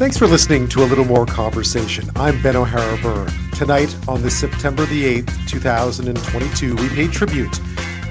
Thanks 0.00 0.16
for 0.16 0.26
listening 0.26 0.66
to 0.68 0.82
A 0.82 0.86
Little 0.86 1.04
More 1.04 1.26
Conversation. 1.26 2.08
I'm 2.16 2.40
Ben 2.40 2.56
O'Hara 2.56 2.96
Byrne. 3.02 3.30
Tonight, 3.52 3.94
on 4.08 4.22
the 4.22 4.30
September 4.30 4.86
the 4.86 5.20
8th, 5.20 5.46
2022, 5.46 6.74
we 6.74 6.88
pay 6.88 7.06
tribute 7.06 7.60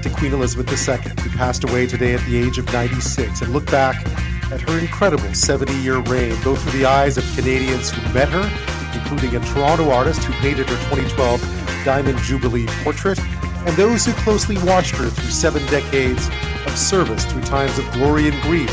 to 0.00 0.08
Queen 0.10 0.32
Elizabeth 0.32 0.70
II, 0.70 0.98
who 1.20 1.36
passed 1.36 1.64
away 1.64 1.88
today 1.88 2.14
at 2.14 2.20
the 2.26 2.36
age 2.36 2.58
of 2.58 2.72
96, 2.72 3.42
and 3.42 3.52
look 3.52 3.68
back 3.72 4.06
at 4.52 4.60
her 4.60 4.78
incredible 4.78 5.34
70 5.34 5.74
year 5.78 5.98
reign, 6.02 6.40
both 6.44 6.62
through 6.62 6.78
the 6.78 6.84
eyes 6.84 7.18
of 7.18 7.24
Canadians 7.34 7.90
who 7.90 8.14
met 8.14 8.28
her, 8.28 8.48
including 8.96 9.34
a 9.34 9.44
Toronto 9.46 9.90
artist 9.90 10.22
who 10.22 10.32
painted 10.34 10.68
her 10.68 10.76
2012 10.94 11.40
Diamond 11.84 12.18
Jubilee 12.18 12.66
portrait, 12.84 13.18
and 13.66 13.76
those 13.76 14.06
who 14.06 14.12
closely 14.12 14.58
watched 14.58 14.94
her 14.94 15.08
through 15.08 15.30
seven 15.30 15.66
decades 15.66 16.28
of 16.66 16.78
service 16.78 17.24
through 17.24 17.42
times 17.42 17.76
of 17.80 17.92
glory 17.94 18.28
and 18.28 18.40
grief, 18.42 18.70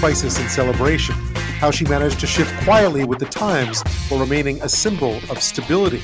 crisis 0.00 0.40
and 0.40 0.50
celebration 0.50 1.14
how 1.58 1.72
she 1.72 1.84
managed 1.86 2.20
to 2.20 2.26
shift 2.26 2.54
quietly 2.62 3.04
with 3.04 3.18
the 3.18 3.26
times 3.26 3.82
while 4.08 4.20
remaining 4.20 4.62
a 4.62 4.68
symbol 4.68 5.16
of 5.28 5.42
stability. 5.42 6.00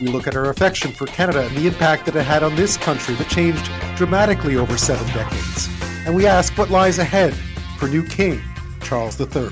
We 0.00 0.08
look 0.08 0.26
at 0.26 0.32
her 0.32 0.48
affection 0.48 0.92
for 0.92 1.06
Canada 1.06 1.42
and 1.44 1.54
the 1.54 1.66
impact 1.66 2.06
that 2.06 2.16
it 2.16 2.22
had 2.22 2.42
on 2.42 2.56
this 2.56 2.78
country 2.78 3.14
that 3.16 3.28
changed 3.28 3.70
dramatically 3.96 4.56
over 4.56 4.78
seven 4.78 5.06
decades. 5.08 5.68
And 6.06 6.16
we 6.16 6.26
ask 6.26 6.56
what 6.56 6.70
lies 6.70 6.98
ahead 6.98 7.34
for 7.78 7.86
new 7.86 8.02
King 8.02 8.40
Charles 8.80 9.20
III. 9.20 9.50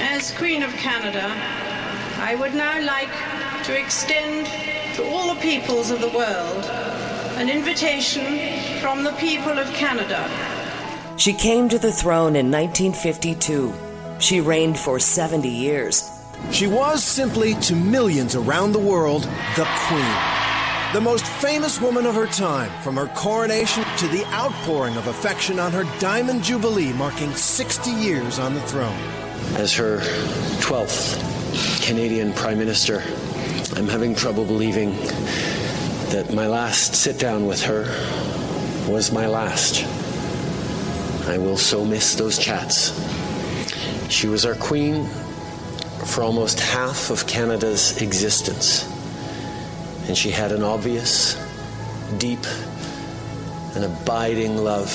As 0.00 0.32
Queen 0.38 0.62
of 0.62 0.70
Canada, 0.72 1.34
I 2.18 2.34
would 2.34 2.54
now 2.54 2.82
like 2.82 3.12
to 3.64 3.78
extend 3.78 4.46
to 4.96 5.04
all 5.04 5.34
the 5.34 5.40
peoples 5.40 5.90
of 5.90 6.00
the 6.00 6.08
world 6.08 6.64
an 7.36 7.50
invitation 7.50 8.80
from 8.80 9.04
the 9.04 9.12
people 9.12 9.58
of 9.58 9.66
Canada 9.74 10.28
she 11.22 11.32
came 11.32 11.68
to 11.68 11.78
the 11.78 11.92
throne 11.92 12.34
in 12.34 12.50
1952. 12.50 13.72
She 14.18 14.40
reigned 14.40 14.76
for 14.76 14.98
70 14.98 15.48
years. 15.48 16.10
She 16.50 16.66
was 16.66 17.04
simply, 17.04 17.54
to 17.60 17.76
millions 17.76 18.34
around 18.34 18.72
the 18.72 18.80
world, 18.80 19.22
the 19.54 19.68
Queen. 19.86 20.92
The 20.92 21.00
most 21.00 21.24
famous 21.24 21.80
woman 21.80 22.06
of 22.06 22.16
her 22.16 22.26
time, 22.26 22.72
from 22.82 22.96
her 22.96 23.06
coronation 23.14 23.84
to 23.98 24.08
the 24.08 24.24
outpouring 24.32 24.96
of 24.96 25.06
affection 25.06 25.60
on 25.60 25.70
her 25.70 25.84
Diamond 26.00 26.42
Jubilee, 26.42 26.92
marking 26.92 27.32
60 27.32 27.92
years 27.92 28.40
on 28.40 28.54
the 28.54 28.62
throne. 28.62 28.98
As 29.54 29.72
her 29.76 29.98
12th 30.58 31.86
Canadian 31.86 32.32
Prime 32.32 32.58
Minister, 32.58 33.00
I'm 33.76 33.86
having 33.86 34.16
trouble 34.16 34.44
believing 34.44 34.90
that 36.10 36.32
my 36.34 36.48
last 36.48 36.96
sit 36.96 37.20
down 37.20 37.46
with 37.46 37.62
her 37.62 37.84
was 38.90 39.12
my 39.12 39.28
last. 39.28 40.01
I 41.26 41.38
will 41.38 41.56
so 41.56 41.84
miss 41.84 42.14
those 42.14 42.38
chats. 42.38 42.90
She 44.10 44.26
was 44.26 44.44
our 44.44 44.54
queen 44.56 45.06
for 46.06 46.22
almost 46.22 46.60
half 46.60 47.10
of 47.10 47.26
Canada's 47.26 48.00
existence. 48.02 48.88
And 50.08 50.16
she 50.18 50.30
had 50.30 50.50
an 50.52 50.62
obvious, 50.62 51.36
deep, 52.18 52.44
and 53.74 53.84
abiding 53.84 54.56
love 54.58 54.90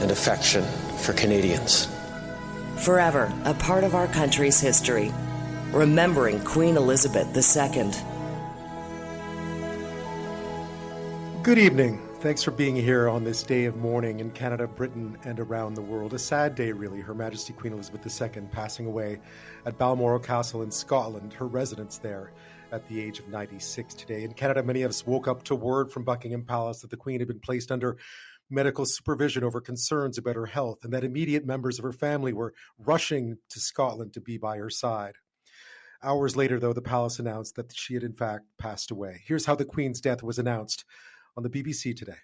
and 0.00 0.10
affection 0.10 0.64
for 0.98 1.12
Canadians. 1.12 1.88
Forever 2.78 3.32
a 3.44 3.54
part 3.54 3.84
of 3.84 3.94
our 3.94 4.06
country's 4.08 4.60
history, 4.60 5.12
remembering 5.72 6.42
Queen 6.42 6.76
Elizabeth 6.76 7.28
II. 7.36 7.90
Good 11.42 11.58
evening. 11.58 12.05
Thanks 12.20 12.42
for 12.42 12.50
being 12.50 12.74
here 12.74 13.08
on 13.10 13.24
this 13.24 13.42
day 13.42 13.66
of 13.66 13.76
mourning 13.76 14.20
in 14.20 14.30
Canada, 14.30 14.66
Britain, 14.66 15.18
and 15.24 15.38
around 15.38 15.74
the 15.74 15.82
world. 15.82 16.14
A 16.14 16.18
sad 16.18 16.54
day, 16.54 16.72
really. 16.72 17.00
Her 17.00 17.14
Majesty 17.14 17.52
Queen 17.52 17.74
Elizabeth 17.74 18.04
II 18.20 18.42
passing 18.50 18.86
away 18.86 19.20
at 19.66 19.76
Balmoral 19.76 20.18
Castle 20.18 20.62
in 20.62 20.70
Scotland, 20.70 21.34
her 21.34 21.46
residence 21.46 21.98
there 21.98 22.32
at 22.72 22.88
the 22.88 23.00
age 23.00 23.18
of 23.18 23.28
96 23.28 23.94
today. 23.94 24.24
In 24.24 24.32
Canada, 24.32 24.62
many 24.62 24.82
of 24.82 24.88
us 24.88 25.06
woke 25.06 25.28
up 25.28 25.42
to 25.44 25.54
word 25.54 25.92
from 25.92 26.04
Buckingham 26.04 26.42
Palace 26.42 26.80
that 26.80 26.90
the 26.90 26.96
Queen 26.96 27.20
had 27.20 27.28
been 27.28 27.38
placed 27.38 27.70
under 27.70 27.98
medical 28.48 28.86
supervision 28.86 29.44
over 29.44 29.60
concerns 29.60 30.16
about 30.16 30.36
her 30.36 30.46
health 30.46 30.84
and 30.84 30.94
that 30.94 31.04
immediate 31.04 31.44
members 31.44 31.78
of 31.78 31.84
her 31.84 31.92
family 31.92 32.32
were 32.32 32.54
rushing 32.78 33.36
to 33.50 33.60
Scotland 33.60 34.14
to 34.14 34.22
be 34.22 34.38
by 34.38 34.56
her 34.56 34.70
side. 34.70 35.14
Hours 36.02 36.34
later, 36.34 36.58
though, 36.58 36.72
the 36.72 36.82
palace 36.82 37.18
announced 37.18 37.56
that 37.56 37.76
she 37.76 37.94
had 37.94 38.02
in 38.02 38.14
fact 38.14 38.46
passed 38.58 38.90
away. 38.90 39.22
Here's 39.26 39.46
how 39.46 39.54
the 39.54 39.64
Queen's 39.64 40.00
death 40.00 40.22
was 40.22 40.38
announced 40.38 40.84
on 41.36 41.42
the 41.42 41.50
BBC 41.50 41.94
today. 41.94 42.16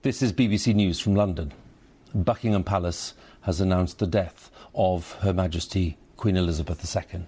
This 0.00 0.22
is 0.22 0.32
BBC 0.32 0.74
News 0.74 0.98
from 0.98 1.14
London. 1.14 1.52
Buckingham 2.14 2.64
Palace 2.64 3.12
has 3.42 3.60
announced 3.60 3.98
the 3.98 4.06
death 4.06 4.50
of 4.74 5.12
Her 5.20 5.34
Majesty 5.34 5.98
Queen 6.16 6.38
Elizabeth 6.38 6.96
II. 6.96 7.24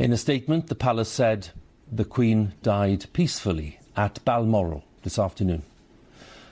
In 0.00 0.12
a 0.12 0.16
statement, 0.16 0.66
the 0.66 0.74
palace 0.74 1.08
said 1.08 1.50
the 1.90 2.04
Queen 2.04 2.54
died 2.62 3.06
peacefully 3.12 3.78
at 3.96 4.24
Balmoral 4.24 4.82
this 5.04 5.20
afternoon. 5.20 5.62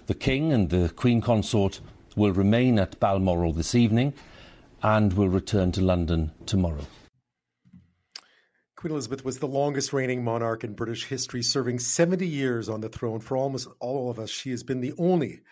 The 0.07 0.15
King 0.15 0.53
and 0.53 0.71
the 0.71 0.91
Queen 0.95 1.21
Consort 1.21 1.81
will 2.15 2.33
remain 2.33 2.79
at 2.79 3.01
Balmoral 3.01 3.53
this 3.53 3.75
evening 3.75 4.13
and 4.81 5.13
will 5.15 5.29
return 5.29 5.73
to 5.73 5.81
London 5.81 6.31
tomorrow. 6.47 6.87
Queen 8.81 8.93
Elizabeth 8.93 9.27
was 9.27 9.39
the 9.39 9.47
longest 9.47 9.93
reigning 9.93 10.25
monarch 10.25 10.65
in 10.65 10.73
British 10.73 11.05
history, 11.05 11.43
serving 11.43 11.79
70 11.79 12.27
years 12.27 12.67
on 12.67 12.81
the 12.81 12.89
throne. 12.89 13.21
For 13.21 13.37
almost 13.37 13.69
all 13.79 14.11
of 14.11 14.19
us, 14.19 14.31
she 14.31 14.49
has 14.53 14.63
been 14.63 14.81
the 14.81 14.95
only 14.97 15.43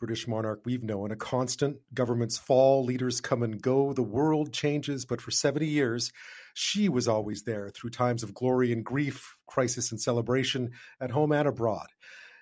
British 0.00 0.26
monarch 0.26 0.62
we've 0.64 0.82
known. 0.82 1.12
A 1.12 1.16
constant, 1.16 1.76
governments 1.94 2.38
fall, 2.38 2.84
leaders 2.84 3.20
come 3.20 3.44
and 3.44 3.62
go, 3.62 3.92
the 3.92 4.02
world 4.02 4.52
changes, 4.52 5.04
but 5.04 5.20
for 5.20 5.30
70 5.30 5.64
years, 5.64 6.10
she 6.54 6.88
was 6.88 7.06
always 7.06 7.44
there 7.44 7.70
through 7.70 7.90
times 7.90 8.24
of 8.24 8.34
glory 8.34 8.72
and 8.72 8.84
grief, 8.84 9.36
crisis 9.46 9.92
and 9.92 10.00
celebration, 10.00 10.72
at 11.00 11.12
home 11.12 11.30
and 11.30 11.46
abroad. 11.46 11.86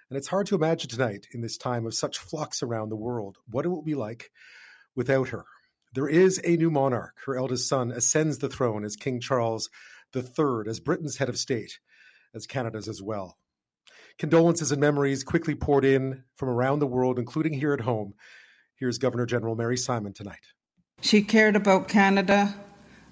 And 0.08 0.16
it's 0.16 0.28
hard 0.28 0.46
to 0.46 0.54
imagine 0.54 0.88
tonight, 0.88 1.26
in 1.34 1.42
this 1.42 1.58
time 1.58 1.84
of 1.84 1.92
such 1.92 2.16
flux 2.16 2.62
around 2.62 2.88
the 2.88 2.96
world, 2.96 3.36
what 3.50 3.66
it 3.66 3.68
will 3.68 3.82
be 3.82 3.94
like 3.94 4.30
without 4.96 5.28
her. 5.28 5.44
There 5.92 6.08
is 6.08 6.40
a 6.44 6.56
new 6.56 6.70
monarch. 6.70 7.16
Her 7.26 7.36
eldest 7.36 7.68
son 7.68 7.90
ascends 7.90 8.38
the 8.38 8.48
throne 8.48 8.84
as 8.84 8.96
King 8.96 9.20
Charles 9.20 9.68
the 10.12 10.22
third 10.22 10.68
as 10.68 10.80
Britain's 10.80 11.16
head 11.16 11.28
of 11.28 11.38
state, 11.38 11.78
as 12.34 12.46
Canada's 12.46 12.88
as 12.88 13.02
well. 13.02 13.36
Condolences 14.18 14.72
and 14.72 14.80
memories 14.80 15.24
quickly 15.24 15.54
poured 15.54 15.84
in 15.84 16.24
from 16.36 16.48
around 16.48 16.78
the 16.78 16.86
world, 16.86 17.18
including 17.18 17.54
here 17.54 17.72
at 17.72 17.80
home. 17.80 18.14
Here's 18.76 18.98
Governor 18.98 19.26
General 19.26 19.56
Mary 19.56 19.76
Simon 19.76 20.12
tonight. 20.12 20.46
She 21.00 21.22
cared 21.22 21.56
about 21.56 21.88
Canada 21.88 22.54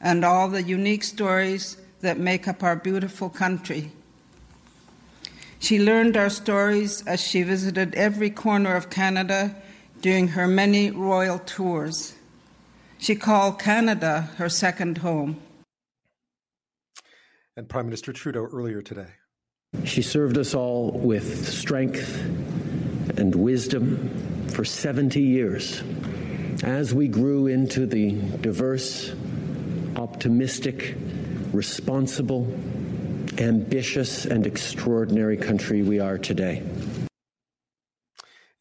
and 0.00 0.25
all 0.25 0.48
the 0.48 0.62
unique 0.62 1.04
stories 1.04 1.76
that 2.00 2.19
make 2.19 2.47
up 2.47 2.62
our 2.62 2.76
beautiful 2.76 3.28
country. 3.28 3.92
She 5.59 5.80
learned 5.80 6.16
our 6.16 6.30
stories 6.30 7.04
as 7.06 7.20
she 7.20 7.42
visited 7.42 7.94
every 7.94 8.30
corner 8.30 8.76
of 8.76 8.91
Canada 8.91 9.56
during 10.00 10.28
her 10.28 10.47
many 10.47 10.91
royal 10.91 11.41
tours. 11.41 12.15
She 12.98 13.16
called 13.16 13.59
Canada 13.59 14.30
her 14.36 14.48
second 14.48 14.98
home 14.98 15.41
and 17.58 17.69
Prime 17.69 17.86
Minister 17.86 18.12
Trudeau 18.12 18.44
earlier 18.44 18.80
today. 18.80 19.08
She 19.84 20.00
served 20.00 20.38
us 20.38 20.54
all 20.54 20.92
with 20.92 21.48
strength 21.48 22.16
and 23.19 23.34
wisdom 23.34 24.46
for 24.50 24.64
70 24.64 25.20
years 25.20 25.82
as 26.62 26.94
we 26.94 27.08
grew 27.08 27.48
into 27.48 27.84
the 27.84 28.12
diverse, 28.12 29.12
optimistic, 29.97 30.94
responsible, 31.52 32.47
ambitious, 33.38 34.24
and 34.24 34.47
extraordinary 34.47 35.36
country 35.36 35.82
we 35.82 35.98
are 35.98 36.16
today. 36.16 36.62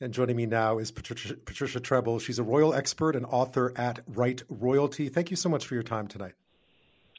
And 0.02 0.12
joining 0.12 0.36
me 0.36 0.48
now 0.48 0.80
is 0.80 0.92
Patricia, 0.92 1.36
Patricia 1.36 1.80
Treble. 1.80 2.18
She's 2.18 2.40
a 2.40 2.44
royal 2.44 2.74
expert 2.74 3.16
and 3.16 3.28
author 3.28 3.74
at 3.76 4.00
Write 4.08 4.42
Royalty. 4.50 5.08
Thank 5.10 5.30
you 5.30 5.38
so 5.38 5.50
much 5.50 5.68
for 5.68 5.76
your 5.76 5.84
time 5.84 6.08
tonight. 6.08 6.34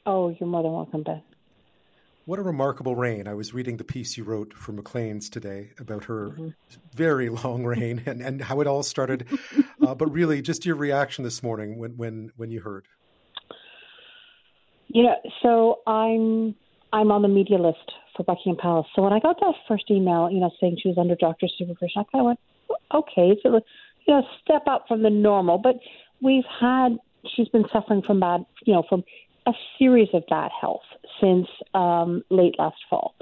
Oh, 0.05 0.29
you're 0.29 0.47
more 0.47 0.63
than 0.63 0.73
welcome, 0.73 1.03
Beth. 1.03 1.23
What 2.29 2.37
a 2.37 2.43
remarkable 2.43 2.95
reign. 2.95 3.27
I 3.27 3.33
was 3.33 3.55
reading 3.55 3.77
the 3.77 3.83
piece 3.83 4.15
you 4.15 4.23
wrote 4.23 4.53
for 4.53 4.71
Maclean's 4.71 5.31
today 5.31 5.71
about 5.79 6.03
her 6.03 6.27
mm-hmm. 6.27 6.49
very 6.93 7.27
long 7.27 7.63
reign 7.63 8.03
and, 8.05 8.21
and 8.21 8.39
how 8.39 8.61
it 8.61 8.67
all 8.67 8.83
started. 8.83 9.25
uh, 9.81 9.95
but 9.95 10.13
really, 10.13 10.43
just 10.43 10.63
your 10.63 10.75
reaction 10.75 11.23
this 11.23 11.41
morning 11.41 11.79
when, 11.79 11.97
when, 11.97 12.31
when 12.37 12.51
you 12.51 12.61
heard. 12.61 12.85
You 14.89 15.05
know, 15.05 15.15
so 15.41 15.79
I'm 15.91 16.53
I'm 16.93 17.11
on 17.11 17.23
the 17.23 17.27
media 17.27 17.57
list 17.57 17.93
for 18.15 18.21
Buckingham 18.25 18.57
Palace. 18.61 18.85
So 18.95 19.01
when 19.01 19.11
I 19.11 19.19
got 19.19 19.39
that 19.39 19.55
first 19.67 19.85
email, 19.89 20.29
you 20.31 20.39
know, 20.39 20.51
saying 20.61 20.77
she 20.83 20.89
was 20.89 20.99
under 20.99 21.15
doctor's 21.15 21.55
supervision, 21.57 21.93
I 21.95 22.03
kind 22.11 22.21
of 22.21 22.25
went, 22.25 22.39
okay, 22.93 23.39
so 23.41 23.59
you 24.05 24.13
know, 24.13 24.21
step 24.43 24.67
up 24.67 24.85
from 24.87 25.01
the 25.01 25.09
normal. 25.09 25.57
But 25.57 25.77
we've 26.21 26.45
had 26.61 26.89
she's 27.35 27.49
been 27.49 27.65
suffering 27.73 28.03
from 28.05 28.19
bad, 28.19 28.45
you 28.67 28.73
know, 28.73 28.83
from 28.87 29.03
a 29.47 29.51
series 29.79 30.09
of 30.13 30.21
bad 30.29 30.51
health 30.61 30.83
since 31.21 31.47
um, 31.73 32.23
late 32.29 32.55
last 32.57 32.77
fall. 32.89 33.15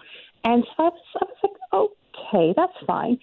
And 0.44 0.64
so 0.66 0.84
I 0.84 0.90
was, 0.90 1.02
I 1.22 1.26
was 1.26 1.38
like, 1.44 1.92
okay, 2.34 2.54
that's 2.56 2.74
fine. 2.86 3.20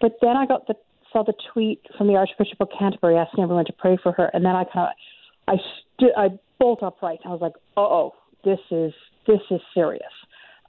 But 0.00 0.12
then 0.20 0.36
I 0.36 0.46
got 0.46 0.66
the 0.66 0.74
saw 1.12 1.22
the 1.22 1.34
tweet 1.52 1.80
from 1.96 2.06
the 2.06 2.16
Archbishop 2.16 2.60
of 2.60 2.68
Canterbury 2.78 3.16
asking 3.16 3.42
everyone 3.42 3.64
to 3.64 3.72
pray 3.72 3.96
for 4.02 4.12
her, 4.12 4.30
and 4.34 4.44
then 4.44 4.54
I 4.54 4.64
kind 4.64 4.88
of, 4.88 5.54
I 5.54 5.56
stood, 5.96 6.12
I 6.16 6.28
bolt 6.58 6.82
upright. 6.82 7.20
I 7.24 7.30
was 7.30 7.40
like, 7.40 7.54
oh, 7.76 8.12
this 8.44 8.58
is 8.70 8.92
this 9.26 9.40
is 9.50 9.60
serious. 9.74 10.02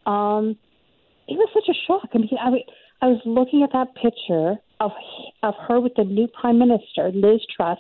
Um, 0.05 0.57
it 1.27 1.33
was 1.33 1.49
such 1.53 1.69
a 1.69 1.77
shock. 1.87 2.09
I 2.13 2.17
mean, 2.17 2.29
I 2.39 2.49
I 3.01 3.07
was 3.07 3.21
looking 3.25 3.63
at 3.63 3.71
that 3.73 3.93
picture 3.95 4.55
of 4.79 4.91
of 5.43 5.53
her 5.67 5.79
with 5.79 5.93
the 5.95 6.03
new 6.03 6.27
prime 6.27 6.57
minister, 6.57 7.11
Liz 7.13 7.41
Truss, 7.55 7.79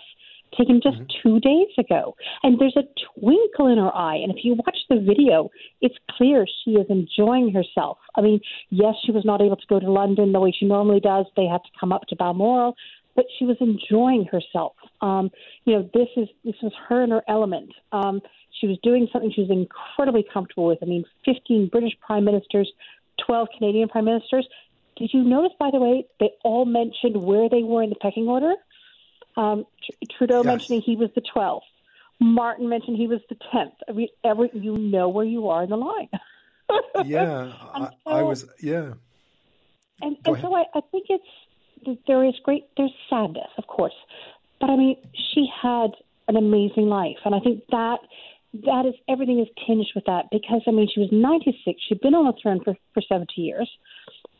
taken 0.57 0.81
just 0.83 0.97
mm-hmm. 0.97 1.27
two 1.27 1.39
days 1.39 1.67
ago, 1.77 2.15
and 2.43 2.59
there's 2.59 2.77
a 2.77 2.83
twinkle 3.19 3.67
in 3.67 3.77
her 3.77 3.95
eye. 3.95 4.15
And 4.15 4.31
if 4.31 4.43
you 4.43 4.55
watch 4.55 4.77
the 4.89 4.99
video, 4.99 5.49
it's 5.81 5.95
clear 6.11 6.45
she 6.63 6.71
is 6.71 6.87
enjoying 6.89 7.53
herself. 7.53 7.97
I 8.15 8.21
mean, 8.21 8.39
yes, 8.69 8.95
she 9.05 9.11
was 9.11 9.25
not 9.25 9.41
able 9.41 9.57
to 9.57 9.67
go 9.67 9.79
to 9.79 9.91
London 9.91 10.31
the 10.31 10.39
way 10.39 10.53
she 10.57 10.65
normally 10.65 10.99
does. 10.99 11.25
They 11.35 11.45
had 11.45 11.63
to 11.63 11.69
come 11.79 11.91
up 11.91 12.03
to 12.09 12.15
Balmoral, 12.15 12.75
but 13.15 13.25
she 13.37 13.45
was 13.45 13.57
enjoying 13.59 14.25
herself. 14.31 14.73
Um, 15.01 15.29
you 15.65 15.73
know, 15.75 15.89
this 15.93 16.07
is 16.15 16.27
this 16.43 16.55
was 16.61 16.71
her 16.87 17.03
in 17.03 17.11
her 17.11 17.23
element. 17.27 17.71
Um, 17.91 18.21
she 18.59 18.67
was 18.67 18.77
doing 18.83 19.07
something 19.11 19.31
she 19.33 19.41
was 19.41 19.51
incredibly 19.51 20.25
comfortable 20.33 20.65
with. 20.65 20.79
I 20.81 20.85
mean, 20.85 21.05
15 21.25 21.69
British 21.71 21.93
prime 22.05 22.25
ministers, 22.25 22.71
12 23.25 23.47
Canadian 23.57 23.89
prime 23.89 24.05
ministers. 24.05 24.47
Did 24.97 25.11
you 25.13 25.23
notice, 25.23 25.53
by 25.57 25.69
the 25.71 25.79
way, 25.79 26.05
they 26.19 26.31
all 26.43 26.65
mentioned 26.65 27.21
where 27.23 27.47
they 27.49 27.63
were 27.63 27.83
in 27.83 27.89
the 27.89 27.95
pecking 27.95 28.27
order? 28.27 28.53
Um, 29.39 29.65
Trudeau 30.17 30.43
yes. 30.43 30.45
mentioning 30.45 30.81
he 30.81 30.95
was 30.95 31.09
the 31.15 31.21
12th. 31.21 31.61
Martin 32.19 32.67
mentioned 32.67 32.97
he 32.97 33.07
was 33.07 33.21
the 33.29 33.35
10th. 33.35 33.71
I 33.87 33.93
mean, 33.93 34.09
every, 34.25 34.49
you 34.53 34.77
know 34.77 35.07
where 35.07 35.25
you 35.25 35.47
are 35.47 35.63
in 35.63 35.69
the 35.69 35.77
line. 35.77 36.09
yeah, 37.05 37.53
I, 37.73 37.89
I, 38.05 38.21
was, 38.23 38.45
yeah. 38.59 38.93
And, 40.01 40.17
and 40.25 40.37
so 40.41 40.53
I, 40.53 40.65
I 40.75 40.81
think 40.91 41.05
it's, 41.09 41.97
there 42.05 42.25
is 42.25 42.33
great, 42.43 42.65
there's 42.75 42.91
sadness, 43.09 43.47
of 43.57 43.67
course. 43.67 43.93
But 44.59 44.69
I 44.69 44.75
mean, 44.75 44.97
she 45.33 45.47
had 45.61 45.91
an 46.27 46.35
amazing 46.35 46.87
life. 46.89 47.17
And 47.23 47.33
I 47.33 47.39
think 47.39 47.63
that 47.71 47.99
that 48.65 48.85
is 48.85 48.95
everything 49.07 49.39
is 49.39 49.47
tinged 49.65 49.85
with 49.95 50.05
that 50.05 50.25
because 50.31 50.61
I 50.67 50.71
mean 50.71 50.89
she 50.91 50.99
was 50.99 51.09
96 51.11 51.79
she'd 51.87 52.01
been 52.01 52.15
on 52.15 52.25
the 52.25 52.33
throne 52.41 52.59
for 52.63 52.75
for 52.95 53.03
70 53.07 53.27
years 53.37 53.69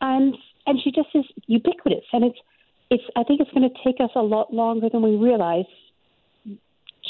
and 0.00 0.34
and 0.66 0.80
she 0.82 0.90
just 0.90 1.08
is 1.14 1.24
ubiquitous 1.46 2.04
and 2.12 2.24
it's 2.24 2.38
it's 2.90 3.04
I 3.16 3.22
think 3.22 3.40
it's 3.40 3.48
going 3.60 3.72
to 3.72 3.84
take 3.84 4.00
us 4.00 4.10
a 4.14 4.22
lot 4.22 4.52
longer 4.52 4.88
than 4.88 5.02
we 5.02 5.16
realize. 5.16 5.66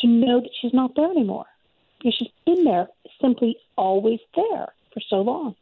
To 0.03 0.07
know 0.07 0.41
that 0.41 0.51
she's 0.59 0.73
not 0.73 0.95
there 0.97 1.11
anymore. 1.11 1.45
She's 2.03 2.31
been 2.47 2.65
there 2.65 2.89
simply 3.21 3.57
always 3.77 4.21
there 4.35 4.69
for 4.95 5.01
so 5.11 5.17
long 5.17 5.57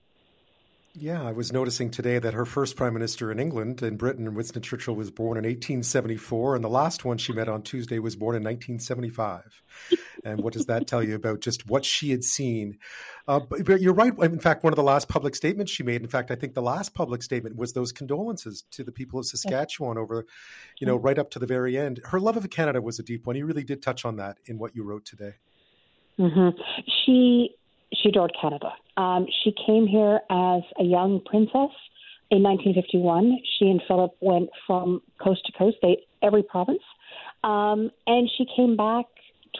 yeah, 1.01 1.23
I 1.23 1.33
was 1.33 1.53
noticing 1.53 1.91
today 1.91 2.19
that 2.19 2.35
her 2.35 2.45
first 2.45 2.77
prime 2.77 2.93
minister 2.93 3.31
in 3.31 3.39
England, 3.39 3.83
in 3.83 3.97
Britain, 3.97 4.35
Winston 4.35 4.63
Churchill, 4.63 4.95
was 4.95 5.11
born 5.11 5.39
in 5.39 5.45
1874, 5.45 6.57
and 6.57 6.65
the 6.65 6.69
last 6.69 7.05
one 7.05 7.19
she 7.19 7.33
met 7.33 7.49
on 7.49 7.63
Tuesday 7.63 7.99
was 7.99 8.17
born 8.17 8.35
in 8.35 8.43
1975. 8.43 9.63
and 10.25 10.43
what 10.43 10.53
does 10.53 10.67
that 10.67 10.87
tell 10.87 11.03
you 11.03 11.15
about 11.15 11.41
just 11.41 11.69
what 11.69 11.85
she 11.85 12.11
had 12.11 12.25
seen? 12.25 12.79
Uh, 13.29 13.39
but 13.39 13.81
you're 13.81 13.95
right. 13.95 14.13
In 14.19 14.41
fact, 14.41 14.65
one 14.65 14.73
of 14.73 14.77
the 14.77 14.83
last 14.83 15.09
public 15.09 15.37
statements 15.37 15.71
she 15.71 15.83
made, 15.83 16.03
in 16.03 16.09
fact, 16.09 16.31
I 16.31 16.35
think 16.35 16.55
the 16.55 16.63
last 16.63 16.95
public 16.95 17.23
statement 17.23 17.57
was 17.57 17.73
those 17.73 17.93
condolences 17.93 18.65
to 18.73 18.83
the 18.83 18.93
people 18.93 19.21
of 19.21 19.27
Saskatchewan 19.27 19.99
over, 19.99 20.27
you 20.81 20.87
know, 20.87 20.97
right 20.97 21.19
up 21.19 21.31
to 21.31 21.39
the 21.39 21.47
very 21.47 21.79
end. 21.79 22.01
Her 22.05 22.19
love 22.19 22.37
of 22.37 22.49
Canada 22.51 22.83
was 22.83 22.99
a 22.99 23.03
deep 23.03 23.27
one. 23.27 23.37
You 23.37 23.47
really 23.47 23.65
did 23.65 23.83
touch 23.83 24.05
on 24.05 24.17
that 24.17 24.39
in 24.47 24.59
what 24.59 24.75
you 24.75 24.83
wrote 24.83 25.05
today. 25.05 25.35
Mm-hmm. 26.19 26.61
She 27.05 27.55
she 27.95 28.11
adored 28.11 28.33
Canada. 28.41 28.73
Um, 28.99 29.27
she 29.45 29.55
came 29.65 29.87
here 29.87 30.21
as 30.29 30.63
a 30.79 30.83
young 30.83 31.21
princess 31.25 31.71
in 32.31 32.43
1951. 32.43 33.39
She 33.59 33.67
and 33.71 33.81
Philip 33.87 34.15
went 34.21 34.51
from 34.67 35.01
coast 35.23 35.47
to 35.47 35.53
coast, 35.53 35.77
they, 35.83 35.99
every 36.21 36.43
province, 36.43 36.83
um, 37.45 37.91
and 38.07 38.29
she 38.37 38.45
came 38.57 38.77
back 38.77 39.07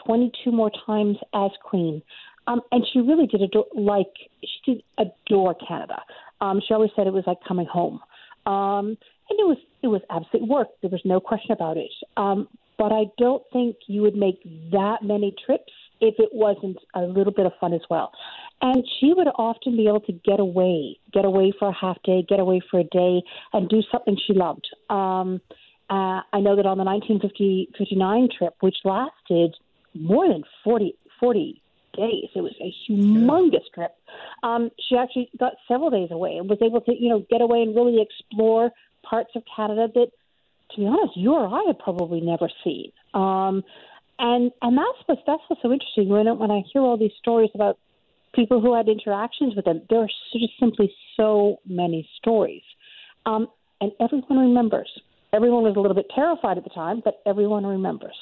22 0.05 0.51
more 0.51 0.69
times 0.85 1.17
as 1.33 1.51
queen. 1.63 2.01
Um, 2.47 2.61
and 2.71 2.85
she 2.91 2.99
really 2.99 3.27
did 3.27 3.41
adore, 3.41 3.65
like 3.73 4.11
she 4.43 4.73
did 4.73 4.83
adore 4.97 5.55
Canada. 5.65 6.01
Um, 6.41 6.61
she 6.67 6.73
always 6.73 6.91
said 6.95 7.07
it 7.07 7.13
was 7.13 7.23
like 7.25 7.37
coming 7.47 7.65
home, 7.65 8.01
um, 8.45 8.97
and 9.29 9.39
it 9.39 9.45
was 9.45 9.57
it 9.83 9.87
was 9.87 10.01
absolute 10.09 10.47
work. 10.47 10.67
There 10.81 10.89
was 10.89 11.01
no 11.05 11.19
question 11.19 11.51
about 11.51 11.77
it. 11.77 11.91
Um, 12.17 12.47
but 12.77 12.91
I 12.91 13.03
don't 13.17 13.43
think 13.53 13.75
you 13.87 14.01
would 14.01 14.15
make 14.15 14.41
that 14.71 15.03
many 15.03 15.35
trips 15.45 15.71
if 16.01 16.15
it 16.17 16.29
wasn't 16.31 16.77
a 16.93 17.01
little 17.01 17.33
bit 17.33 17.45
of 17.45 17.53
fun 17.59 17.73
as 17.73 17.81
well. 17.89 18.11
And 18.61 18.85
she 18.99 19.13
would 19.13 19.27
often 19.35 19.77
be 19.77 19.87
able 19.87 20.01
to 20.01 20.11
get 20.11 20.39
away, 20.39 20.97
get 21.13 21.25
away 21.25 21.53
for 21.57 21.69
a 21.69 21.73
half 21.73 21.97
day, 22.03 22.25
get 22.27 22.39
away 22.39 22.61
for 22.69 22.79
a 22.79 22.83
day, 22.83 23.21
and 23.53 23.69
do 23.69 23.81
something 23.91 24.17
she 24.27 24.33
loved. 24.33 24.67
Um, 24.89 25.41
uh, 25.89 26.21
I 26.31 26.39
know 26.39 26.55
that 26.55 26.65
on 26.65 26.77
the 26.77 26.83
1959 26.83 28.29
trip, 28.37 28.55
which 28.59 28.77
lasted 28.83 29.55
more 29.95 30.27
than 30.27 30.43
40, 30.63 30.95
40 31.19 31.61
days, 31.95 32.29
it 32.35 32.41
was 32.41 32.53
a 32.61 32.73
humongous 32.87 33.65
trip. 33.73 33.95
Um, 34.43 34.69
she 34.87 34.95
actually 34.97 35.29
got 35.37 35.53
several 35.67 35.89
days 35.89 36.09
away 36.11 36.35
and 36.37 36.49
was 36.49 36.59
able 36.61 36.81
to, 36.81 36.93
you 36.93 37.09
know, 37.09 37.25
get 37.29 37.41
away 37.41 37.61
and 37.61 37.75
really 37.75 38.01
explore 38.01 38.71
parts 39.03 39.31
of 39.35 39.43
Canada 39.55 39.87
that, 39.95 40.11
to 40.71 40.77
be 40.77 40.85
honest, 40.85 41.17
you 41.17 41.33
or 41.33 41.47
I 41.47 41.63
had 41.67 41.79
probably 41.79 42.21
never 42.21 42.49
seen. 42.63 42.91
Um, 43.13 43.63
and 44.19 44.51
and 44.61 44.77
that's 44.77 44.99
what's 45.05 45.21
that's 45.25 45.41
what's 45.47 45.61
so 45.61 45.71
interesting 45.71 46.09
when 46.09 46.27
when 46.37 46.51
I 46.51 46.61
hear 46.71 46.81
all 46.81 46.97
these 46.97 47.15
stories 47.19 47.49
about 47.55 47.79
people 48.35 48.61
who 48.61 48.75
had 48.75 48.87
interactions 48.87 49.55
with 49.55 49.65
them. 49.65 49.81
There 49.89 49.99
are 49.99 50.09
just 50.33 50.53
simply 50.59 50.93
so 51.17 51.57
many 51.65 52.07
stories, 52.19 52.63
um, 53.25 53.47
and 53.81 53.91
everyone 53.99 54.37
remembers. 54.37 54.89
Everyone 55.31 55.63
was 55.63 55.75
a 55.75 55.79
little 55.79 55.95
bit 55.95 56.07
terrified 56.13 56.57
at 56.57 56.63
the 56.63 56.71
time, 56.71 57.01
but 57.03 57.21
everyone 57.25 57.65
remembers. 57.65 58.15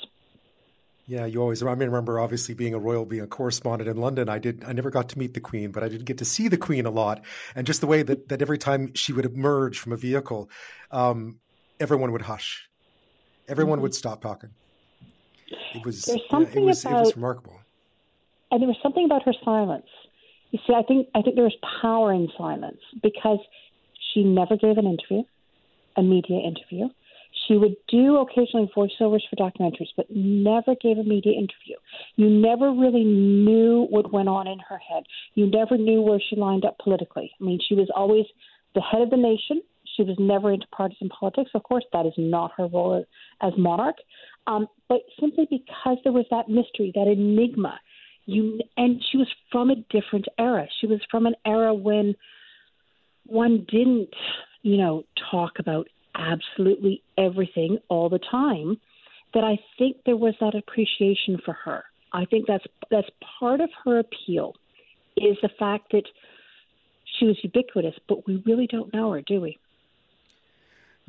Yeah, 1.08 1.26
you 1.26 1.42
always. 1.42 1.64
I 1.64 1.74
mean, 1.74 1.88
remember 1.88 2.20
obviously 2.20 2.54
being 2.54 2.74
a 2.74 2.80
royal, 2.80 3.06
being 3.06 3.24
a 3.24 3.28
correspondent 3.28 3.90
in 3.90 3.98
London. 3.98 4.28
I 4.28 4.40
did. 4.40 4.64
I 4.66 4.74
never 4.74 4.92
got 4.92 5.10
to 5.10 5.20
meet 5.20 5.34
the 5.34 5.40
Queen, 5.40 5.72
but 5.72 5.84
I 5.84 5.88
did 5.88 6.06
get 6.06 6.18
to 6.20 6.26
see 6.26 6.48
the 6.48 6.58
Queen 6.58 6.86
a 6.86 6.92
lot, 6.92 7.24
and 7.56 7.66
just 7.66 7.82
the 7.82 7.88
way 7.88 8.04
that 8.04 8.30
that 8.30 8.42
every 8.42 8.58
time 8.58 8.94
she 8.94 9.14
would 9.14 9.26
emerge 9.26 9.80
from 9.80 9.94
a 9.94 9.98
vehicle, 9.98 10.50
um, 10.92 11.40
everyone 11.80 12.12
would 12.12 12.22
hush. 12.22 12.70
Everyone 13.48 13.78
mm-hmm. 13.78 13.84
would 13.84 13.96
stop 13.96 14.22
talking. 14.22 14.50
It 15.76 15.86
was, 15.86 16.04
There's 16.04 16.22
something 16.30 16.64
yeah, 16.64 16.64
it 16.64 16.66
was, 16.66 16.86
about, 16.86 16.98
it 16.98 17.06
was 17.06 17.16
remarkable. 17.16 17.60
And 18.52 18.62
there 18.62 18.68
was 18.68 18.78
something 18.82 19.06
about 19.06 19.24
her 19.24 19.34
silence. 19.44 19.88
You 20.52 20.60
see, 20.66 20.74
I 20.74 20.84
think 20.84 21.08
I 21.14 21.22
think 21.22 21.36
there 21.36 21.44
was 21.44 21.58
power 21.82 22.14
in 22.14 22.30
silence 22.38 22.80
because 23.04 23.40
she 24.14 24.24
never 24.24 24.56
gave 24.56 24.78
an 24.78 24.86
interview, 24.86 25.24
a 25.98 26.02
media 26.02 26.40
interview. 26.40 26.88
She 27.48 27.56
would 27.56 27.76
do 27.88 28.18
occasionally 28.18 28.70
voiceovers 28.76 29.22
for 29.30 29.36
documentaries, 29.36 29.90
but 29.96 30.08
never 30.10 30.76
gave 30.82 30.98
a 30.98 31.04
media 31.04 31.34
interview. 31.34 31.76
You 32.16 32.30
never 32.30 32.72
really 32.72 33.04
knew 33.04 33.88
what 33.90 34.12
went 34.12 34.30
on 34.30 34.48
in 34.48 34.60
her 34.60 34.78
head. 34.78 35.04
You 35.36 35.48
never 35.48 35.78
knew 35.78 36.02
where 36.02 36.20
she 36.20 36.36
lined 36.36 36.66
up 36.66 36.78
politically. 36.80 37.32
I 37.40 37.44
mean, 37.44 37.60
she 37.68 37.76
was 37.76 37.90
always 37.96 38.26
the 38.74 38.82
head 38.82 39.02
of 39.02 39.10
the 39.10 39.18
nation. 39.18 39.62
She 39.96 40.04
was 40.04 40.16
never 40.20 40.52
into 40.52 40.68
partisan 40.68 41.10
politics. 41.10 41.52
Of 41.54 41.64
course, 41.64 41.86
that 41.94 42.06
is 42.06 42.14
not 42.18 42.52
her 42.58 42.68
role 42.68 43.06
as 43.42 43.54
monarch. 43.58 43.98
Um, 44.48 44.68
but 44.88 45.02
simply 45.20 45.46
because 45.50 45.98
there 46.04 46.14
was 46.14 46.26
that 46.32 46.50
mystery, 46.50 46.92
that 46.96 47.08
enigma, 47.08 47.80
you 48.26 48.60
and 48.78 49.02
she 49.12 49.18
was 49.18 49.28
from 49.52 49.70
a 49.70 49.76
different 49.90 50.26
era. 50.40 50.68
She 50.80 50.88
was 50.88 51.00
from 51.12 51.26
an 51.26 51.36
era 51.46 51.74
when 51.74 52.16
one 53.26 53.66
didn't, 53.70 54.10
you 54.64 54.78
know, 54.78 55.04
talk 55.30 55.60
about 55.60 55.88
absolutely 56.16 57.04
everything 57.18 57.78
all 57.90 58.10
the 58.10 58.20
time. 58.20 58.78
That 59.34 59.44
I 59.44 59.60
think 59.78 59.98
there 60.06 60.16
was 60.16 60.34
that 60.40 60.56
appreciation 60.56 61.38
for 61.44 61.54
her. 61.54 61.84
I 62.14 62.26
think 62.26 62.48
that's 62.48 62.66
that's 62.90 63.10
part 63.40 63.60
of 63.60 63.70
her 63.84 64.00
appeal 64.00 64.54
is 65.18 65.38
the 65.42 65.50
fact 65.60 65.92
that 65.92 66.04
she 67.20 67.26
was 67.26 67.38
ubiquitous, 67.44 67.96
but 68.08 68.26
we 68.28 68.42
really 68.46 68.68
don't 68.68 68.94
know 68.94 69.12
her, 69.12 69.22
do 69.22 69.42
we? 69.42 69.58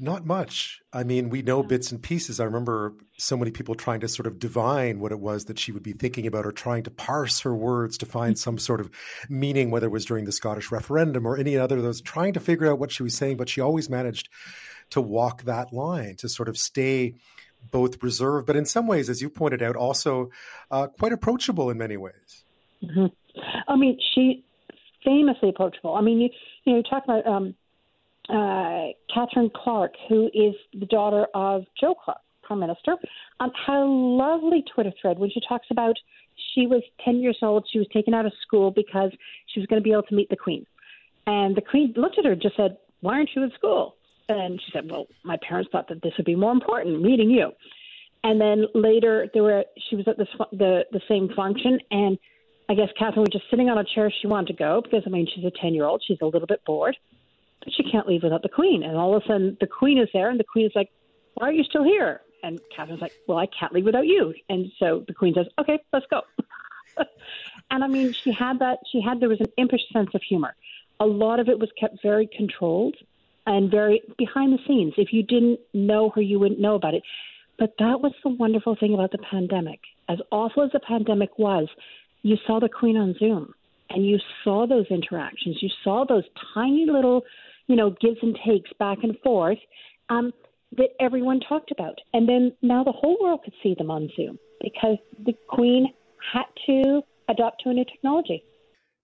Not 0.01 0.25
much. 0.25 0.81
I 0.93 1.03
mean, 1.03 1.29
we 1.29 1.43
know 1.43 1.65
bits 1.65 1.91
and 1.91 2.01
pieces. 2.01 2.39
I 2.39 2.45
remember 2.45 2.95
so 3.17 3.37
many 3.37 3.51
people 3.51 3.75
trying 3.75 3.99
to 4.01 4.09
sort 4.09 4.29
of 4.29 4.39
divine 4.39 5.01
what 5.01 5.11
it 5.11 5.19
was 5.19 5.47
that 5.47 5.59
she 5.59 5.73
would 5.73 5.83
be 5.83 5.93
thinking 5.93 6.29
about 6.29 6.47
or 6.47 6.53
trying 6.53 6.85
to 6.85 6.91
parse 6.91 7.41
her 7.41 7.53
words 7.53 7.99
to 7.99 8.07
find 8.07 8.35
mm-hmm. 8.35 8.43
some 8.43 8.59
sort 8.59 8.81
of 8.81 8.91
meaning, 9.29 9.73
whether 9.73 9.89
it 9.89 9.91
was 9.91 10.05
during 10.05 10.25
the 10.25 10.31
Scottish 10.31 10.71
referendum 10.71 11.27
or 11.27 11.37
any 11.37 11.57
other 11.57 11.79
of 11.79 11.83
those, 11.83 12.01
trying 12.01 12.33
to 12.35 12.41
figure 12.41 12.71
out 12.71 12.79
what 12.79 12.93
she 12.93 13.03
was 13.03 13.17
saying. 13.17 13.39
But 13.39 13.49
she 13.49 13.61
always 13.61 13.91
managed 13.91 14.29
to 14.91 15.01
walk 15.01 15.43
that 15.43 15.73
line, 15.73 16.15
to 16.19 16.29
sort 16.29 16.49
of 16.49 16.57
stay 16.57 17.17
both 17.73 18.01
reserved, 18.01 18.47
but 18.47 18.55
in 18.55 18.65
some 18.65 18.87
ways, 18.87 19.11
as 19.11 19.21
you 19.21 19.29
pointed 19.29 19.63
out, 19.63 19.75
also 19.75 20.31
uh, 20.71 20.87
quite 20.87 21.13
approachable 21.13 21.71
in 21.71 21.77
many 21.77 21.97
ways. 21.97 22.45
Mm-hmm. 22.85 23.07
I 23.67 23.75
mean, 23.75 23.99
she 24.15 24.45
famously 25.05 25.49
approachable. 25.49 25.95
I 25.95 26.03
mean, 26.03 26.21
you, 26.21 26.29
you 26.65 26.73
know, 26.73 26.77
you 26.79 26.85
talk 26.85 27.03
about. 27.03 27.27
Um, 27.27 27.57
uh, 28.29 28.89
Catherine 29.13 29.51
Clark, 29.55 29.95
who 30.09 30.27
is 30.35 30.55
the 30.79 30.87
daughter 30.87 31.27
of 31.35 31.65
Joe 31.81 31.95
Clark, 31.95 32.21
Prime 32.43 32.61
Minister, 32.61 32.97
um, 33.41 33.51
had 33.67 33.77
a 33.77 33.85
lovely 33.85 34.65
Twitter 34.75 34.93
thread 35.01 35.19
when 35.19 35.31
she 35.31 35.41
talks 35.49 35.67
about 35.71 35.97
she 36.55 36.67
was 36.67 36.83
10 37.05 37.17
years 37.17 37.39
old. 37.43 37.67
She 37.73 37.79
was 37.79 37.89
taken 37.93 38.15
out 38.15 38.27
of 38.27 38.33
school 38.47 38.71
because 38.71 39.11
she 39.47 39.61
was 39.61 39.67
going 39.67 39.81
to 39.81 39.85
be 39.85 39.93
able 39.93 40.05
to 40.05 40.15
meet 40.15 40.29
the 40.29 40.37
Queen. 40.37 40.67
And 41.27 41.57
the 41.57 41.61
Queen 41.61 41.93
looked 41.97 42.19
at 42.19 42.25
her 42.25 42.33
and 42.33 42.43
just 42.43 42.57
said, 42.57 42.79
Why 43.01 43.15
aren't 43.15 43.31
you 43.35 43.43
in 43.43 43.51
school? 43.53 43.97
And 44.29 44.61
she 44.61 44.73
said, 44.73 44.91
Well, 44.91 45.07
my 45.25 45.37
parents 45.47 45.71
thought 45.71 45.89
that 45.89 46.03
this 46.03 46.13
would 46.17 46.27
be 46.27 46.35
more 46.35 46.53
important, 46.53 47.03
meeting 47.03 47.31
you. 47.31 47.51
And 48.25 48.41
then 48.41 48.67
later, 48.75 49.29
there 49.33 49.43
were 49.43 49.65
she 49.89 49.97
was 49.97 50.09
at 50.09 50.19
this 50.19 50.29
the 50.53 50.85
the 50.91 51.01
same 51.09 51.29
function, 51.37 51.79
and 51.91 52.19
I 52.69 52.75
guess 52.75 52.89
Catherine 52.99 53.21
was 53.21 53.31
just 53.31 53.45
sitting 53.49 53.69
on 53.69 53.79
a 53.79 53.85
chair. 53.95 54.13
She 54.21 54.27
wanted 54.27 54.49
to 54.49 54.53
go 54.55 54.83
because 54.83 55.03
I 55.07 55.11
mean 55.11 55.27
she's 55.33 55.45
a 55.45 55.53
ten 55.61 55.73
year 55.73 55.85
old. 55.85 56.03
She's 56.07 56.19
a 56.21 56.27
little 56.27 56.47
bit 56.47 56.61
bored, 56.67 56.97
but 57.65 57.73
she 57.73 57.83
can't 57.91 58.07
leave 58.07 58.23
without 58.23 58.43
the 58.43 58.49
Queen. 58.49 58.83
And 58.83 58.97
all 58.97 59.17
of 59.17 59.23
a 59.23 59.27
sudden, 59.27 59.57
the 59.61 59.67
Queen 59.67 59.99
is 59.99 60.09
there, 60.13 60.31
and 60.31 60.39
the 60.39 60.45
Queen 60.45 60.67
is 60.67 60.73
like, 60.75 60.91
"Why 61.35 61.49
are 61.49 61.53
you 61.53 61.65
still 61.65 61.85
here?" 61.85 62.23
And 62.43 62.61
Catherine's 62.75 63.01
like, 63.03 63.15
"Well, 63.27 63.39
I 63.39 63.47
can't 63.47 63.73
leave 63.73 63.85
without 63.85 64.07
you." 64.07 64.35
And 64.49 64.71
so 64.79 65.05
the 65.07 65.15
Queen 65.15 65.35
says, 65.35 65.47
"Okay, 65.59 65.79
let's 65.93 66.07
go." 66.07 66.23
and 67.71 67.85
I 67.85 67.89
mean, 67.89 68.13
she 68.25 68.33
had 68.33 68.59
that. 68.61 68.79
She 68.91 69.01
had 69.01 69.21
there 69.21 69.29
was 69.29 69.41
an 69.41 69.53
impish 69.57 69.83
sense 69.93 70.11
of 70.15 70.23
humor. 70.23 70.55
A 71.01 71.07
lot 71.07 71.41
of 71.41 71.49
it 71.49 71.59
was 71.59 71.71
kept 71.79 72.03
very 72.03 72.27
controlled 72.27 72.97
and 73.47 73.71
very 73.71 74.03
behind 74.17 74.53
the 74.53 74.59
scenes. 74.67 74.95
If 74.97 75.13
you 75.13 75.23
didn't 75.23 75.61
know 75.73 76.11
her, 76.11 76.21
you 76.21 76.39
wouldn't 76.39 76.61
know 76.61 76.75
about 76.75 76.95
it. 76.95 77.03
But 77.59 77.75
that 77.79 78.01
was 78.01 78.13
the 78.23 78.31
wonderful 78.31 78.77
thing 78.77 78.95
about 78.95 79.11
the 79.11 79.19
pandemic. 79.19 79.81
As 80.09 80.19
awful 80.31 80.63
as 80.63 80.71
the 80.73 80.81
pandemic 80.81 81.39
was, 81.39 81.69
you 82.23 82.37
saw 82.47 82.61
the 82.61 82.69
Queen 82.69 82.97
on 82.97 83.15
Zoom 83.19 83.55
and 83.91 84.07
you 84.07 84.19
saw 84.45 84.67
those 84.67 84.87
interactions. 84.91 85.59
You 85.61 85.71
saw 85.83 86.05
those 86.05 86.25
tiny 86.55 86.87
little, 86.87 87.23
you 87.67 87.77
know, 87.77 87.91
gives 88.01 88.19
and 88.23 88.39
takes 88.47 88.71
back 88.79 88.99
and 89.03 89.17
forth 89.25 89.59
um, 90.09 90.33
that 90.77 90.91
everyone 91.01 91.41
talked 91.41 91.71
about. 91.71 91.99
And 92.13 92.29
then 92.29 92.53
now 92.63 92.85
the 92.85 92.93
whole 92.93 93.17
world 93.21 93.41
could 93.45 93.55
see 93.63 93.75
them 93.77 93.91
on 93.91 94.11
Zoom 94.17 94.39
because 94.61 94.99
the 95.25 95.35
Queen 95.49 95.93
had 96.33 96.45
to 96.67 97.03
adapt 97.29 97.63
to 97.63 97.71
a 97.71 97.75
new 97.75 97.85
technology. 97.85 98.43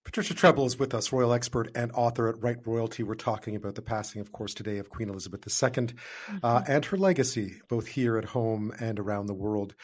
Patricia 0.04 0.34
Treble 0.34 0.66
is 0.66 0.78
with 0.78 0.92
us, 0.94 1.12
royal 1.12 1.32
expert 1.32 1.70
and 1.74 1.90
author 1.92 2.28
at 2.28 2.42
Write 2.42 2.66
Royalty. 2.66 3.02
We're 3.02 3.14
talking 3.14 3.56
about 3.56 3.74
the 3.74 3.82
passing, 3.82 4.20
of 4.20 4.32
course, 4.32 4.52
today 4.52 4.76
of 4.76 4.90
Queen 4.90 5.08
Elizabeth 5.08 5.40
II 5.40 5.66
uh, 5.66 5.70
mm-hmm. 5.70 6.36
uh, 6.42 6.62
and 6.68 6.84
her 6.84 6.98
legacy, 6.98 7.54
both 7.68 7.86
here 7.86 8.18
at 8.18 8.24
home 8.26 8.70
and 8.80 9.00
around 9.00 9.26
the 9.26 9.34
world. 9.34 9.74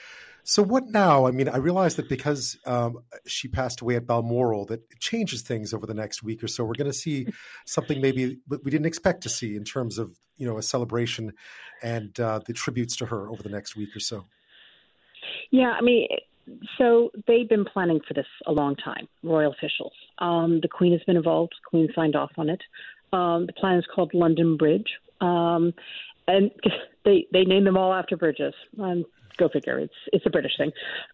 So, 0.51 0.65
what 0.65 0.89
now? 0.89 1.29
I 1.29 1.31
mean, 1.31 1.49
I 1.49 1.59
realize 1.59 1.95
that 1.95 2.09
because 2.09 2.59
um, 2.67 3.05
she 3.25 3.47
passed 3.47 3.83
away 3.83 3.95
at 3.95 4.05
Balmoral, 4.05 4.65
that 4.67 4.81
it 4.91 4.99
changes 4.99 5.43
things 5.43 5.73
over 5.73 5.87
the 5.87 5.95
next 5.95 6.25
week 6.25 6.43
or 6.43 6.49
so. 6.49 6.65
We're 6.65 6.75
going 6.75 6.91
to 6.91 6.93
see 6.93 7.29
something 7.67 8.01
maybe 8.01 8.41
we 8.49 8.69
didn't 8.69 8.87
expect 8.87 9.23
to 9.23 9.29
see 9.29 9.55
in 9.55 9.63
terms 9.63 9.97
of 9.97 10.11
you 10.39 10.49
know 10.49 10.59
a 10.59 10.63
celebration 10.63 11.35
and 11.85 12.19
uh, 12.19 12.41
the 12.45 12.53
tributes 12.53 12.97
to 12.97 13.07
her 13.07 13.29
over 13.29 13.45
the 13.45 13.49
next 13.49 13.77
week 13.77 13.95
or 13.95 14.01
so. 14.01 14.27
Yeah, 15.53 15.71
I 15.79 15.83
mean, 15.83 16.09
so 16.79 17.13
they've 17.29 17.49
been 17.49 17.65
planning 17.65 18.01
for 18.09 18.15
this 18.15 18.27
a 18.45 18.51
long 18.51 18.75
time, 18.75 19.07
royal 19.23 19.53
officials. 19.53 19.93
Um, 20.19 20.59
the 20.63 20.69
Queen 20.69 20.91
has 20.91 21.03
been 21.05 21.17
involved. 21.17 21.53
The 21.63 21.71
Queen 21.71 21.89
signed 21.95 22.17
off 22.17 22.33
on 22.37 22.51
it. 22.51 22.63
Um, 23.13 23.47
the 23.47 23.53
plan 23.53 23.79
is 23.79 23.85
called 23.95 24.13
London 24.15 24.57
Bridge, 24.57 24.99
um, 25.21 25.73
and 26.27 26.51
they 27.05 27.29
they 27.33 27.45
name 27.45 27.63
them 27.63 27.77
all 27.77 27.95
after 27.95 28.17
bridges. 28.17 28.55
Um, 28.81 29.05
go 29.41 29.49
figure. 29.49 29.79
It's 29.79 30.01
it's 30.13 30.27
a 30.27 30.31
British 30.31 30.57
thing. 30.57 30.73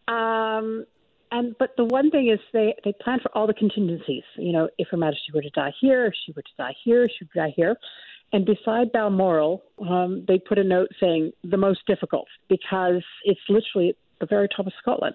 Um, 0.08 0.84
and 1.30 1.54
but 1.58 1.70
the 1.76 1.84
one 1.84 2.10
thing 2.10 2.30
is 2.30 2.38
they 2.52 2.74
they 2.84 2.92
plan 3.00 3.18
for 3.22 3.30
all 3.36 3.46
the 3.46 3.54
contingencies. 3.54 4.24
You 4.36 4.52
know, 4.52 4.68
if 4.78 4.88
Her 4.90 4.96
Majesty 4.96 5.32
were 5.34 5.42
to 5.42 5.50
die 5.50 5.72
here, 5.80 6.06
if 6.06 6.14
she 6.24 6.32
were 6.32 6.42
to 6.42 6.56
die 6.58 6.74
here, 6.84 7.08
she 7.08 7.24
would 7.24 7.40
die 7.40 7.52
here. 7.56 7.76
And 8.32 8.44
beside 8.44 8.92
Balmoral, 8.92 9.62
um, 9.88 10.24
they 10.26 10.38
put 10.38 10.58
a 10.58 10.64
note 10.64 10.88
saying 11.00 11.32
the 11.44 11.56
most 11.56 11.80
difficult 11.86 12.26
because 12.48 13.02
it's 13.24 13.40
literally 13.48 13.96
the 14.20 14.26
very 14.26 14.48
top 14.48 14.66
of 14.66 14.72
Scotland. 14.80 15.14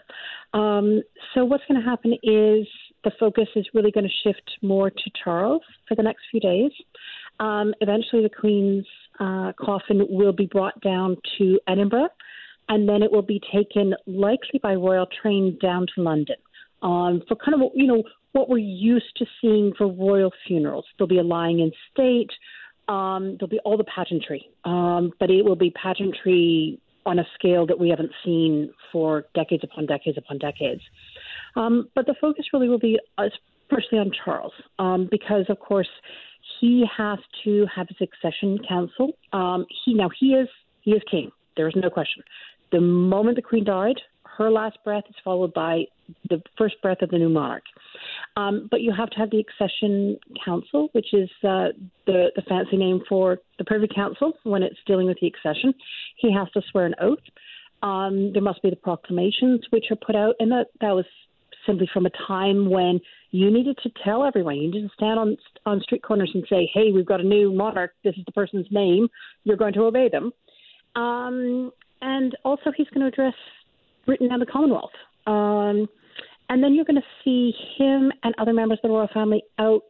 Um, 0.54 1.02
so 1.34 1.44
what's 1.44 1.64
going 1.68 1.82
to 1.82 1.88
happen 1.88 2.14
is 2.24 2.68
the 3.04 3.12
focus 3.20 3.48
is 3.56 3.66
really 3.74 3.92
going 3.92 4.08
to 4.08 4.14
shift 4.24 4.52
more 4.62 4.90
to 4.90 5.12
Charles 5.24 5.64
for 5.88 5.96
the 5.96 6.04
next 6.04 6.22
few 6.30 6.40
days. 6.40 6.72
Um, 7.40 7.74
eventually, 7.82 8.22
the 8.24 8.30
Queen's 8.30 8.86
uh, 9.20 9.52
coffin 9.60 10.06
will 10.10 10.34
be 10.34 10.46
brought 10.46 10.80
down 10.82 11.18
to 11.38 11.60
Edinburgh, 11.68 12.10
and 12.70 12.88
then 12.88 13.04
it 13.04 13.12
will 13.12 13.22
be 13.22 13.42
taken 13.54 13.94
likely 14.06 14.60
by 14.62 14.76
royal 14.76 15.08
train 15.22 15.58
down 15.62 15.86
to 15.96 16.02
London 16.02 16.38
um, 16.82 17.22
for 17.28 17.36
kind 17.36 17.54
of 17.56 17.72
you 17.76 17.88
know 17.88 18.04
what 18.34 18.50
we're 18.50 18.58
used 18.58 19.18
to 19.18 19.26
seeing 19.42 19.74
for 19.78 19.88
royal 19.88 20.32
funerals. 20.48 20.86
There'll 20.98 21.10
be 21.10 21.20
a 21.20 21.24
lying 21.24 21.60
in 21.60 21.72
state. 21.92 22.32
Um, 22.88 23.38
there'll 23.40 23.50
be 23.50 23.60
all 23.60 23.78
the 23.78 23.84
pageantry, 23.84 24.50
um, 24.66 25.12
but 25.20 25.30
it 25.30 25.44
will 25.44 25.56
be 25.56 25.72
pageantry 25.72 26.80
on 27.06 27.20
a 27.20 27.24
scale 27.36 27.66
that 27.66 27.80
we 27.80 27.90
haven't 27.90 28.12
seen 28.24 28.72
for 28.92 29.26
decades 29.34 29.64
upon 29.64 29.86
decades 29.86 30.18
upon 30.18 30.38
decades. 30.38 30.82
Um, 31.56 31.90
but 31.96 32.06
the 32.06 32.16
focus 32.20 32.46
really 32.54 32.70
will 32.70 32.80
be 32.80 33.00
uh, 33.18 33.30
firstly 33.70 34.00
on 34.00 34.12
Charles, 34.24 34.54
um, 34.80 35.08
because 35.10 35.46
of 35.50 35.60
course 35.60 35.90
he 36.60 36.86
has 36.98 37.20
to 37.44 37.66
have 37.74 37.88
a 37.90 37.96
succession 37.96 38.60
council. 38.68 39.14
Um, 39.34 39.66
he 39.86 39.94
now 39.94 40.10
he 40.18 40.34
is 40.34 40.48
he 40.82 40.92
is 40.92 41.02
king. 41.10 41.32
There 41.58 41.68
is 41.68 41.76
no 41.76 41.90
question. 41.90 42.24
The 42.72 42.82
moment 42.82 43.36
the 43.36 43.42
queen 43.42 43.64
died, 43.64 44.00
her 44.38 44.50
last 44.50 44.78
breath 44.84 45.04
is 45.10 45.16
followed 45.24 45.54
by 45.54 45.84
the 46.30 46.42
first 46.58 46.76
breath 46.82 47.02
of 47.02 47.10
the 47.10 47.18
new 47.18 47.30
monarch. 47.30 47.64
Um, 48.38 48.68
but 48.72 48.82
you 48.82 48.94
have 48.98 49.10
to 49.12 49.18
have 49.18 49.30
the 49.30 49.40
accession 49.40 50.18
council, 50.44 50.90
which 50.94 51.14
is 51.14 51.30
uh, 51.44 51.70
the, 52.06 52.32
the 52.36 52.42
fancy 52.48 52.78
name 52.78 53.02
for 53.08 53.40
the 53.58 53.66
Privy 53.66 53.88
Council 53.94 54.34
when 54.44 54.64
it's 54.64 54.78
dealing 54.88 55.08
with 55.08 55.18
the 55.22 55.28
accession. 55.28 55.74
He 56.18 56.34
has 56.34 56.50
to 56.52 56.62
swear 56.72 56.86
an 56.86 56.96
oath. 57.02 57.20
Um, 57.84 58.32
there 58.34 58.42
must 58.42 58.62
be 58.62 58.70
the 58.70 58.76
proclamations 58.76 59.62
which 59.72 59.86
are 59.92 59.96
put 59.96 60.16
out, 60.16 60.36
and 60.40 60.52
that, 60.52 60.68
that 60.82 60.92
was 60.92 61.06
simply 61.66 61.90
from 61.94 62.06
a 62.06 62.12
time 62.28 62.70
when 62.70 63.00
you 63.32 63.52
needed 63.52 63.78
to 63.84 63.92
tell 64.04 64.24
everyone. 64.24 64.56
You 64.56 64.72
needed 64.72 64.88
to 64.88 64.94
stand 64.94 65.20
on 65.20 65.38
on 65.66 65.82
street 65.82 66.04
corners 66.04 66.32
and 66.34 66.44
say, 66.50 66.70
"Hey, 66.74 66.92
we've 66.92 67.06
got 67.06 67.22
a 67.22 67.24
new 67.24 67.52
monarch. 67.54 67.94
This 68.04 68.16
is 68.18 68.26
the 68.26 68.32
person's 68.32 68.68
name. 68.72 69.08
You're 69.44 69.58
going 69.58 69.74
to 69.74 69.84
obey 69.84 70.10
them." 70.10 70.32
Um, 70.96 71.72
and 72.02 72.36
also, 72.44 72.72
he's 72.76 72.88
going 72.90 73.02
to 73.02 73.08
address 73.08 73.36
Britain 74.06 74.30
and 74.32 74.42
the 74.42 74.46
Commonwealth. 74.46 74.92
Um, 75.28 75.88
and 76.50 76.62
then 76.62 76.74
you're 76.74 76.86
going 76.86 77.02
to 77.02 77.08
see 77.24 77.54
him 77.78 78.12
and 78.24 78.36
other 78.38 78.54
members 78.54 78.80
of 78.84 78.90
the 78.90 78.94
royal 78.94 79.08
family 79.14 79.44
out 79.58 79.84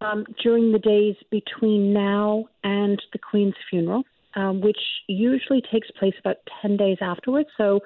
um, 0.00 0.24
during 0.42 0.72
the 0.72 0.78
days 0.78 1.16
between 1.30 1.92
now 1.92 2.46
and 2.64 3.00
the 3.12 3.18
Queen's 3.18 3.54
funeral, 3.68 4.04
um, 4.34 4.60
which 4.60 4.78
usually 5.06 5.62
takes 5.70 5.90
place 5.98 6.14
about 6.18 6.36
10 6.62 6.76
days 6.76 6.98
afterwards. 7.00 7.48
So 7.56 7.80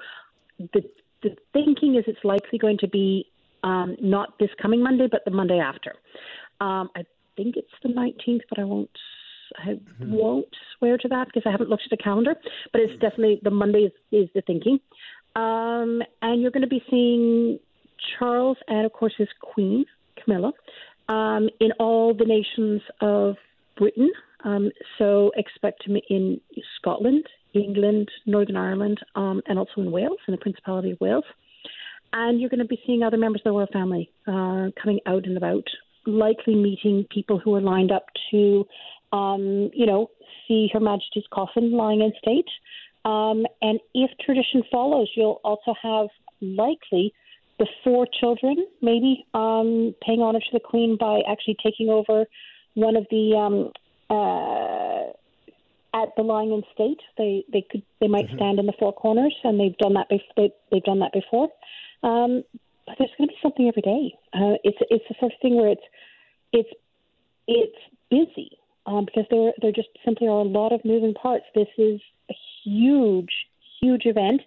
the, 0.57 0.83
the 1.23 1.35
thinking 1.53 1.95
is 1.95 2.03
it's 2.07 2.23
likely 2.23 2.59
going 2.59 2.77
to 2.79 2.87
be 2.87 3.25
um, 3.63 3.95
not 4.01 4.39
this 4.39 4.49
coming 4.61 4.81
Monday, 4.81 5.07
but 5.11 5.25
the 5.25 5.31
Monday 5.31 5.59
after. 5.59 5.95
Um, 6.59 6.89
I 6.95 7.03
think 7.35 7.55
it's 7.57 7.67
the 7.83 7.89
19th, 7.89 8.41
but 8.49 8.59
I 8.59 8.63
won't. 8.63 8.89
I 9.57 9.69
mm-hmm. 9.69 10.11
won't 10.11 10.47
swear 10.77 10.97
to 10.97 11.07
that 11.09 11.27
because 11.27 11.43
I 11.45 11.51
haven't 11.51 11.69
looked 11.69 11.83
at 11.83 11.97
the 11.97 12.03
calendar, 12.03 12.35
but 12.71 12.81
it's 12.81 12.93
definitely 12.93 13.39
the 13.43 13.51
Monday 13.51 13.79
is, 13.79 13.91
is 14.11 14.29
the 14.33 14.41
thinking. 14.41 14.79
Um, 15.35 16.01
and 16.21 16.41
you're 16.41 16.51
going 16.51 16.61
to 16.61 16.67
be 16.67 16.83
seeing 16.89 17.59
Charles 18.17 18.57
and, 18.67 18.85
of 18.85 18.93
course, 18.93 19.13
his 19.17 19.29
queen, 19.41 19.85
Camilla, 20.23 20.51
um, 21.09 21.49
in 21.59 21.71
all 21.79 22.13
the 22.13 22.25
nations 22.25 22.81
of 22.99 23.35
Britain. 23.77 24.11
Um, 24.43 24.71
so 24.97 25.31
expect 25.35 25.85
him 25.85 25.97
in 26.09 26.41
Scotland, 26.77 27.25
England, 27.53 28.09
Northern 28.25 28.57
Ireland, 28.57 28.99
um, 29.15 29.41
and 29.45 29.59
also 29.59 29.81
in 29.81 29.91
Wales, 29.91 30.17
in 30.27 30.31
the 30.31 30.37
Principality 30.37 30.91
of 30.91 30.99
Wales. 30.99 31.25
And 32.13 32.41
you're 32.41 32.49
going 32.49 32.59
to 32.59 32.65
be 32.65 32.81
seeing 32.85 33.03
other 33.03 33.17
members 33.17 33.41
of 33.41 33.45
the 33.45 33.51
royal 33.51 33.67
family 33.71 34.11
uh, 34.27 34.67
coming 34.81 34.99
out 35.05 35.25
and 35.25 35.37
about, 35.37 35.63
likely 36.05 36.55
meeting 36.55 37.05
people 37.09 37.39
who 37.39 37.55
are 37.55 37.61
lined 37.61 37.91
up 37.91 38.07
to, 38.31 38.65
um, 39.11 39.69
you 39.73 39.85
know, 39.85 40.09
see 40.47 40.69
Her 40.73 40.79
Majesty's 40.79 41.23
coffin 41.31 41.71
lying 41.71 42.01
in 42.01 42.13
state. 42.21 42.49
Um, 43.03 43.45
and 43.61 43.79
if 43.93 44.11
tradition 44.23 44.63
follows, 44.71 45.09
you'll 45.15 45.41
also 45.43 45.73
have 45.81 46.07
likely 46.41 47.13
the 47.59 47.67
four 47.83 48.07
children, 48.19 48.55
maybe 48.81 49.25
um, 49.33 49.95
paying 50.05 50.21
honor 50.21 50.39
to 50.39 50.51
the 50.53 50.59
Queen 50.59 50.97
by 50.99 51.21
actually 51.29 51.57
taking 51.63 51.89
over 51.89 52.25
one 52.73 52.95
of 52.95 53.05
the 53.11 53.35
um, 53.35 53.71
uh, 54.09 55.11
at 55.93 56.09
the 56.15 56.23
lying 56.23 56.51
in 56.51 56.63
state. 56.73 56.99
They 57.17 57.43
they 57.51 57.65
could 57.69 57.83
they 57.99 58.07
might 58.07 58.27
mm-hmm. 58.27 58.37
stand 58.37 58.59
in 58.59 58.65
the 58.65 58.73
four 58.79 58.93
corners, 58.93 59.35
and 59.43 59.59
they've 59.59 59.77
done 59.77 59.93
that. 59.95 60.09
Bef- 60.09 60.33
they, 60.37 60.51
they've 60.71 60.83
done 60.83 60.99
that 60.99 61.13
before. 61.13 61.49
Um, 62.03 62.43
but 62.85 62.95
there's 62.97 63.11
going 63.17 63.29
to 63.29 63.33
be 63.33 63.39
something 63.41 63.67
every 63.67 63.81
day. 63.81 64.15
Uh, 64.33 64.57
it's 64.63 64.77
it's 64.89 65.05
the 65.07 65.15
sort 65.19 65.33
of 65.33 65.39
thing 65.41 65.55
where 65.55 65.69
it's 65.69 65.81
it's 66.53 66.69
it's 67.47 67.77
busy 68.09 68.57
um, 68.91 69.05
because 69.05 69.25
there 69.29 69.53
there 69.61 69.71
just 69.71 69.89
simply 70.03 70.27
are 70.27 70.39
a 70.39 70.43
lot 70.43 70.71
of 70.71 70.81
moving 70.83 71.13
parts. 71.13 71.45
This 71.55 71.67
is 71.77 72.01
a 72.29 72.35
huge, 72.63 73.47
huge 73.81 74.05
event, 74.05 74.41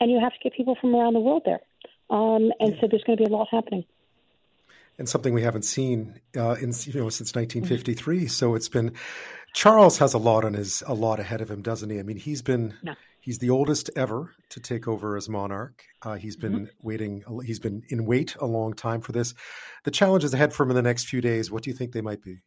and 0.00 0.10
you 0.10 0.18
have 0.20 0.32
to 0.32 0.38
get 0.42 0.54
people 0.54 0.76
from 0.80 0.94
around 0.94 1.14
the 1.14 1.20
world 1.20 1.42
there. 1.44 1.60
Um, 2.08 2.50
and 2.58 2.76
so 2.80 2.88
there's 2.90 3.04
going 3.04 3.18
to 3.18 3.24
be 3.24 3.30
a 3.30 3.34
lot 3.34 3.48
happening. 3.50 3.84
And 4.98 5.08
something 5.08 5.32
we 5.32 5.42
haven't 5.42 5.64
seen 5.64 6.20
uh, 6.36 6.56
in 6.60 6.72
you 6.84 7.00
know 7.00 7.08
since 7.08 7.34
1953. 7.34 8.16
Mm-hmm. 8.16 8.26
So 8.26 8.54
it's 8.54 8.68
been 8.68 8.92
Charles 9.54 9.98
has 9.98 10.14
a 10.14 10.18
lot 10.18 10.44
on 10.44 10.54
his 10.54 10.82
a 10.86 10.94
lot 10.94 11.20
ahead 11.20 11.40
of 11.40 11.50
him, 11.50 11.62
doesn't 11.62 11.88
he? 11.88 11.98
I 11.98 12.02
mean, 12.02 12.16
he's 12.16 12.42
been 12.42 12.74
no. 12.82 12.94
he's 13.20 13.38
the 13.38 13.50
oldest 13.50 13.90
ever 13.96 14.34
to 14.50 14.60
take 14.60 14.86
over 14.88 15.16
as 15.16 15.28
monarch. 15.28 15.82
Uh, 16.02 16.14
he's 16.14 16.36
been 16.36 16.52
mm-hmm. 16.52 16.86
waiting. 16.86 17.24
He's 17.44 17.60
been 17.60 17.82
in 17.88 18.04
wait 18.04 18.36
a 18.40 18.46
long 18.46 18.74
time 18.74 19.00
for 19.00 19.12
this. 19.12 19.34
The 19.84 19.90
challenges 19.90 20.34
ahead 20.34 20.52
for 20.52 20.64
him 20.64 20.70
in 20.70 20.76
the 20.76 20.82
next 20.82 21.06
few 21.06 21.20
days. 21.20 21.50
What 21.50 21.62
do 21.62 21.70
you 21.70 21.76
think 21.76 21.92
they 21.92 22.02
might 22.02 22.22
be? 22.22 22.40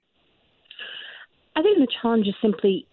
I 1.55 1.62
think 1.62 1.77
the 1.77 1.88
challenge 2.01 2.27
is 2.27 2.36
simply 2.41 2.86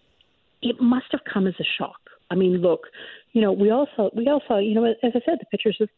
it 0.61 0.79
must 0.79 1.07
have 1.11 1.21
come 1.31 1.47
as 1.47 1.55
a 1.59 1.65
shock 1.77 2.01
I 2.31 2.35
mean, 2.35 2.61
look, 2.61 2.87
you 3.33 3.41
know, 3.41 3.51
we 3.51 3.69
also 3.69 4.09
we 4.15 4.27
also, 4.29 4.57
you 4.57 4.73
know, 4.73 4.85
as 4.85 4.95
I 5.03 5.19
said, 5.25 5.37
the 5.39 5.45
pictures 5.51 5.77
of 5.81 5.89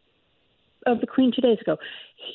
of 0.86 1.00
the 1.00 1.08
Queen 1.08 1.32
two 1.34 1.42
days 1.42 1.60
ago. 1.62 1.78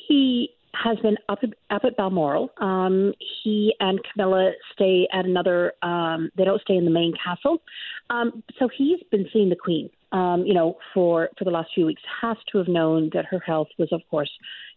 He 0.07 0.49
has 0.73 0.97
been 0.99 1.17
up 1.27 1.39
at, 1.43 1.49
up 1.69 1.81
at 1.83 1.97
Balmoral. 1.97 2.49
Um, 2.61 3.13
he 3.43 3.75
and 3.79 3.99
Camilla 4.11 4.51
stay 4.73 5.07
at 5.11 5.25
another. 5.25 5.73
Um, 5.83 6.29
they 6.37 6.45
don't 6.45 6.61
stay 6.61 6.77
in 6.77 6.85
the 6.85 6.91
main 6.91 7.13
castle, 7.23 7.61
um, 8.09 8.41
so 8.57 8.69
he's 8.75 8.99
been 9.11 9.27
seeing 9.33 9.49
the 9.49 9.55
Queen. 9.55 9.89
Um, 10.11 10.43
you 10.45 10.53
know, 10.53 10.77
for 10.93 11.29
for 11.37 11.43
the 11.43 11.51
last 11.51 11.69
few 11.75 11.85
weeks, 11.85 12.01
has 12.21 12.37
to 12.51 12.57
have 12.57 12.67
known 12.67 13.09
that 13.13 13.25
her 13.25 13.39
health 13.39 13.67
was, 13.77 13.89
of 13.91 14.01
course, 14.09 14.31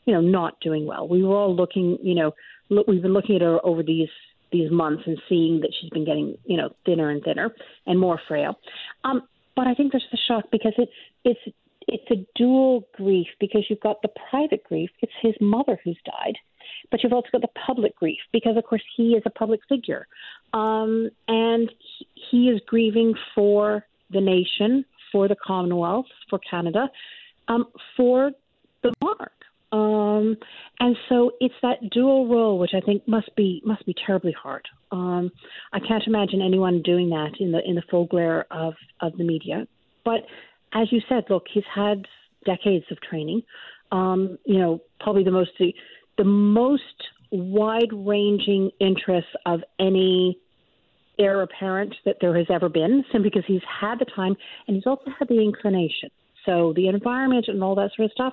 you 0.05 0.13
know, 0.13 0.21
not 0.21 0.61
doing 0.61 0.85
well. 0.85 1.07
We 1.07 1.23
were 1.23 1.37
all 1.37 1.55
looking. 1.55 1.97
You 2.03 2.17
know, 2.17 2.33
look, 2.71 2.89
we've 2.89 3.03
been 3.03 3.15
looking 3.15 3.37
at 3.37 3.43
her 3.43 3.65
over 3.65 3.83
these 3.85 4.09
these 4.53 4.71
months 4.71 5.03
and 5.07 5.21
seeing 5.29 5.61
that 5.61 5.73
she's 5.81 5.91
been 5.91 6.05
getting, 6.05 6.37
you 6.45 6.57
know, 6.57 6.71
thinner 6.85 7.11
and 7.11 7.23
thinner 7.23 7.55
and 7.87 7.99
more 7.99 8.21
frail. 8.29 8.59
Um, 9.05 9.23
but 9.57 9.67
I 9.67 9.75
think 9.75 9.93
there's 9.93 10.05
the 10.11 10.19
shock 10.29 10.45
because 10.51 10.75
it's 10.79 10.93
it's 11.25 11.57
it's 11.89 12.11
a 12.11 12.27
dual 12.37 12.87
grief 12.95 13.27
because 13.41 13.65
you've 13.69 13.81
got 13.81 14.03
the 14.03 14.11
private 14.31 14.65
grief, 14.65 14.91
it's 15.01 15.13
his 15.21 15.35
mother 15.41 15.79
who's 15.85 15.99
died, 16.05 16.37
but 16.91 17.03
you've 17.03 17.13
also 17.13 17.29
got 17.33 17.41
the 17.41 17.61
public 17.67 17.97
grief 17.97 18.21
because, 18.33 18.57
of 18.57 18.65
course, 18.65 18.83
he 18.97 19.13
is 19.13 19.23
a 19.27 19.31
public 19.31 19.61
figure. 19.69 20.07
Um, 20.53 21.11
and 21.29 21.73
he, 21.99 22.07
he 22.31 22.49
is 22.49 22.61
grieving 22.67 23.15
for 23.35 23.85
the 24.11 24.21
nation, 24.21 24.85
for 25.11 25.29
the 25.29 25.37
Commonwealth, 25.45 26.07
for 26.29 26.39
Canada, 26.39 26.89
um, 27.49 27.67
for 27.97 28.31
the 28.83 28.93
monarch. 29.03 29.33
Um, 29.73 30.37
and 30.81 30.97
so 31.09 31.33
it's 31.41 31.55
that 31.63 31.91
dual 31.91 32.29
role, 32.29 32.59
which 32.59 32.73
I 32.75 32.81
think 32.81 33.09
must 33.09 33.35
be 33.37 33.63
must 33.65 33.85
be 33.87 33.95
terribly 34.07 34.33
hard. 34.33 34.67
Um, 34.91 35.31
I 35.73 35.81
can't 35.81 36.07
imagine 36.07 36.43
anyone 36.43 36.83
doing 36.83 37.09
that 37.11 37.33
in 37.41 37.53
the 37.53 37.61
in 37.67 37.75
the 37.75 37.83
full 37.91 38.07
glare 38.07 38.47
of 38.51 38.75
of 39.01 39.17
the 39.17 39.25
media. 39.25 39.67
But 40.05 40.21
as 40.75 40.93
you 40.93 41.01
said, 41.09 41.25
look, 41.31 41.45
he's 41.53 41.65
had 41.75 42.07
decades 42.45 42.85
of 42.91 43.01
training. 43.01 43.43
Um, 43.91 44.39
you 44.45 44.59
know, 44.59 44.81
probably 45.01 45.25
the 45.25 45.31
most 45.31 45.51
the, 45.59 45.75
the 46.19 46.25
most 46.25 46.83
wide 47.31 47.93
ranging 47.93 48.71
interests 48.79 49.31
of 49.47 49.61
any 49.81 50.39
heir 51.19 51.43
apparent 51.43 51.95
that 52.05 52.17
there 52.21 52.37
has 52.37 52.47
ever 52.51 52.69
been, 52.69 53.05
simply 53.11 53.31
because 53.31 53.45
he's 53.47 53.63
had 53.81 53.99
the 53.99 54.05
time 54.05 54.37
and 54.67 54.77
he's 54.77 54.87
also 54.87 55.05
had 55.19 55.29
the 55.29 55.41
inclination. 55.43 56.11
So 56.45 56.73
the 56.75 56.89
environment 56.89 57.47
and 57.49 57.63
all 57.63 57.75
that 57.77 57.91
sort 57.97 58.07
of 58.07 58.13
stuff. 58.13 58.33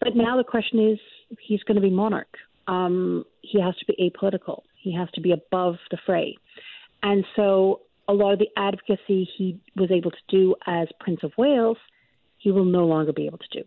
But 0.00 0.14
now 0.14 0.36
the 0.36 0.44
question 0.44 0.90
is, 0.92 0.98
he's 1.40 1.62
going 1.64 1.76
to 1.76 1.80
be 1.80 1.90
monarch. 1.90 2.36
Um, 2.68 3.24
he 3.42 3.60
has 3.60 3.76
to 3.76 3.86
be 3.86 3.94
apolitical. 4.10 4.62
He 4.82 4.94
has 4.94 5.08
to 5.14 5.20
be 5.20 5.32
above 5.32 5.76
the 5.90 5.98
fray. 6.04 6.36
And 7.02 7.24
so 7.34 7.80
a 8.08 8.12
lot 8.12 8.32
of 8.32 8.38
the 8.38 8.48
advocacy 8.56 9.28
he 9.36 9.60
was 9.74 9.90
able 9.90 10.10
to 10.10 10.16
do 10.28 10.54
as 10.66 10.88
Prince 11.00 11.20
of 11.22 11.32
Wales, 11.36 11.78
he 12.38 12.50
will 12.50 12.64
no 12.64 12.86
longer 12.86 13.12
be 13.12 13.26
able 13.26 13.38
to 13.38 13.62
do. 13.62 13.64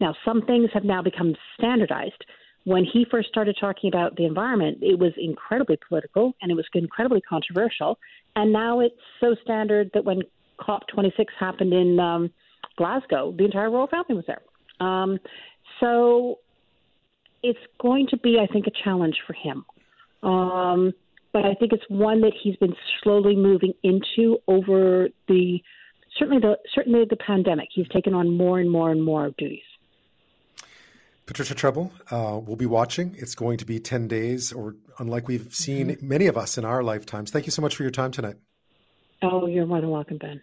Now, 0.00 0.14
some 0.24 0.42
things 0.42 0.70
have 0.72 0.84
now 0.84 1.02
become 1.02 1.34
standardized. 1.58 2.24
When 2.64 2.84
he 2.84 3.06
first 3.10 3.28
started 3.28 3.56
talking 3.58 3.88
about 3.88 4.16
the 4.16 4.26
environment, 4.26 4.78
it 4.82 4.98
was 4.98 5.12
incredibly 5.16 5.78
political 5.88 6.34
and 6.42 6.50
it 6.50 6.54
was 6.54 6.66
incredibly 6.74 7.20
controversial. 7.22 7.98
And 8.36 8.52
now 8.52 8.80
it's 8.80 8.94
so 9.20 9.34
standard 9.42 9.90
that 9.94 10.04
when 10.04 10.22
COP26 10.60 11.26
happened 11.38 11.72
in 11.72 11.98
um, 11.98 12.30
Glasgow, 12.76 13.34
the 13.36 13.44
entire 13.44 13.70
royal 13.70 13.86
family 13.86 14.14
was 14.14 14.24
there. 14.26 14.42
Um, 14.86 15.18
so 15.80 16.38
it's 17.42 17.58
going 17.80 18.06
to 18.10 18.18
be, 18.18 18.38
I 18.38 18.46
think, 18.52 18.66
a 18.66 18.84
challenge 18.84 19.16
for 19.26 19.32
him. 19.32 19.64
Um, 20.22 20.92
but 21.32 21.44
I 21.44 21.54
think 21.54 21.72
it's 21.72 21.84
one 21.88 22.20
that 22.22 22.32
he's 22.42 22.56
been 22.56 22.74
slowly 23.02 23.36
moving 23.36 23.72
into 23.82 24.38
over 24.46 25.08
the 25.28 25.60
certainly 26.18 26.40
the 26.40 26.58
certainly 26.74 27.04
the 27.08 27.16
pandemic. 27.16 27.68
He's 27.72 27.88
taken 27.88 28.14
on 28.14 28.36
more 28.36 28.58
and 28.58 28.70
more 28.70 28.90
and 28.90 29.02
more 29.02 29.30
duties. 29.38 29.62
Patricia 31.26 31.54
Treble, 31.54 31.92
uh, 32.10 32.40
we'll 32.44 32.56
be 32.56 32.66
watching. 32.66 33.14
It's 33.16 33.36
going 33.36 33.58
to 33.58 33.64
be 33.64 33.78
10 33.78 34.08
days, 34.08 34.52
or 34.52 34.74
unlike 34.98 35.28
we've 35.28 35.54
seen 35.54 35.90
mm-hmm. 35.90 36.08
many 36.08 36.26
of 36.26 36.36
us 36.36 36.58
in 36.58 36.64
our 36.64 36.82
lifetimes. 36.82 37.30
Thank 37.30 37.46
you 37.46 37.52
so 37.52 37.62
much 37.62 37.76
for 37.76 37.84
your 37.84 37.92
time 37.92 38.10
tonight. 38.10 38.34
Oh, 39.22 39.46
you're 39.46 39.64
more 39.66 39.80
than 39.80 39.90
welcome, 39.90 40.18
Ben. 40.18 40.42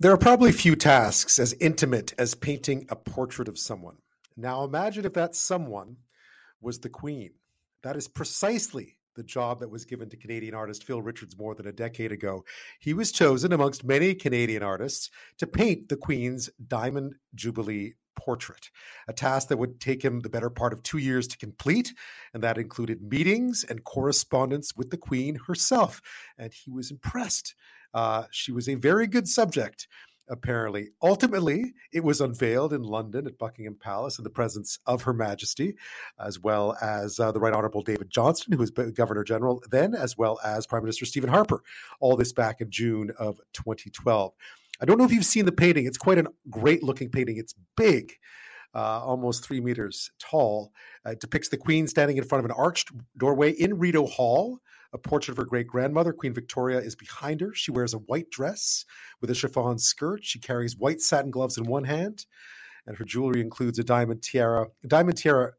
There 0.00 0.12
are 0.12 0.16
probably 0.16 0.50
few 0.50 0.76
tasks 0.76 1.38
as 1.38 1.52
intimate 1.60 2.14
as 2.16 2.34
painting 2.34 2.86
a 2.88 2.96
portrait 2.96 3.48
of 3.48 3.58
someone. 3.58 3.96
Now 4.34 4.64
imagine 4.64 5.04
if 5.04 5.12
that 5.12 5.34
someone 5.34 5.98
was 6.62 6.78
the 6.78 6.88
Queen. 6.88 7.32
That 7.82 7.96
is 7.96 8.08
precisely 8.08 8.96
the 9.14 9.22
job 9.22 9.60
that 9.60 9.68
was 9.68 9.84
given 9.84 10.08
to 10.08 10.16
Canadian 10.16 10.54
artist 10.54 10.84
Phil 10.84 11.02
Richards 11.02 11.36
more 11.36 11.54
than 11.54 11.66
a 11.66 11.72
decade 11.72 12.12
ago. 12.12 12.46
He 12.78 12.94
was 12.94 13.12
chosen 13.12 13.52
amongst 13.52 13.84
many 13.84 14.14
Canadian 14.14 14.62
artists 14.62 15.10
to 15.36 15.46
paint 15.46 15.90
the 15.90 15.98
Queen's 15.98 16.48
Diamond 16.66 17.16
Jubilee 17.34 17.92
portrait, 18.16 18.70
a 19.06 19.12
task 19.12 19.48
that 19.48 19.58
would 19.58 19.80
take 19.80 20.02
him 20.02 20.20
the 20.20 20.30
better 20.30 20.48
part 20.48 20.72
of 20.72 20.82
two 20.82 20.96
years 20.98 21.28
to 21.28 21.36
complete. 21.36 21.92
And 22.32 22.42
that 22.42 22.56
included 22.56 23.02
meetings 23.02 23.66
and 23.68 23.84
correspondence 23.84 24.74
with 24.74 24.88
the 24.88 24.96
Queen 24.96 25.38
herself. 25.46 26.00
And 26.38 26.54
he 26.54 26.70
was 26.70 26.90
impressed. 26.90 27.54
Uh, 27.92 28.24
she 28.30 28.52
was 28.52 28.68
a 28.68 28.74
very 28.74 29.06
good 29.06 29.28
subject 29.28 29.88
apparently. 30.30 30.90
Ultimately, 31.02 31.74
it 31.92 32.04
was 32.04 32.20
unveiled 32.20 32.72
in 32.72 32.82
London 32.82 33.26
at 33.26 33.36
Buckingham 33.36 33.74
Palace 33.74 34.16
in 34.16 34.24
the 34.24 34.30
presence 34.30 34.78
of 34.86 35.02
Her 35.02 35.12
Majesty, 35.12 35.74
as 36.24 36.38
well 36.38 36.76
as 36.80 37.18
uh, 37.18 37.32
the 37.32 37.40
Right 37.40 37.52
Honorable 37.52 37.82
David 37.82 38.10
Johnston, 38.10 38.52
who 38.52 38.58
was 38.58 38.70
Governor 38.70 39.24
General 39.24 39.62
then, 39.70 39.94
as 39.94 40.16
well 40.16 40.38
as 40.44 40.66
Prime 40.66 40.82
Minister 40.82 41.04
Stephen 41.04 41.28
Harper. 41.28 41.62
All 41.98 42.16
this 42.16 42.32
back 42.32 42.60
in 42.60 42.70
June 42.70 43.10
of 43.18 43.38
2012. 43.52 44.32
I 44.80 44.84
don't 44.86 44.96
know 44.96 45.04
if 45.04 45.12
you've 45.12 45.24
seen 45.24 45.44
the 45.44 45.52
painting. 45.52 45.86
It's 45.86 45.98
quite 45.98 46.18
a 46.18 46.26
great 46.48 46.82
looking 46.82 47.10
painting. 47.10 47.36
It's 47.36 47.54
big. 47.76 48.14
Uh, 48.72 49.04
almost 49.04 49.44
three 49.44 49.60
meters 49.60 50.12
tall. 50.20 50.72
Uh, 51.04 51.10
it 51.10 51.20
depicts 51.20 51.48
the 51.48 51.56
Queen 51.56 51.88
standing 51.88 52.16
in 52.16 52.24
front 52.24 52.44
of 52.44 52.50
an 52.50 52.56
arched 52.56 52.92
doorway 53.18 53.50
in 53.50 53.76
Rideau 53.76 54.06
Hall, 54.06 54.60
a 54.92 54.98
portrait 54.98 55.32
of 55.32 55.36
her 55.36 55.44
great 55.44 55.66
grandmother, 55.66 56.12
Queen 56.12 56.34
Victoria, 56.34 56.78
is 56.78 56.96
behind 56.96 57.40
her. 57.40 57.54
She 57.54 57.70
wears 57.70 57.94
a 57.94 57.98
white 57.98 58.30
dress 58.30 58.84
with 59.20 59.30
a 59.30 59.34
chiffon 59.34 59.78
skirt. 59.78 60.24
She 60.24 60.38
carries 60.38 60.76
white 60.76 61.00
satin 61.00 61.30
gloves 61.30 61.58
in 61.58 61.64
one 61.64 61.84
hand, 61.84 62.26
and 62.86 62.96
her 62.96 63.04
jewelry 63.04 63.40
includes 63.40 63.78
a 63.78 63.84
diamond 63.84 64.22
tiara, 64.22 64.66
a 64.82 64.86
diamond 64.88 65.18
tiara 65.18 65.52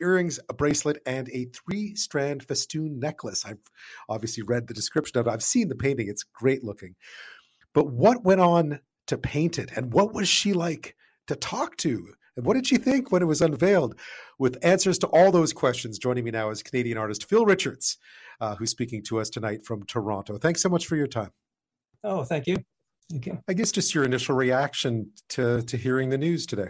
earrings, 0.00 0.40
a 0.48 0.54
bracelet, 0.54 1.02
and 1.04 1.28
a 1.28 1.46
three 1.46 1.94
strand 1.94 2.42
festoon 2.42 2.98
necklace. 2.98 3.44
I've 3.44 3.60
obviously 4.08 4.42
read 4.42 4.66
the 4.66 4.74
description 4.74 5.18
of 5.18 5.26
it. 5.26 5.30
I've 5.30 5.42
seen 5.42 5.68
the 5.68 5.74
painting. 5.74 6.08
It's 6.08 6.24
great 6.24 6.64
looking. 6.64 6.94
But 7.74 7.88
what 7.88 8.24
went 8.24 8.40
on 8.40 8.80
to 9.08 9.18
paint 9.18 9.58
it? 9.58 9.70
And 9.76 9.92
what 9.92 10.14
was 10.14 10.28
she 10.28 10.52
like 10.52 10.96
to 11.26 11.36
talk 11.36 11.76
to? 11.78 12.14
And 12.40 12.46
what 12.46 12.54
did 12.54 12.66
she 12.66 12.78
think 12.78 13.12
when 13.12 13.20
it 13.20 13.26
was 13.26 13.42
unveiled? 13.42 13.96
With 14.38 14.56
answers 14.62 14.98
to 15.00 15.06
all 15.08 15.30
those 15.30 15.52
questions, 15.52 15.98
joining 15.98 16.24
me 16.24 16.30
now 16.30 16.48
is 16.48 16.62
Canadian 16.62 16.96
artist 16.96 17.28
Phil 17.28 17.44
Richards 17.44 17.98
uh, 18.40 18.54
who's 18.54 18.70
speaking 18.70 19.02
to 19.02 19.20
us 19.20 19.28
tonight 19.28 19.62
from 19.62 19.84
Toronto. 19.84 20.38
Thanks 20.38 20.62
so 20.62 20.70
much 20.70 20.86
for 20.86 20.96
your 20.96 21.06
time. 21.06 21.32
Oh, 22.02 22.24
thank 22.24 22.46
you. 22.46 22.56
Thank 23.10 23.26
you. 23.26 23.38
I 23.46 23.52
guess 23.52 23.72
just 23.72 23.94
your 23.94 24.04
initial 24.04 24.34
reaction 24.34 25.10
to 25.30 25.60
to 25.60 25.76
hearing 25.76 26.08
the 26.08 26.16
news 26.16 26.46
today. 26.46 26.68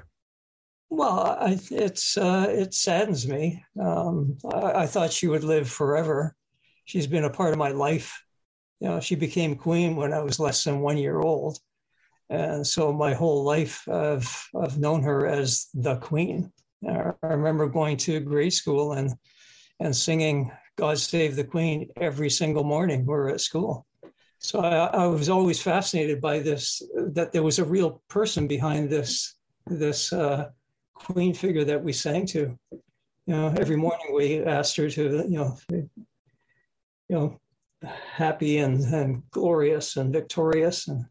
Well, 0.89 1.37
I, 1.41 1.57
it's 1.71 2.19
uh, 2.19 2.47
it 2.49 2.75
saddens 2.75 3.29
me. 3.29 3.65
Um, 3.81 4.39
I, 4.53 4.73
I, 4.73 4.87
thought 4.89 5.13
she 5.13 5.29
would 5.29 5.45
live 5.45 5.71
forever. 5.71 6.35
She's 6.85 7.07
been 7.07 7.23
a 7.23 7.31
part 7.31 7.53
of 7.53 7.61
my 7.61 7.69
life. 7.69 8.25
You 8.81 8.89
know, 8.89 8.99
she 8.99 9.15
became 9.15 9.55
queen 9.55 9.95
when 9.95 10.13
I 10.13 10.19
was 10.19 10.41
less 10.41 10.65
than 10.65 10.81
one 10.81 10.97
year 10.97 11.21
old, 11.21 11.61
and 12.31 12.67
so 12.67 12.93
my 12.93 13.13
whole 13.13 13.45
life 13.45 13.87
I've 13.89 14.49
I've 14.59 14.79
known 14.79 15.03
her 15.03 15.27
as 15.27 15.69
the 15.75 15.97
queen. 15.97 16.53
I 16.89 17.13
remember 17.23 17.69
going 17.69 17.99
to 17.99 18.21
grade 18.21 18.55
school 18.55 18.93
and 18.93 19.15
and 19.81 19.95
singing 19.95 20.51
God 20.77 20.99
Save 20.99 21.37
the 21.37 21.45
Queen 21.45 21.91
every 21.97 22.31
single 22.31 22.65
morning 22.65 23.05
we 23.05 23.15
are 23.15 23.29
at 23.29 23.41
school. 23.41 23.87
So 24.39 24.61
I, 24.61 24.87
I, 24.87 25.07
was 25.07 25.29
always 25.29 25.61
fascinated 25.61 26.21
by 26.21 26.39
this, 26.39 26.83
that 26.95 27.33
there 27.33 27.43
was 27.43 27.59
a 27.59 27.65
real 27.65 28.03
person 28.09 28.47
behind 28.47 28.89
this, 28.89 29.35
this 29.67 30.11
uh, 30.13 30.49
Queen 30.95 31.35
figure 31.35 31.65
that 31.65 31.85
we 31.85 31.93
sang 31.93 32.25
to. 32.29 32.59
You 32.71 32.81
know, 33.27 33.55
every 33.59 33.77
morning 33.77 34.15
we 34.15 34.43
asked 34.43 34.77
her 34.79 34.89
to, 34.89 35.27
you 35.29 35.37
know, 35.37 35.59
you 35.69 35.91
know, 37.11 37.41
happy 37.83 38.59
and, 38.59 38.83
and 38.83 39.23
glorious 39.31 39.97
and 39.97 40.11
victorious. 40.11 40.89
And 40.89 41.05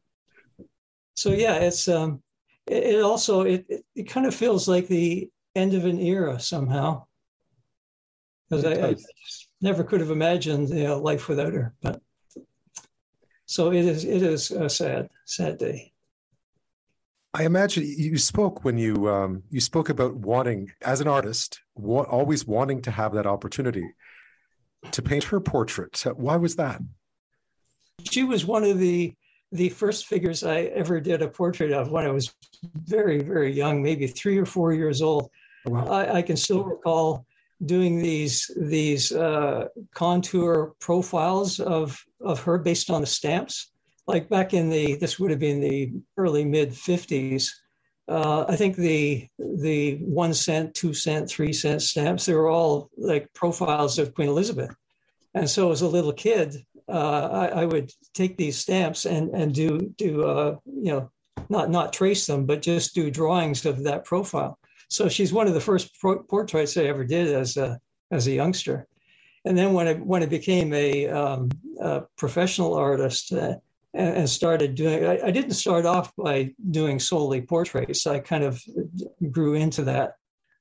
so, 1.20 1.32
yeah, 1.32 1.56
it's, 1.56 1.90
um, 1.90 2.24
it, 2.66 2.96
it 2.96 3.02
also, 3.02 3.42
it, 3.42 3.66
it, 3.68 3.86
it 3.94 4.04
kind 4.04 4.26
of 4.26 4.34
feels 4.34 4.70
like 4.70 4.88
the 4.88 5.30
end 5.54 5.74
of 5.74 5.84
an 5.84 6.00
era 6.00 6.40
somehow. 6.40 7.06
Because 8.50 8.64
I, 8.64 8.88
I, 8.88 8.96
never 9.60 9.84
could 9.84 10.00
have 10.00 10.12
imagined 10.12 10.70
you 10.70 10.86
know, 10.86 10.98
life 10.98 11.28
without 11.28 11.52
her. 11.52 11.74
But 11.82 12.02
so 13.46 13.74
it 13.74 13.84
is. 13.84 14.06
It 14.06 14.22
is 14.22 14.52
a 14.52 14.70
sad, 14.70 15.10
sad 15.26 15.58
day. 15.58 15.92
I 17.34 17.44
imagine 17.44 17.84
you 17.86 18.18
spoke 18.18 18.64
when 18.64 18.78
you 18.78 19.10
um, 19.10 19.44
you 19.50 19.60
spoke 19.60 19.90
about 19.90 20.16
wanting, 20.16 20.72
as 20.82 21.02
an 21.02 21.10
artist, 21.10 21.60
wa- 21.76 22.04
always 22.04 22.48
wanting 22.48 22.82
to 22.84 22.92
have 22.92 23.14
that 23.14 23.28
opportunity 23.28 23.84
to 24.92 25.02
paint 25.02 25.26
her 25.26 25.42
portrait. 25.42 26.02
Why 26.16 26.38
was 26.38 26.56
that? 26.56 26.82
she 28.04 28.24
was 28.24 28.46
one 28.46 28.64
of 28.64 28.80
the 28.80 29.14
the 29.52 29.70
first 29.70 30.06
figures 30.06 30.44
I 30.44 30.62
ever 30.76 31.00
did 31.00 31.22
a 31.22 31.28
portrait 31.28 31.72
of 31.72 31.92
when 31.92 32.06
I 32.06 32.12
was 32.12 32.34
very, 32.86 33.22
very 33.22 33.52
young, 33.52 33.82
maybe 33.82 34.08
three 34.08 34.38
or 34.38 34.46
four 34.46 34.74
years 34.74 35.02
old. 35.02 35.30
Oh, 35.68 35.72
wow. 35.72 35.88
I, 35.88 36.18
I, 36.18 36.22
can 36.22 36.38
still 36.38 36.64
recall 36.64 37.26
doing 37.66 38.00
these 38.00 38.50
these 38.58 39.12
uh, 39.12 39.68
contour 39.94 40.74
profiles 40.80 41.60
of 41.60 42.02
of 42.22 42.42
her 42.42 42.58
based 42.58 42.90
on 42.90 43.02
the 43.02 43.08
stamps. 43.08 43.72
Like 44.08 44.30
back 44.30 44.54
in 44.54 44.70
the 44.70 44.96
this 44.96 45.20
would 45.20 45.32
have 45.32 45.40
been 45.40 45.60
the 45.60 45.92
early 46.18 46.46
mid 46.46 46.72
'50s. 46.72 47.50
Uh, 48.08 48.46
I 48.48 48.56
think 48.56 48.76
the 48.76 49.28
the 49.38 49.98
one 49.98 50.34
cent, 50.34 50.74
two 50.74 50.94
cent, 50.94 51.30
three 51.30 51.54
cent 51.54 51.82
stamps 51.82 52.26
they 52.26 52.34
were 52.34 52.50
all 52.50 52.90
like 52.98 53.34
profiles 53.34 54.00
of 54.00 54.14
Queen 54.14 54.30
Elizabeth. 54.30 54.74
And 55.36 55.50
so 55.50 55.72
as 55.72 55.82
a 55.82 55.88
little 55.88 56.14
kid, 56.14 56.66
uh, 56.90 57.30
I, 57.32 57.62
I, 57.62 57.66
would 57.66 57.92
take 58.14 58.38
these 58.38 58.58
stamps 58.58 59.06
and 59.06 59.30
and 59.34 59.54
do 59.54 59.94
do 59.98 60.24
uh, 60.24 60.58
you 60.66 60.92
know 60.92 61.12
not 61.50 61.70
not 61.70 61.94
trace 61.94 62.26
them, 62.26 62.46
but 62.46 62.62
just 62.62 62.96
do 62.96 63.12
drawings 63.12 63.66
of 63.66 63.84
that 63.84 64.06
profile. 64.06 64.58
So 64.90 65.08
she's 65.08 65.32
one 65.32 65.48
of 65.48 65.54
the 65.54 65.62
first 65.62 66.00
pro- 66.00 66.24
portraits 66.24 66.78
I 66.78 66.84
ever 66.84 67.04
did 67.04 67.28
as 67.28 67.58
a 67.58 67.80
as 68.12 68.28
a 68.28 68.32
youngster. 68.32 68.88
And 69.46 69.58
then 69.58 69.74
when 69.74 69.88
I 69.88 69.94
when 69.94 70.24
I 70.24 70.26
became 70.26 70.74
a, 70.74 71.08
um, 71.08 71.50
a 71.80 72.04
professional 72.18 72.74
artist 72.74 73.32
uh, 73.32 73.56
and, 73.94 74.18
and, 74.18 74.30
started 74.30 74.76
doing, 74.76 75.06
I, 75.06 75.28
I, 75.28 75.32
didn't 75.32 75.54
start 75.54 75.86
off 75.86 76.14
by 76.16 76.54
doing 76.72 77.00
solely 77.00 77.42
portraits. 77.42 78.06
I 78.06 78.20
kind 78.20 78.44
of 78.44 78.62
grew 79.32 79.56
into 79.56 79.84
that. 79.84 80.16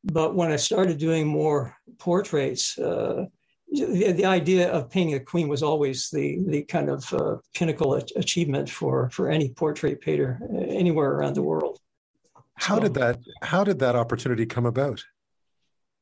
But 0.05 0.35
when 0.35 0.53
I 0.53 0.57
started 0.57 0.99
doing 0.99 1.27
more 1.27 1.77
portraits, 1.99 2.79
uh, 2.79 3.27
the, 3.71 4.13
the, 4.13 4.25
idea 4.25 4.71
of 4.71 4.91
painting 4.91 5.15
a 5.15 5.21
queen 5.21 5.49
was 5.49 5.63
always 5.63 6.09
the 6.11 6.39
the 6.47 6.63
kind 6.63 6.89
of 6.89 7.13
uh, 7.13 7.37
pinnacle 7.55 7.95
achievement 8.17 8.69
for 8.71 9.11
for 9.11 9.29
any 9.29 9.51
portrait 9.51 10.01
painter 10.01 10.41
uh, 10.53 10.59
anywhere 10.59 11.11
around 11.11 11.35
the 11.35 11.43
world. 11.43 11.79
How 12.55 12.77
so, 12.77 12.83
did 12.83 12.95
that 12.95 13.21
How 13.43 13.65
did 13.65 13.79
that 13.81 13.97
opportunity 13.97 14.47
come 14.47 14.67
about? 14.67 15.05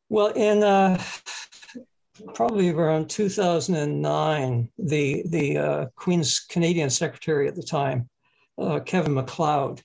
Well, 0.08 0.28
in 0.28 0.62
uh, 0.62 1.02
probably 2.34 2.70
around 2.70 3.10
2009, 3.10 4.68
the 4.78 5.24
the 5.26 5.58
uh, 5.58 5.86
Queen's 5.96 6.40
Canadian 6.40 6.90
Secretary 6.90 7.48
at 7.48 7.56
the 7.56 7.62
time, 7.62 8.08
uh, 8.58 8.80
Kevin 8.80 9.14
MacLeod, 9.14 9.82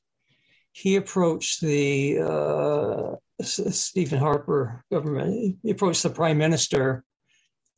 he 0.72 0.96
approached 0.98 1.62
the 1.62 2.20
uh, 2.20 3.16
Stephen 3.44 4.20
Harper 4.20 4.86
government. 4.92 5.58
He 5.64 5.72
approached 5.72 6.04
the 6.04 6.10
Prime 6.12 6.38
Minister 6.38 7.04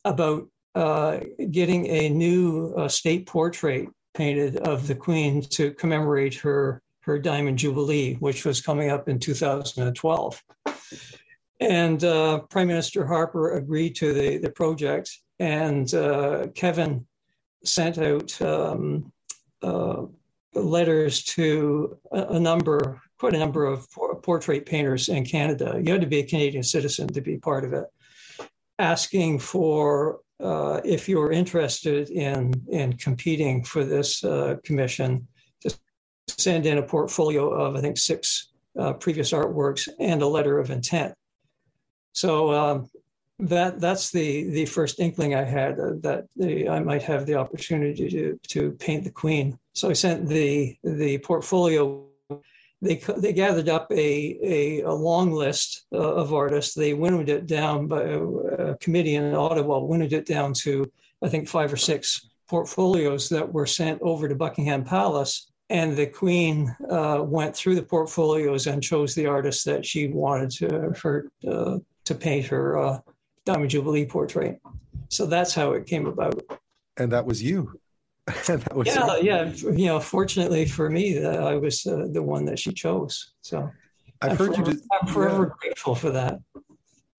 about 0.04 0.48
uh, 0.74 1.20
getting 1.50 1.86
a 1.86 2.08
new 2.08 2.74
uh, 2.76 2.88
state 2.88 3.26
portrait 3.26 3.88
painted 4.14 4.56
of 4.58 4.86
the 4.86 4.94
Queen 4.94 5.42
to 5.42 5.72
commemorate 5.72 6.34
her 6.34 6.82
her 7.04 7.18
Diamond 7.18 7.58
Jubilee, 7.58 8.14
which 8.14 8.46
was 8.46 8.62
coming 8.62 8.90
up 8.90 9.08
in 9.10 9.18
2012. 9.18 10.42
And 11.60 12.02
uh, 12.02 12.40
Prime 12.50 12.68
Minister 12.68 13.06
Harper 13.06 13.56
agreed 13.56 13.94
to 13.96 14.14
the, 14.14 14.38
the 14.38 14.50
project, 14.50 15.10
and 15.38 15.92
uh, 15.92 16.46
Kevin 16.54 17.06
sent 17.62 17.98
out 17.98 18.40
um, 18.40 19.12
uh, 19.62 20.02
letters 20.54 21.24
to 21.24 21.98
a, 22.10 22.22
a, 22.22 22.40
number, 22.40 23.00
quite 23.18 23.34
a 23.34 23.38
number 23.38 23.66
of 23.66 23.86
portrait 24.22 24.64
painters 24.64 25.08
in 25.08 25.24
Canada. 25.26 25.80
You 25.82 25.92
had 25.92 26.00
to 26.00 26.06
be 26.06 26.20
a 26.20 26.26
Canadian 26.26 26.62
citizen 26.62 27.08
to 27.08 27.20
be 27.20 27.36
part 27.36 27.64
of 27.64 27.72
it 27.74 27.84
asking 28.78 29.38
for 29.38 30.20
uh, 30.40 30.80
if 30.84 31.08
you're 31.08 31.32
interested 31.32 32.10
in 32.10 32.52
in 32.68 32.92
competing 32.94 33.64
for 33.64 33.84
this 33.84 34.24
uh, 34.24 34.56
commission 34.64 35.26
to 35.60 35.74
send 36.28 36.66
in 36.66 36.78
a 36.78 36.82
portfolio 36.82 37.50
of 37.50 37.76
I 37.76 37.80
think 37.80 37.98
six 37.98 38.52
uh, 38.78 38.94
previous 38.94 39.32
artworks 39.32 39.88
and 40.00 40.22
a 40.22 40.26
letter 40.26 40.58
of 40.58 40.70
intent. 40.70 41.14
So 42.12 42.52
um, 42.52 42.88
that 43.38 43.80
that's 43.80 44.10
the 44.10 44.50
the 44.50 44.66
first 44.66 45.00
inkling 45.00 45.34
I 45.34 45.44
had 45.44 45.78
uh, 45.78 45.92
that 46.00 46.24
the, 46.36 46.68
I 46.68 46.80
might 46.80 47.02
have 47.02 47.26
the 47.26 47.34
opportunity 47.34 48.08
to 48.10 48.38
to 48.48 48.72
paint 48.72 49.04
the 49.04 49.10
Queen. 49.10 49.58
So 49.74 49.90
I 49.90 49.92
sent 49.92 50.28
the 50.28 50.76
the 50.82 51.18
portfolio 51.18 52.06
they 52.84 52.96
they 53.16 53.32
gathered 53.32 53.68
up 53.68 53.90
a 53.90 54.38
a, 54.42 54.80
a 54.82 54.92
long 54.92 55.32
list 55.32 55.86
uh, 55.92 55.98
of 55.98 56.34
artists. 56.34 56.74
They 56.74 56.94
winnowed 56.94 57.28
it 57.28 57.46
down 57.46 57.86
by 57.86 58.02
a, 58.02 58.22
a, 58.22 58.76
committee 58.78 59.16
in 59.16 59.34
Ottawa 59.34 59.78
winnowed 59.80 60.12
it 60.12 60.26
down 60.26 60.52
to 60.64 60.90
I 61.22 61.28
think 61.28 61.48
five 61.48 61.72
or 61.72 61.76
six 61.76 62.28
portfolios 62.48 63.28
that 63.30 63.50
were 63.52 63.66
sent 63.66 64.00
over 64.02 64.28
to 64.28 64.34
Buckingham 64.34 64.84
Palace. 64.84 65.50
And 65.70 65.96
the 65.96 66.06
Queen 66.06 66.76
uh, 66.90 67.22
went 67.24 67.56
through 67.56 67.76
the 67.76 67.82
portfolios 67.82 68.66
and 68.66 68.82
chose 68.82 69.14
the 69.14 69.26
artist 69.26 69.64
that 69.64 69.84
she 69.84 70.08
wanted 70.08 70.50
to 70.50 70.92
her 71.02 71.30
uh, 71.48 71.78
to 72.04 72.14
paint 72.14 72.46
her 72.46 72.78
uh, 72.78 72.98
Diamond 73.46 73.70
Jubilee 73.70 74.04
portrait. 74.04 74.60
So 75.08 75.24
that's 75.24 75.54
how 75.54 75.72
it 75.72 75.86
came 75.86 76.06
about. 76.06 76.42
And 76.98 77.10
that 77.12 77.24
was 77.24 77.42
you. 77.42 77.80
was 78.74 78.86
yeah, 78.86 79.16
yeah. 79.16 79.44
You 79.52 79.86
know, 79.86 80.00
fortunately 80.00 80.64
for 80.64 80.88
me, 80.88 81.24
I 81.24 81.54
was 81.56 81.86
uh, 81.86 82.06
the 82.10 82.22
one 82.22 82.46
that 82.46 82.58
she 82.58 82.72
chose. 82.72 83.34
So 83.42 83.70
I've 84.22 84.30
I'm 84.32 84.36
heard 84.36 84.54
forever, 84.54 84.70
you. 84.70 84.76
De- 84.76 84.82
I'm 85.00 85.08
forever 85.08 85.42
yeah. 85.42 85.54
grateful 85.60 85.94
for 85.94 86.10
that. 86.10 86.40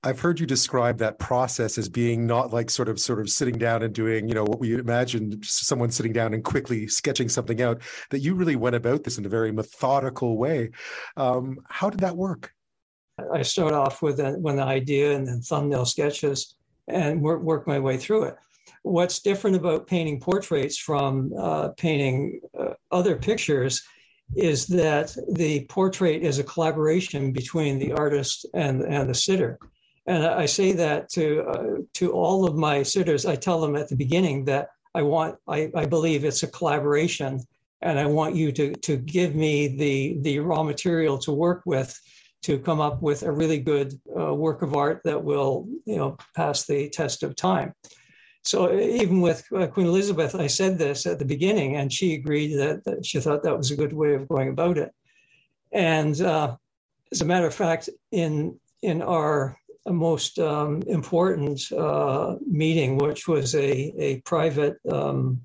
I've 0.03 0.19
heard 0.19 0.39
you 0.39 0.45
describe 0.45 0.99
that 0.99 1.17
process 1.17 1.77
as 1.77 1.89
being 1.89 2.25
not 2.25 2.53
like 2.53 2.69
sort 2.69 2.89
of 2.89 2.99
sort 2.99 3.19
of 3.19 3.29
sitting 3.29 3.57
down 3.57 3.83
and 3.83 3.93
doing, 3.93 4.27
you 4.27 4.33
know, 4.33 4.43
what 4.43 4.59
we 4.59 4.75
imagine 4.75 5.41
someone 5.43 5.91
sitting 5.91 6.13
down 6.13 6.33
and 6.33 6.43
quickly 6.43 6.87
sketching 6.87 7.29
something 7.29 7.61
out. 7.61 7.81
That 8.09 8.19
you 8.19 8.33
really 8.33 8.55
went 8.55 8.75
about 8.75 9.03
this 9.03 9.19
in 9.19 9.25
a 9.25 9.29
very 9.29 9.51
methodical 9.51 10.37
way. 10.37 10.71
Um, 11.17 11.59
how 11.69 11.91
did 11.91 11.99
that 11.99 12.17
work? 12.17 12.51
I 13.31 13.43
start 13.43 13.73
off 13.73 14.01
with 14.01 14.19
a, 14.19 14.37
with 14.39 14.55
an 14.55 14.61
idea 14.61 15.15
and 15.15 15.27
then 15.27 15.41
thumbnail 15.41 15.85
sketches 15.85 16.55
and 16.87 17.21
work 17.21 17.41
work 17.41 17.67
my 17.67 17.79
way 17.79 17.97
through 17.97 18.23
it 18.23 18.35
what's 18.85 19.19
different 19.19 19.55
about 19.55 19.87
painting 19.87 20.19
portraits 20.19 20.77
from 20.77 21.33
uh, 21.37 21.69
painting 21.69 22.39
uh, 22.57 22.73
other 22.91 23.15
pictures 23.15 23.81
is 24.35 24.67
that 24.67 25.15
the 25.33 25.65
portrait 25.65 26.21
is 26.21 26.37
a 26.37 26.43
collaboration 26.43 27.31
between 27.31 27.79
the 27.79 27.91
artist 27.93 28.45
and, 28.53 28.81
and 28.83 29.09
the 29.09 29.13
sitter. 29.13 29.57
And 30.05 30.23
I 30.23 30.45
say 30.45 30.71
that 30.73 31.09
to, 31.09 31.43
uh, 31.49 31.81
to 31.95 32.11
all 32.11 32.45
of 32.45 32.55
my 32.55 32.83
sitters. 32.83 33.25
I 33.25 33.35
tell 33.35 33.59
them 33.59 33.75
at 33.75 33.89
the 33.89 33.95
beginning 33.95 34.45
that 34.45 34.69
I 34.93 35.01
want, 35.01 35.37
I, 35.47 35.71
I 35.75 35.85
believe 35.85 36.23
it's 36.23 36.43
a 36.43 36.47
collaboration 36.47 37.39
and 37.81 37.97
I 37.97 38.05
want 38.05 38.35
you 38.35 38.51
to, 38.51 38.73
to 38.73 38.97
give 38.97 39.33
me 39.33 39.67
the, 39.67 40.17
the 40.21 40.39
raw 40.39 40.61
material 40.61 41.17
to 41.19 41.31
work 41.31 41.63
with 41.65 41.99
to 42.43 42.59
come 42.59 42.79
up 42.79 43.01
with 43.01 43.23
a 43.23 43.31
really 43.31 43.59
good 43.59 43.99
uh, 44.15 44.33
work 44.33 44.61
of 44.61 44.75
art 44.75 45.01
that 45.05 45.23
will, 45.23 45.67
you 45.85 45.97
know, 45.97 46.17
pass 46.35 46.65
the 46.65 46.87
test 46.89 47.23
of 47.23 47.35
time. 47.35 47.73
So 48.45 48.77
even 48.77 49.21
with 49.21 49.43
uh, 49.55 49.67
Queen 49.67 49.87
Elizabeth, 49.87 50.35
I 50.35 50.47
said 50.47 50.77
this 50.77 51.07
at 51.07 51.17
the 51.17 51.25
beginning, 51.25 51.77
and 51.77 51.91
she 51.91 52.13
agreed 52.13 52.55
that, 52.57 52.83
that 52.85 53.05
she 53.05 53.19
thought 53.19 53.41
that 53.43 53.57
was 53.57 53.71
a 53.71 53.75
good 53.75 53.93
way 53.93 54.13
of 54.13 54.27
going 54.27 54.49
about 54.49 54.77
it. 54.77 54.93
And 55.71 56.19
uh, 56.21 56.55
as 57.11 57.21
a 57.21 57.25
matter 57.25 57.47
of 57.47 57.53
fact, 57.53 57.89
in 58.11 58.59
in 58.81 59.01
our 59.01 59.57
most 59.87 60.37
um, 60.39 60.83
important 60.83 61.71
uh, 61.71 62.35
meeting, 62.47 62.97
which 62.97 63.27
was 63.27 63.55
a 63.55 63.93
a 63.97 64.21
private 64.21 64.77
um, 64.91 65.41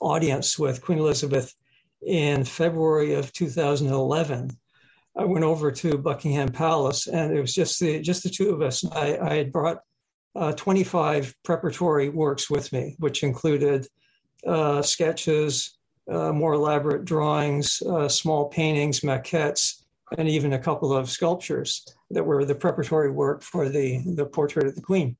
audience 0.00 0.58
with 0.58 0.82
Queen 0.82 0.98
Elizabeth 0.98 1.54
in 2.06 2.44
February 2.44 3.14
of 3.14 3.32
2011. 3.32 4.50
I 5.18 5.24
went 5.24 5.44
over 5.44 5.72
to 5.72 5.96
Buckingham 5.96 6.50
Palace, 6.50 7.06
and 7.06 7.32
it 7.36 7.40
was 7.40 7.54
just 7.54 7.80
the 7.80 8.00
just 8.00 8.22
the 8.22 8.30
two 8.30 8.50
of 8.50 8.60
us. 8.60 8.84
I, 8.92 9.16
I 9.18 9.34
had 9.36 9.52
brought 9.52 9.78
uh, 10.36 10.52
25 10.52 11.34
preparatory 11.44 12.08
works 12.08 12.50
with 12.50 12.72
me, 12.72 12.94
which 12.98 13.22
included 13.22 13.86
uh, 14.46 14.82
sketches, 14.82 15.78
uh, 16.10 16.32
more 16.32 16.54
elaborate 16.54 17.04
drawings, 17.04 17.82
uh, 17.88 18.08
small 18.08 18.48
paintings, 18.48 19.00
maquettes, 19.00 19.82
and 20.18 20.28
even 20.28 20.52
a 20.52 20.58
couple 20.58 20.92
of 20.92 21.10
sculptures 21.10 21.84
that 22.10 22.22
were 22.22 22.44
the 22.44 22.54
preparatory 22.54 23.10
work 23.10 23.42
for 23.42 23.68
the, 23.68 24.02
the 24.14 24.24
portrait 24.24 24.66
of 24.66 24.74
the 24.74 24.80
Queen. 24.80 25.16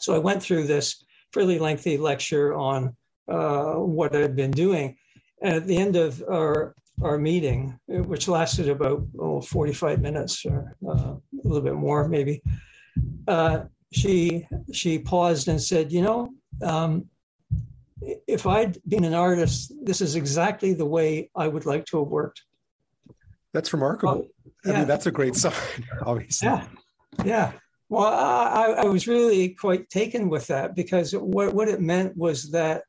So 0.00 0.14
I 0.14 0.18
went 0.18 0.42
through 0.42 0.66
this 0.66 1.04
fairly 1.32 1.58
lengthy 1.58 1.96
lecture 1.96 2.54
on 2.54 2.96
uh, 3.28 3.74
what 3.74 4.14
I'd 4.14 4.36
been 4.36 4.50
doing. 4.50 4.96
And 5.42 5.54
at 5.54 5.66
the 5.66 5.76
end 5.76 5.96
of 5.96 6.22
our, 6.28 6.74
our 7.02 7.18
meeting, 7.18 7.78
which 7.86 8.28
lasted 8.28 8.68
about 8.68 9.06
oh, 9.20 9.40
45 9.40 10.00
minutes 10.00 10.44
or 10.44 10.76
uh, 10.88 11.14
a 11.14 11.20
little 11.44 11.62
bit 11.62 11.74
more, 11.74 12.08
maybe, 12.08 12.42
uh, 13.28 13.64
she 13.94 14.46
she 14.72 14.98
paused 14.98 15.48
and 15.48 15.60
said, 15.60 15.92
"You 15.92 16.02
know, 16.02 16.30
um, 16.62 17.06
if 18.26 18.46
I'd 18.46 18.78
been 18.86 19.04
an 19.04 19.14
artist, 19.14 19.72
this 19.82 20.00
is 20.00 20.16
exactly 20.16 20.74
the 20.74 20.86
way 20.86 21.30
I 21.34 21.48
would 21.48 21.66
like 21.66 21.84
to 21.86 21.98
have 22.00 22.08
worked." 22.08 22.42
That's 23.52 23.72
remarkable. 23.72 24.28
yeah. 24.64 24.72
I 24.72 24.78
mean, 24.78 24.88
that's 24.88 25.06
a 25.06 25.12
great 25.12 25.36
sign, 25.44 25.54
obviously. 26.02 26.48
Yeah, 26.48 26.66
yeah. 27.24 27.52
Well, 27.88 28.06
I, 28.06 28.82
I 28.82 28.84
was 28.86 29.06
really 29.06 29.50
quite 29.50 29.88
taken 29.90 30.28
with 30.28 30.46
that 30.48 30.74
because 30.74 31.12
what 31.14 31.54
what 31.54 31.68
it 31.68 31.80
meant 31.80 32.16
was 32.16 32.50
that 32.50 32.82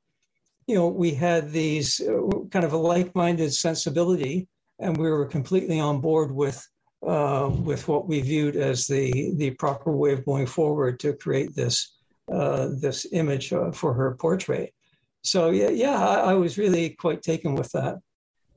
you 0.68 0.76
know, 0.76 0.88
we 0.88 1.14
had 1.14 1.52
these 1.52 2.02
uh, 2.02 2.22
kind 2.52 2.66
of 2.66 2.74
a 2.74 2.78
like-minded 2.78 3.54
sensibility, 3.54 4.48
and 4.80 4.98
we 4.98 5.10
were 5.10 5.26
completely 5.26 5.80
on 5.80 6.02
board 6.02 6.32
with 6.32 6.68
uh, 7.06 7.50
with 7.50 7.88
what 7.88 8.08
we 8.08 8.22
viewed 8.22 8.56
as 8.56 8.88
the 8.88 9.34
the 9.36 9.52
proper 9.52 9.92
way 9.92 10.14
of 10.14 10.26
going 10.26 10.48
forward 10.48 11.00
to 11.00 11.14
create 11.14 11.56
this 11.56 11.96
uh, 12.32 12.70
this 12.80 13.06
image 13.12 13.54
uh, 13.54 13.72
for 13.72 13.94
her 13.94 14.16
portrait. 14.16 14.74
So 15.24 15.50
yeah, 15.50 15.70
yeah, 15.70 16.00
I, 16.00 16.32
I, 16.32 16.34
was 16.34 16.58
really 16.58 16.92
quite 16.92 17.22
taken 17.22 17.56
with 17.56 17.72
that. 17.72 18.00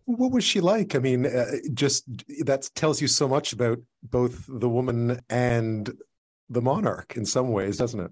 What 0.04 0.32
was 0.32 0.44
she 0.44 0.60
like? 0.60 0.94
I 0.94 0.98
mean, 0.98 1.26
uh, 1.26 1.46
just 1.74 2.04
that 2.44 2.68
tells 2.74 3.00
you 3.00 3.08
so 3.08 3.28
much 3.28 3.52
about 3.52 3.78
both 4.02 4.44
the 4.48 4.68
woman 4.68 5.20
and 5.28 5.90
the 6.48 6.62
monarch 6.62 7.16
in 7.16 7.26
some 7.26 7.48
ways, 7.48 7.76
doesn't 7.76 8.00
it? 8.00 8.10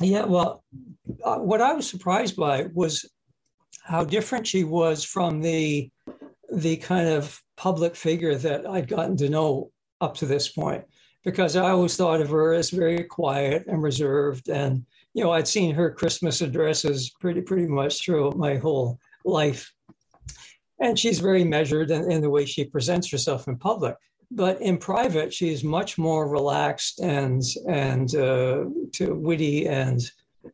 Yeah. 0.00 0.24
Well, 0.24 0.64
uh, 1.24 1.38
what 1.38 1.60
I 1.62 1.72
was 1.72 1.88
surprised 1.88 2.36
by 2.36 2.66
was 2.74 3.10
how 3.82 4.04
different 4.04 4.46
she 4.46 4.64
was 4.64 5.04
from 5.04 5.40
the 5.40 5.90
the 6.52 6.76
kind 6.76 7.08
of 7.08 7.40
public 7.60 7.94
figure 7.94 8.36
that 8.36 8.66
I'd 8.66 8.88
gotten 8.88 9.18
to 9.18 9.28
know 9.28 9.70
up 10.00 10.14
to 10.14 10.24
this 10.24 10.48
point 10.48 10.82
because 11.26 11.56
I 11.56 11.68
always 11.68 11.94
thought 11.94 12.22
of 12.22 12.30
her 12.30 12.54
as 12.54 12.70
very 12.70 13.04
quiet 13.04 13.66
and 13.66 13.82
reserved. 13.82 14.48
And 14.48 14.86
you 15.12 15.22
know 15.22 15.32
I'd 15.32 15.46
seen 15.46 15.74
her 15.74 15.90
Christmas 15.90 16.40
addresses 16.40 17.10
pretty 17.20 17.42
pretty 17.42 17.66
much 17.66 18.02
throughout 18.02 18.38
my 18.38 18.56
whole 18.56 18.98
life. 19.26 19.70
And 20.80 20.98
she's 20.98 21.20
very 21.20 21.44
measured 21.44 21.90
in, 21.90 22.10
in 22.10 22.22
the 22.22 22.30
way 22.30 22.46
she 22.46 22.64
presents 22.64 23.10
herself 23.10 23.46
in 23.46 23.58
public. 23.58 23.94
But 24.30 24.58
in 24.62 24.78
private 24.78 25.34
she's 25.34 25.62
much 25.62 25.98
more 25.98 26.30
relaxed 26.30 27.00
and 27.00 27.42
and 27.68 28.14
uh, 28.14 28.64
to 28.92 29.14
witty 29.14 29.68
and 29.68 30.00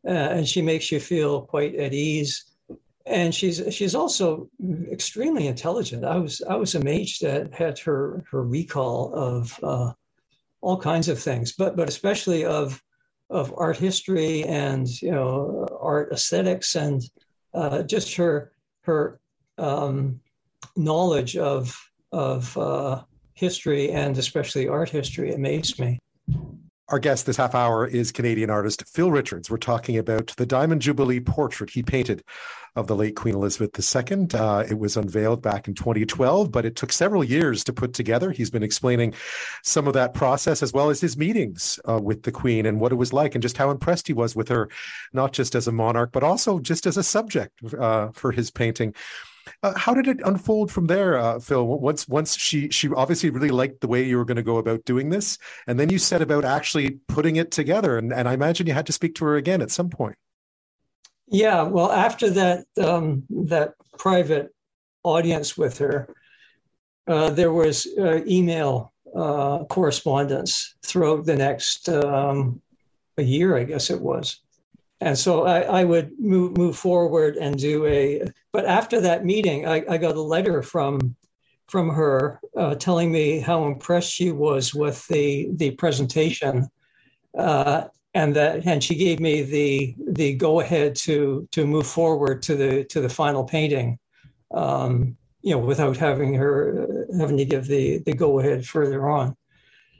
uh, 0.05 0.35
and 0.35 0.45
she 0.45 0.61
makes 0.61 0.91
you 0.91 0.99
feel 0.99 1.43
quite 1.43 1.75
at 1.75 1.93
ease 1.93 2.46
and 3.07 3.33
she's 3.33 3.61
she's 3.73 3.95
also 3.95 4.49
extremely 4.91 5.47
intelligent. 5.47 6.03
I 6.03 6.17
was 6.17 6.41
I 6.47 6.55
was 6.55 6.75
amazed 6.75 7.23
at, 7.23 7.59
at 7.59 7.79
her 7.79 8.23
her 8.29 8.43
recall 8.43 9.13
of 9.13 9.59
uh, 9.63 9.93
all 10.61 10.77
kinds 10.79 11.07
of 11.07 11.19
things, 11.19 11.53
but 11.53 11.75
but 11.75 11.89
especially 11.89 12.45
of 12.45 12.81
of 13.29 13.53
art 13.57 13.77
history 13.77 14.43
and 14.43 14.87
you 15.01 15.11
know 15.11 15.67
art 15.79 16.11
aesthetics 16.11 16.75
and 16.75 17.01
uh, 17.53 17.83
just 17.83 18.15
her 18.15 18.51
her 18.81 19.19
um, 19.57 20.19
knowledge 20.75 21.37
of 21.37 21.75
of 22.11 22.57
uh, 22.57 23.01
history 23.33 23.91
and 23.91 24.17
especially 24.17 24.67
art 24.67 24.89
history 24.89 25.33
amazed 25.33 25.79
me. 25.79 25.99
Our 26.89 26.99
guest 26.99 27.25
this 27.25 27.35
half 27.35 27.53
hour 27.53 27.85
is 27.85 28.13
Canadian 28.13 28.49
artist 28.49 28.87
Phil 28.87 29.11
Richards. 29.11 29.49
We're 29.49 29.57
talking 29.57 29.97
about 29.97 30.27
the 30.37 30.45
Diamond 30.45 30.81
Jubilee 30.81 31.19
portrait 31.19 31.69
he 31.69 31.83
painted 31.83 32.23
of 32.77 32.87
the 32.87 32.95
late 32.95 33.17
Queen 33.17 33.35
Elizabeth 33.35 33.77
II. 33.77 34.27
Uh, 34.33 34.63
it 34.69 34.79
was 34.79 34.95
unveiled 34.95 35.41
back 35.41 35.67
in 35.67 35.73
2012, 35.73 36.49
but 36.49 36.63
it 36.63 36.77
took 36.77 36.93
several 36.93 37.25
years 37.25 37.65
to 37.65 37.73
put 37.73 37.91
together. 37.91 38.31
He's 38.31 38.49
been 38.49 38.63
explaining 38.63 39.15
some 39.63 39.85
of 39.85 39.95
that 39.95 40.13
process 40.13 40.63
as 40.63 40.71
well 40.71 40.89
as 40.89 41.01
his 41.01 41.17
meetings 41.17 41.77
uh, 41.89 41.99
with 42.01 42.23
the 42.23 42.31
Queen 42.31 42.65
and 42.65 42.79
what 42.79 42.93
it 42.93 42.95
was 42.95 43.11
like 43.11 43.35
and 43.35 43.41
just 43.41 43.57
how 43.57 43.69
impressed 43.69 44.07
he 44.07 44.13
was 44.13 44.33
with 44.33 44.47
her, 44.47 44.69
not 45.11 45.33
just 45.33 45.55
as 45.55 45.67
a 45.67 45.73
monarch, 45.73 46.13
but 46.13 46.23
also 46.23 46.57
just 46.57 46.85
as 46.85 46.95
a 46.95 47.03
subject 47.03 47.51
uh, 47.77 48.11
for 48.13 48.31
his 48.31 48.49
painting. 48.49 48.93
Uh, 49.63 49.77
how 49.77 49.93
did 49.93 50.07
it 50.07 50.19
unfold 50.25 50.71
from 50.71 50.87
there, 50.87 51.17
uh, 51.17 51.39
Phil? 51.39 51.65
Once 51.65 52.07
once 52.07 52.37
she 52.37 52.69
she 52.69 52.89
obviously 52.89 53.29
really 53.29 53.49
liked 53.49 53.81
the 53.81 53.87
way 53.87 54.03
you 54.03 54.17
were 54.17 54.25
going 54.25 54.37
to 54.37 54.43
go 54.43 54.57
about 54.57 54.85
doing 54.85 55.09
this, 55.09 55.37
and 55.67 55.79
then 55.79 55.89
you 55.89 55.97
set 55.97 56.21
about 56.21 56.45
actually 56.45 56.99
putting 57.07 57.35
it 57.37 57.51
together. 57.51 57.97
And, 57.97 58.13
and 58.13 58.27
I 58.27 58.33
imagine 58.33 58.67
you 58.67 58.73
had 58.73 58.85
to 58.87 58.93
speak 58.93 59.15
to 59.15 59.25
her 59.25 59.35
again 59.35 59.61
at 59.61 59.71
some 59.71 59.89
point. 59.89 60.15
Yeah, 61.27 61.63
well, 61.63 61.91
after 61.91 62.29
that 62.31 62.65
um, 62.81 63.23
that 63.29 63.73
private 63.97 64.53
audience 65.03 65.57
with 65.57 65.77
her, 65.79 66.07
uh, 67.07 67.29
there 67.31 67.51
was 67.51 67.87
uh, 67.97 68.21
email 68.25 68.93
uh, 69.15 69.63
correspondence 69.65 70.75
throughout 70.85 71.25
the 71.25 71.35
next 71.35 71.89
um, 71.89 72.61
a 73.17 73.23
year, 73.23 73.57
I 73.57 73.63
guess 73.63 73.89
it 73.89 73.99
was 73.99 74.41
and 74.99 75.17
so 75.17 75.45
I, 75.45 75.61
I, 75.61 75.83
would 75.83 76.19
move 76.19 76.57
move 76.57 76.77
forward 76.77 77.35
and 77.37 77.57
do 77.57 77.85
a. 77.85 78.23
But 78.51 78.65
after 78.65 78.99
that 79.01 79.25
meeting, 79.25 79.67
I, 79.67 79.83
I 79.87 79.97
got 79.97 80.15
a 80.15 80.21
letter 80.21 80.63
from 80.63 81.15
from 81.67 81.89
her 81.89 82.39
uh, 82.55 82.75
telling 82.75 83.11
me 83.11 83.39
how 83.39 83.65
impressed 83.65 84.11
she 84.11 84.31
was 84.31 84.73
with 84.73 85.07
the 85.07 85.49
the 85.53 85.71
presentation, 85.71 86.67
uh, 87.37 87.85
and 88.15 88.35
that 88.35 88.65
and 88.65 88.83
she 88.83 88.95
gave 88.95 89.19
me 89.19 89.43
the 89.43 89.95
the 90.13 90.33
go 90.33 90.61
ahead 90.61 90.95
to 90.95 91.47
to 91.51 91.67
move 91.67 91.85
forward 91.85 92.41
to 92.43 92.55
the 92.55 92.83
to 92.85 92.99
the 92.99 93.09
final 93.09 93.43
painting. 93.43 93.99
Um, 94.51 95.17
you 95.43 95.53
know, 95.53 95.59
without 95.59 95.95
having 95.95 96.33
her 96.33 97.05
having 97.19 97.37
to 97.37 97.45
give 97.45 97.67
the 97.67 97.99
the 97.99 98.13
go 98.13 98.39
ahead 98.39 98.65
further 98.65 99.07
on. 99.07 99.35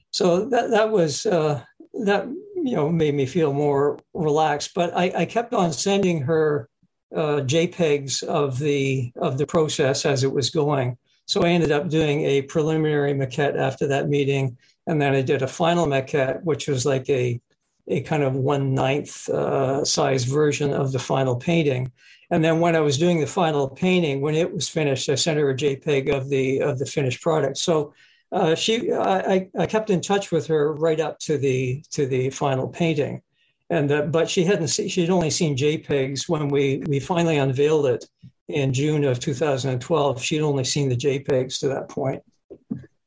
So 0.10 0.46
that 0.50 0.72
that 0.72 0.90
was 0.90 1.26
uh, 1.28 1.64
that 2.06 2.28
you 2.64 2.76
know 2.76 2.90
made 2.90 3.14
me 3.14 3.26
feel 3.26 3.54
more 3.54 4.00
relaxed. 4.14 4.72
But 4.74 4.96
I, 4.96 5.12
I 5.16 5.26
kept 5.26 5.54
on 5.54 5.72
sending 5.74 6.22
her 6.22 6.70
uh, 7.16 7.42
JPEGs 7.42 8.24
of 8.24 8.60
the 8.60 9.12
of 9.16 9.38
the 9.38 9.46
process 9.46 10.06
as 10.06 10.24
it 10.24 10.32
was 10.32 10.50
going. 10.50 10.98
So 11.26 11.44
I 11.44 11.50
ended 11.50 11.72
up 11.72 11.90
doing 11.90 12.22
a 12.22 12.44
preliminary 12.44 13.14
maquette 13.14 13.58
after 13.58 13.88
that 13.88 14.08
meeting, 14.08 14.58
and 14.88 15.02
then 15.02 15.14
I 15.14 15.22
did 15.22 15.42
a 15.42 15.48
final 15.48 15.86
maquette, 15.86 16.44
which 16.44 16.68
was 16.68 16.86
like 16.86 17.10
a 17.10 17.40
a 17.88 18.02
kind 18.02 18.24
of 18.24 18.36
one 18.36 18.74
ninth 18.74 19.30
uh, 19.30 19.86
size 19.86 20.26
version 20.26 20.74
of 20.74 20.92
the 20.92 21.00
final 21.00 21.36
painting. 21.36 21.92
And 22.30 22.44
then 22.44 22.60
when 22.60 22.76
I 22.76 22.82
was 22.82 22.98
doing 22.98 23.22
the 23.22 23.28
final 23.28 23.70
painting, 23.70 24.20
when 24.20 24.36
it 24.36 24.54
was 24.54 24.68
finished, 24.68 25.08
I 25.08 25.16
sent 25.16 25.40
her 25.40 25.50
a 25.50 25.56
JPEG 25.56 26.14
of 26.14 26.28
the 26.30 26.62
of 26.62 26.80
the 26.80 26.86
finished 26.86 27.22
product. 27.22 27.58
So 27.58 27.94
uh, 28.32 28.56
she 28.56 28.92
I, 28.92 29.50
I 29.58 29.66
kept 29.66 29.90
in 29.90 30.02
touch 30.02 30.32
with 30.32 30.48
her 30.48 30.74
right 30.74 31.00
up 31.00 31.20
to 31.20 31.38
the 31.38 31.84
to 31.92 32.06
the 32.06 32.30
final 32.30 32.68
painting. 32.68 33.22
And 33.70 33.92
uh, 33.92 34.04
but 34.04 34.30
she 34.30 34.44
hadn't 34.44 34.70
see, 34.70 34.88
she'd 34.88 35.10
only 35.10 35.30
seen 35.30 35.56
jpegs 35.56 36.28
when 36.28 36.50
we 36.50 36.84
we 36.88 37.00
finally 37.00 37.38
unveiled 37.38 37.86
it 37.86 38.06
in 38.48 38.72
june 38.72 39.04
of 39.04 39.20
2012 39.20 40.24
she'd 40.24 40.42
only 40.42 40.64
seen 40.64 40.88
the 40.88 40.96
jpegs 40.96 41.60
to 41.60 41.68
that 41.68 41.90
point. 41.90 42.22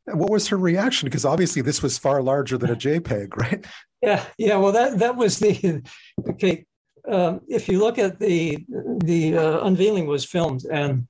What 0.07 0.31
was 0.31 0.49
her 0.49 0.59
reaction? 0.59 1.07
Because 1.07 1.25
obviously 1.25 1.63
this 1.63 1.83
was 1.83 1.97
far 1.97 2.23
larger 2.23 2.59
than 2.59 2.71
a 2.71 2.77
jpeg 2.77 3.37
right? 3.37 3.65
Yeah 4.03 4.25
yeah 4.39 4.57
well 4.57 4.73
that 4.73 4.99
that 4.99 5.17
was 5.17 5.39
the 5.39 5.83
okay 6.29 6.67
um, 7.09 7.41
if 7.49 7.69
you 7.69 7.79
look 7.79 7.99
at 7.99 8.19
the 8.19 8.59
the 9.03 9.37
uh, 9.37 9.67
unveiling 9.67 10.07
was 10.07 10.25
filmed. 10.25 10.65
And 10.71 11.07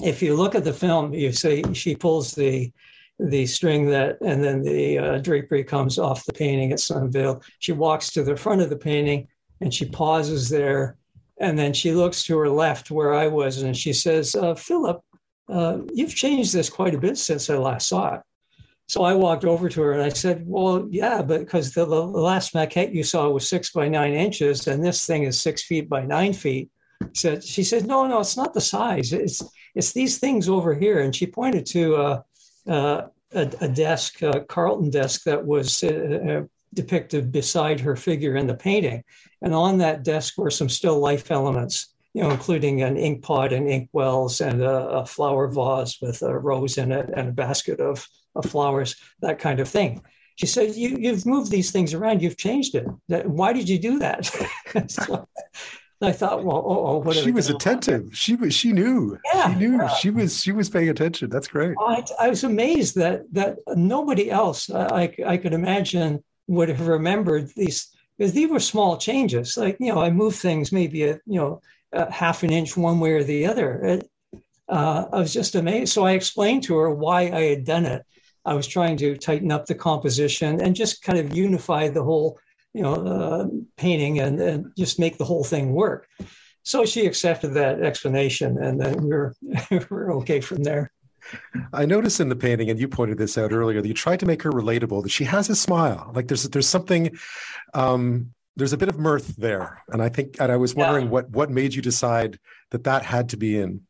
if 0.00 0.22
you 0.22 0.34
look 0.34 0.54
at 0.54 0.64
the 0.64 0.72
film 0.72 1.12
you 1.12 1.32
see 1.32 1.62
she 1.74 1.94
pulls 1.94 2.32
the 2.32 2.72
the 3.18 3.46
string 3.46 3.86
that, 3.90 4.18
and 4.20 4.42
then 4.42 4.62
the 4.62 4.98
uh, 4.98 5.18
drapery 5.18 5.64
comes 5.64 5.98
off 5.98 6.26
the 6.26 6.32
painting. 6.32 6.72
It's 6.72 6.90
unveiled. 6.90 7.44
She 7.60 7.72
walks 7.72 8.10
to 8.12 8.22
the 8.22 8.36
front 8.36 8.60
of 8.60 8.70
the 8.70 8.76
painting 8.76 9.28
and 9.60 9.72
she 9.72 9.86
pauses 9.86 10.48
there. 10.48 10.96
And 11.38 11.58
then 11.58 11.72
she 11.72 11.92
looks 11.92 12.24
to 12.24 12.38
her 12.38 12.48
left 12.48 12.90
where 12.90 13.14
I 13.14 13.26
was 13.26 13.62
and 13.62 13.76
she 13.76 13.92
says, 13.92 14.34
uh, 14.34 14.54
Philip, 14.54 15.00
uh, 15.48 15.78
you've 15.92 16.14
changed 16.14 16.52
this 16.52 16.70
quite 16.70 16.94
a 16.94 16.98
bit 16.98 17.18
since 17.18 17.50
I 17.50 17.56
last 17.56 17.88
saw 17.88 18.14
it. 18.14 18.20
So 18.86 19.02
I 19.02 19.14
walked 19.14 19.44
over 19.44 19.68
to 19.68 19.82
her 19.82 19.92
and 19.92 20.02
I 20.02 20.10
said, 20.10 20.44
Well, 20.46 20.86
yeah, 20.90 21.22
but 21.22 21.40
because 21.40 21.72
the, 21.72 21.86
the, 21.86 22.02
last 22.02 22.54
maquette 22.54 22.94
you 22.94 23.02
saw 23.02 23.28
was 23.30 23.48
six 23.48 23.70
by 23.70 23.88
nine 23.88 24.12
inches 24.12 24.66
and 24.66 24.84
this 24.84 25.06
thing 25.06 25.24
is 25.24 25.40
six 25.40 25.62
feet 25.62 25.88
by 25.88 26.04
nine 26.04 26.34
feet. 26.34 26.70
Said, 27.14 27.42
she 27.42 27.64
said, 27.64 27.86
No, 27.86 28.06
no, 28.06 28.20
it's 28.20 28.36
not 28.36 28.52
the 28.52 28.60
size. 28.60 29.12
It's, 29.12 29.42
it's 29.74 29.92
these 29.92 30.18
things 30.18 30.48
over 30.48 30.74
here. 30.74 31.00
And 31.00 31.16
she 31.16 31.26
pointed 31.26 31.64
to 31.66 31.96
uh, 31.96 32.22
a, 32.66 33.10
a, 33.32 33.68
desk, 33.68 34.22
a 34.22 34.40
Carlton 34.40 34.90
desk 34.90 35.24
that 35.24 35.44
was 35.44 35.82
uh, 35.82 35.88
uh, 35.88 36.42
depicted 36.72 37.32
beside 37.32 37.80
her 37.80 37.96
figure 37.96 38.36
in 38.36 38.46
the 38.46 38.54
painting. 38.54 39.02
And 39.42 39.54
on 39.54 39.78
that 39.78 40.04
desk 40.04 40.38
were 40.38 40.50
some 40.50 40.68
still 40.68 40.98
life 40.98 41.30
elements, 41.30 41.94
you 42.12 42.22
know, 42.22 42.30
including 42.30 42.82
an 42.82 42.96
ink 42.96 43.22
pot 43.22 43.52
and 43.52 43.68
ink 43.68 43.88
wells 43.92 44.40
and 44.40 44.62
a, 44.62 44.88
a 44.88 45.06
flower 45.06 45.48
vase 45.48 45.98
with 46.00 46.22
a 46.22 46.38
rose 46.38 46.78
in 46.78 46.92
it 46.92 47.10
and 47.14 47.28
a 47.28 47.32
basket 47.32 47.80
of, 47.80 48.06
of 48.34 48.46
flowers, 48.46 48.96
that 49.20 49.38
kind 49.38 49.60
of 49.60 49.68
thing. 49.68 50.02
She 50.36 50.46
said, 50.46 50.74
you, 50.74 50.96
You've 50.98 51.26
moved 51.26 51.50
these 51.50 51.70
things 51.70 51.94
around, 51.94 52.22
you've 52.22 52.36
changed 52.36 52.74
it. 52.74 52.86
Why 53.26 53.52
did 53.52 53.68
you 53.68 53.78
do 53.78 53.98
that? 54.00 54.24
so, 54.88 55.28
I 56.02 56.12
thought, 56.12 56.44
well, 56.44 56.62
oh, 56.66 57.02
oh 57.06 57.12
she 57.12 57.30
was 57.30 57.48
attentive. 57.48 58.16
She 58.16 58.34
was, 58.36 58.52
she 58.52 58.72
knew. 58.72 59.18
Yeah, 59.32 59.52
she 59.52 59.58
knew. 59.58 59.76
Yeah. 59.78 59.88
She 59.88 60.10
was, 60.10 60.42
she 60.42 60.52
was 60.52 60.68
paying 60.68 60.88
attention. 60.88 61.30
That's 61.30 61.48
great. 61.48 61.76
I, 61.80 62.04
I 62.20 62.28
was 62.28 62.44
amazed 62.44 62.96
that 62.96 63.22
that 63.32 63.58
nobody 63.74 64.30
else 64.30 64.70
I, 64.70 65.14
I 65.26 65.36
could 65.36 65.54
imagine 65.54 66.22
would 66.46 66.68
have 66.68 66.86
remembered 66.86 67.50
these 67.54 67.88
because 68.18 68.32
these 68.32 68.50
were 68.50 68.60
small 68.60 68.96
changes. 68.96 69.56
Like 69.56 69.76
you 69.80 69.92
know, 69.92 70.00
I 70.00 70.10
moved 70.10 70.36
things 70.36 70.72
maybe 70.72 71.04
a 71.04 71.20
you 71.26 71.40
know 71.40 71.60
a 71.92 72.10
half 72.10 72.42
an 72.42 72.50
inch 72.50 72.76
one 72.76 73.00
way 73.00 73.12
or 73.12 73.24
the 73.24 73.46
other. 73.46 73.84
It, 73.84 74.10
uh, 74.68 75.04
I 75.12 75.18
was 75.18 75.32
just 75.32 75.54
amazed. 75.54 75.92
So 75.92 76.04
I 76.04 76.12
explained 76.12 76.64
to 76.64 76.76
her 76.76 76.90
why 76.90 77.22
I 77.30 77.42
had 77.42 77.64
done 77.64 77.86
it. 77.86 78.04
I 78.44 78.54
was 78.54 78.66
trying 78.66 78.96
to 78.98 79.16
tighten 79.16 79.50
up 79.50 79.66
the 79.66 79.74
composition 79.74 80.60
and 80.60 80.76
just 80.76 81.02
kind 81.02 81.18
of 81.18 81.34
unify 81.34 81.88
the 81.88 82.02
whole 82.02 82.38
you 82.74 82.82
know, 82.82 82.94
uh, 82.94 83.46
painting 83.76 84.18
and, 84.18 84.40
and, 84.40 84.72
just 84.76 84.98
make 84.98 85.16
the 85.16 85.24
whole 85.24 85.44
thing 85.44 85.72
work. 85.72 86.08
so 86.64 86.84
she 86.84 87.06
accepted 87.06 87.54
that 87.54 87.80
explanation, 87.80 88.58
and 88.58 88.80
then 88.80 88.96
we 88.96 89.08
we're 89.08 89.32
we 89.70 89.80
we're 89.90 90.14
okay 90.16 90.40
from 90.40 90.62
there. 90.62 90.90
I 91.72 91.86
noticed 91.86 92.20
in 92.20 92.28
the 92.28 92.36
painting, 92.36 92.70
and 92.70 92.78
you 92.78 92.88
pointed 92.88 93.16
this 93.16 93.38
out 93.38 93.52
earlier, 93.52 93.80
that 93.80 93.88
you 93.88 93.94
tried 93.94 94.20
to 94.20 94.26
make 94.26 94.42
her 94.42 94.50
relatable. 94.50 95.02
That 95.02 95.10
she 95.10 95.24
has 95.24 95.48
a 95.48 95.56
smile. 95.56 96.10
Like 96.14 96.28
there's 96.28 96.42
there's 96.44 96.68
something, 96.68 97.16
um, 97.72 98.34
there's 98.56 98.72
a 98.72 98.76
bit 98.76 98.88
of 98.88 98.98
mirth 98.98 99.36
there, 99.36 99.82
and 99.88 100.02
I 100.02 100.08
think, 100.08 100.36
and 100.40 100.52
I 100.52 100.56
was 100.56 100.74
wondering 100.74 101.06
yeah. 101.06 101.10
what 101.10 101.30
what 101.30 101.50
made 101.50 101.74
you 101.74 101.82
decide 101.82 102.38
that 102.70 102.84
that 102.84 103.04
had 103.04 103.30
to 103.30 103.36
be 103.36 103.58
in. 103.58 103.82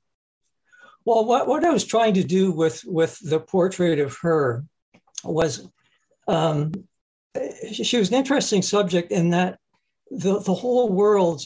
Well, 1.05 1.25
what 1.25 1.47
what 1.47 1.65
I 1.65 1.71
was 1.71 1.85
trying 1.85 2.15
to 2.15 2.25
do 2.25 2.53
with 2.53 2.83
with 2.87 3.19
the 3.21 3.41
portrait 3.41 3.99
of 3.99 4.17
her 4.19 4.65
was, 5.23 5.69
um, 6.29 6.73
she 7.73 7.99
was 7.99 8.09
an 8.09 8.15
interesting 8.15 8.63
subject 8.63 9.11
in 9.11 9.31
that 9.31 9.59
the 10.11 10.39
the 10.41 10.55
whole 10.55 10.93
world 10.93 11.43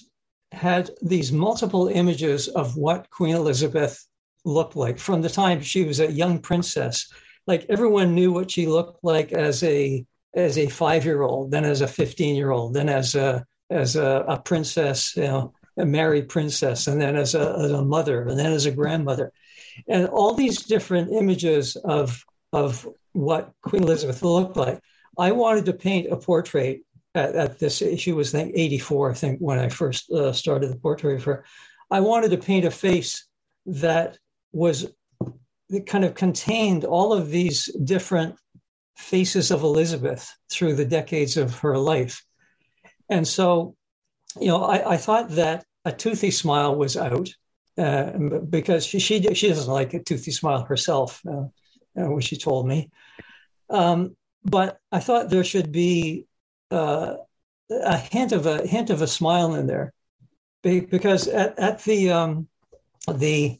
had 0.52 0.90
these 1.02 1.32
multiple 1.32 1.88
images 1.88 2.48
of 2.48 2.76
what 2.76 3.10
Queen 3.10 3.34
Elizabeth 3.34 4.06
looked 4.44 4.76
like 4.76 4.98
from 4.98 5.20
the 5.22 5.28
time 5.28 5.60
she 5.60 5.84
was 5.84 6.00
a 6.00 6.10
young 6.10 6.38
princess. 6.38 7.12
Like 7.46 7.66
everyone 7.68 8.14
knew 8.14 8.32
what 8.32 8.50
she 8.50 8.66
looked 8.66 9.02
like 9.02 9.32
as 9.32 9.62
a 9.62 10.04
as 10.34 10.58
a 10.58 10.68
five 10.68 11.04
year 11.04 11.22
old, 11.22 11.50
then 11.50 11.64
as 11.64 11.80
a 11.80 11.88
fifteen 11.88 12.34
year 12.34 12.50
old, 12.50 12.74
then 12.74 12.88
as 12.88 13.14
a 13.14 13.44
as 13.70 13.96
a, 13.96 14.24
a, 14.26 14.40
princess, 14.40 15.14
you 15.14 15.24
know, 15.24 15.52
a 15.76 15.84
married 15.84 16.30
princess, 16.30 16.86
and 16.86 16.98
then 16.98 17.16
as 17.16 17.34
a, 17.34 17.54
as 17.58 17.70
a 17.70 17.84
mother, 17.84 18.22
and 18.26 18.38
then 18.38 18.50
as 18.50 18.64
a 18.64 18.70
grandmother, 18.70 19.30
and 19.86 20.08
all 20.08 20.32
these 20.32 20.62
different 20.62 21.12
images 21.12 21.76
of 21.76 22.24
of 22.52 22.88
what 23.12 23.52
Queen 23.62 23.82
Elizabeth 23.82 24.22
looked 24.22 24.56
like. 24.56 24.80
I 25.18 25.32
wanted 25.32 25.66
to 25.66 25.72
paint 25.72 26.12
a 26.12 26.16
portrait 26.16 26.82
at, 27.14 27.34
at 27.34 27.58
this. 27.58 27.82
She 27.96 28.12
was 28.12 28.32
think 28.32 28.52
84, 28.54 29.10
I 29.10 29.14
think, 29.14 29.38
when 29.40 29.58
I 29.58 29.68
first 29.68 30.10
uh, 30.10 30.32
started 30.32 30.70
the 30.70 30.76
portrait 30.76 31.16
of 31.16 31.24
her. 31.24 31.44
I 31.90 32.00
wanted 32.00 32.30
to 32.30 32.38
paint 32.38 32.64
a 32.64 32.70
face 32.70 33.26
that 33.66 34.18
was 34.52 34.86
it 35.70 35.86
kind 35.86 36.04
of 36.04 36.14
contained 36.14 36.84
all 36.84 37.12
of 37.12 37.30
these 37.30 37.66
different 37.84 38.36
faces 38.96 39.50
of 39.50 39.62
Elizabeth 39.62 40.32
through 40.50 40.74
the 40.74 40.84
decades 40.84 41.36
of 41.36 41.58
her 41.58 41.76
life. 41.76 42.24
And 43.10 43.26
so, 43.26 43.76
you 44.40 44.48
know, 44.48 44.64
I, 44.64 44.94
I 44.94 44.96
thought 44.96 45.30
that 45.30 45.66
a 45.84 45.92
toothy 45.92 46.30
smile 46.30 46.74
was 46.74 46.96
out 46.96 47.28
uh, 47.76 48.12
because 48.50 48.84
she, 48.84 48.98
she, 48.98 49.22
she 49.34 49.48
doesn't 49.48 49.72
like 49.72 49.94
a 49.94 50.02
toothy 50.02 50.32
smile 50.32 50.64
herself, 50.64 51.20
uh, 51.28 51.44
uh, 52.00 52.20
she 52.20 52.36
told 52.36 52.66
me. 52.66 52.90
Um, 53.70 54.16
but 54.44 54.80
I 54.92 55.00
thought 55.00 55.30
there 55.30 55.44
should 55.44 55.72
be 55.72 56.26
uh, 56.70 57.16
a 57.70 57.96
hint 57.96 58.32
of 58.32 58.46
a 58.46 58.66
hint 58.66 58.90
of 58.90 59.02
a 59.02 59.06
smile 59.06 59.54
in 59.54 59.66
there, 59.66 59.92
because 60.62 61.28
at, 61.28 61.58
at 61.58 61.82
the 61.84 62.10
um, 62.10 62.48
the 63.12 63.58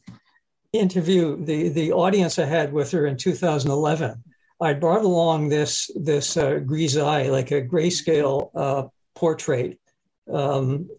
interview, 0.73 1.43
the 1.43 1.69
the 1.69 1.91
audience 1.91 2.39
I 2.39 2.45
had 2.45 2.73
with 2.73 2.91
her 2.91 3.05
in 3.05 3.17
2011, 3.17 4.23
I 4.61 4.73
brought 4.73 5.03
along 5.03 5.49
this 5.49 5.89
this 5.95 6.37
uh, 6.37 6.59
grisaille, 6.63 7.31
like 7.31 7.51
a 7.51 7.61
grayscale 7.61 8.51
uh, 8.55 8.87
portrait, 9.15 9.79
um, 10.31 10.89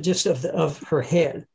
just 0.00 0.26
of 0.26 0.42
the, 0.42 0.52
of 0.52 0.80
her 0.84 1.02
head, 1.02 1.46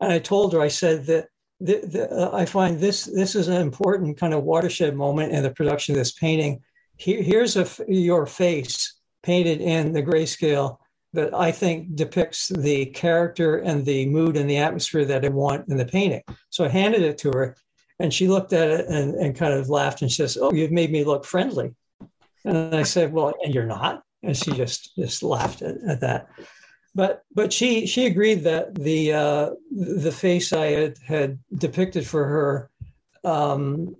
and 0.00 0.12
I 0.12 0.18
told 0.18 0.52
her, 0.52 0.60
I 0.60 0.68
said 0.68 1.06
that. 1.06 1.28
The, 1.60 1.80
the, 1.84 2.08
uh, 2.08 2.36
I 2.36 2.44
find 2.44 2.78
this 2.78 3.06
this 3.06 3.34
is 3.34 3.48
an 3.48 3.60
important 3.60 4.16
kind 4.16 4.32
of 4.32 4.44
watershed 4.44 4.94
moment 4.94 5.32
in 5.32 5.42
the 5.42 5.50
production 5.50 5.96
of 5.96 5.98
this 5.98 6.12
painting. 6.12 6.62
Here, 6.98 7.22
here's 7.22 7.56
a, 7.56 7.66
your 7.88 8.26
face 8.26 8.94
painted 9.22 9.60
in 9.60 9.92
the 9.92 10.02
grayscale 10.02 10.78
that 11.14 11.32
I 11.32 11.52
think 11.52 11.94
depicts 11.94 12.48
the 12.48 12.86
character 12.86 13.58
and 13.58 13.84
the 13.84 14.06
mood 14.06 14.36
and 14.36 14.50
the 14.50 14.58
atmosphere 14.58 15.04
that 15.06 15.24
I 15.24 15.28
want 15.28 15.68
in 15.68 15.76
the 15.76 15.86
painting. 15.86 16.22
So 16.50 16.64
I 16.64 16.68
handed 16.68 17.02
it 17.02 17.16
to 17.18 17.30
her 17.30 17.56
and 17.98 18.12
she 18.12 18.28
looked 18.28 18.52
at 18.52 18.68
it 18.68 18.86
and, 18.88 19.14
and 19.14 19.34
kind 19.34 19.54
of 19.54 19.70
laughed 19.70 20.02
and 20.02 20.10
she 20.10 20.16
says, 20.16 20.36
Oh, 20.40 20.52
you've 20.52 20.72
made 20.72 20.90
me 20.90 21.04
look 21.04 21.24
friendly. 21.24 21.74
And 22.44 22.74
I 22.74 22.82
said, 22.82 23.12
Well, 23.12 23.34
and 23.42 23.54
you're 23.54 23.64
not. 23.64 24.02
And 24.22 24.36
she 24.36 24.50
just 24.52 24.94
just 24.96 25.22
laughed 25.22 25.62
at, 25.62 25.76
at 25.88 26.00
that. 26.00 26.28
But 26.94 27.22
but 27.32 27.52
she 27.52 27.86
she 27.86 28.06
agreed 28.06 28.42
that 28.42 28.74
the 28.74 29.12
uh, 29.12 29.50
the 29.70 30.12
face 30.12 30.52
I 30.52 30.66
had, 30.66 30.98
had 31.06 31.38
depicted 31.54 32.06
for 32.06 32.24
her 32.24 32.70
um, 33.24 33.94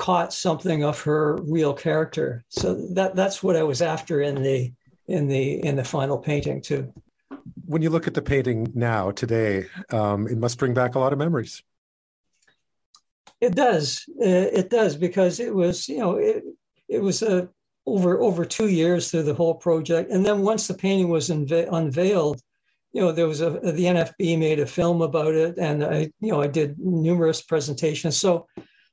caught 0.00 0.32
something 0.32 0.82
of 0.82 0.98
her 1.02 1.36
real 1.42 1.74
character. 1.74 2.42
So 2.48 2.74
that 2.94 3.14
that's 3.14 3.42
what 3.42 3.54
I 3.54 3.62
was 3.62 3.82
after 3.82 4.22
in 4.22 4.42
the 4.42 4.72
in 5.08 5.28
the 5.28 5.62
in 5.62 5.76
the 5.76 5.84
final 5.84 6.16
painting 6.18 6.62
too. 6.62 6.92
When 7.66 7.82
you 7.82 7.90
look 7.90 8.06
at 8.06 8.14
the 8.14 8.22
painting 8.22 8.72
now 8.74 9.10
today, 9.10 9.66
um, 9.90 10.26
it 10.26 10.38
must 10.38 10.58
bring 10.58 10.72
back 10.72 10.94
a 10.94 10.98
lot 10.98 11.12
of 11.12 11.18
memories. 11.18 11.62
It 13.42 13.54
does. 13.54 14.06
Uh, 14.18 14.48
it 14.60 14.70
does 14.70 14.96
because 14.96 15.38
it 15.38 15.54
was 15.54 15.86
you 15.86 15.98
know 15.98 16.16
it 16.16 16.44
it 16.88 17.00
was 17.00 17.22
a 17.22 17.50
over 17.86 18.20
over 18.22 18.46
two 18.46 18.68
years 18.68 19.10
through 19.10 19.24
the 19.24 19.34
whole 19.34 19.54
project, 19.54 20.10
and 20.10 20.24
then 20.24 20.40
once 20.40 20.66
the 20.66 20.74
painting 20.74 21.10
was 21.10 21.28
unve- 21.28 21.68
unveiled, 21.72 22.40
you 22.94 23.02
know 23.02 23.12
there 23.12 23.28
was 23.28 23.42
a 23.42 23.48
uh, 23.48 23.72
the 23.72 23.84
NFB 23.84 24.38
made 24.38 24.60
a 24.60 24.66
film 24.66 25.02
about 25.02 25.34
it, 25.34 25.58
and 25.58 25.84
I 25.84 26.10
you 26.20 26.32
know 26.32 26.40
I 26.40 26.46
did 26.46 26.78
numerous 26.78 27.42
presentations. 27.42 28.16
So 28.16 28.46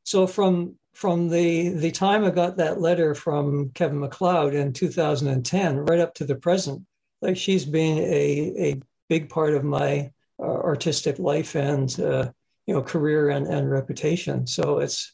so 0.04 0.28
from 0.28 0.76
from 0.98 1.30
the 1.30 1.70
the 1.70 1.92
time 1.92 2.26
I 2.26 2.32
got 2.32 2.58
that 2.58 2.82
letter 2.82 3.14
from 3.14 3.70
Kevin 3.76 4.00
MacLeod 4.00 4.56
in 4.56 4.74
2010 4.74 5.78
right 5.86 6.00
up 6.00 6.16
to 6.16 6.26
the 6.26 6.34
present, 6.34 6.84
like 7.22 7.38
she's 7.38 7.66
been 7.66 8.00
a 8.00 8.72
a 8.72 8.82
big 9.08 9.30
part 9.30 9.54
of 9.54 9.64
my 9.64 10.12
uh, 10.40 10.42
artistic 10.42 11.20
life 11.20 11.54
and 11.54 11.88
uh, 12.00 12.32
you 12.66 12.74
know 12.74 12.82
career 12.82 13.30
and, 13.30 13.46
and 13.46 13.70
reputation. 13.70 14.48
So 14.48 14.80
it's 14.80 15.14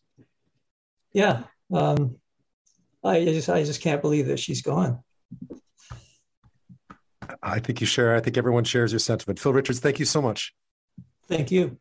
yeah, 1.12 1.43
um, 1.74 2.15
I 3.04 3.26
just 3.26 3.50
I 3.50 3.65
just 3.65 3.82
can't 3.82 4.02
believe 4.02 4.28
that 4.28 4.39
she's 4.39 4.62
gone. 4.62 5.04
I 7.41 7.60
think 7.60 7.82
you 7.82 7.88
share. 7.88 8.15
I 8.15 8.22
think 8.22 8.38
everyone 8.38 8.63
shares 8.63 8.93
your 8.93 9.00
sentiment. 9.00 9.38
Phil 9.38 9.52
Richards, 9.52 9.82
thank 9.82 10.00
you 10.00 10.06
so 10.06 10.22
much. 10.22 10.56
Thank 11.28 11.52
you. 11.52 11.78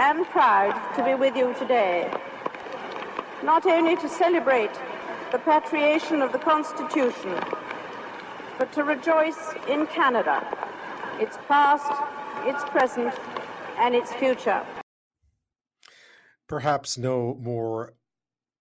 And 0.00 0.24
proud 0.28 0.72
to 0.96 1.04
be 1.04 1.14
with 1.14 1.36
you 1.36 1.54
today, 1.58 2.10
not 3.42 3.66
only 3.66 3.96
to 3.96 4.08
celebrate 4.08 4.70
the 5.30 5.38
patriation 5.38 6.22
of 6.22 6.32
the 6.32 6.38
Constitution, 6.38 7.38
but 8.58 8.72
to 8.72 8.82
rejoice 8.82 9.52
in 9.68 9.86
Canada, 9.86 10.36
its 11.20 11.36
past, 11.48 11.92
its 12.48 12.64
present, 12.70 13.14
and 13.76 13.94
its 13.94 14.10
future. 14.14 14.64
Perhaps 16.48 16.96
no 16.96 17.36
more 17.38 17.92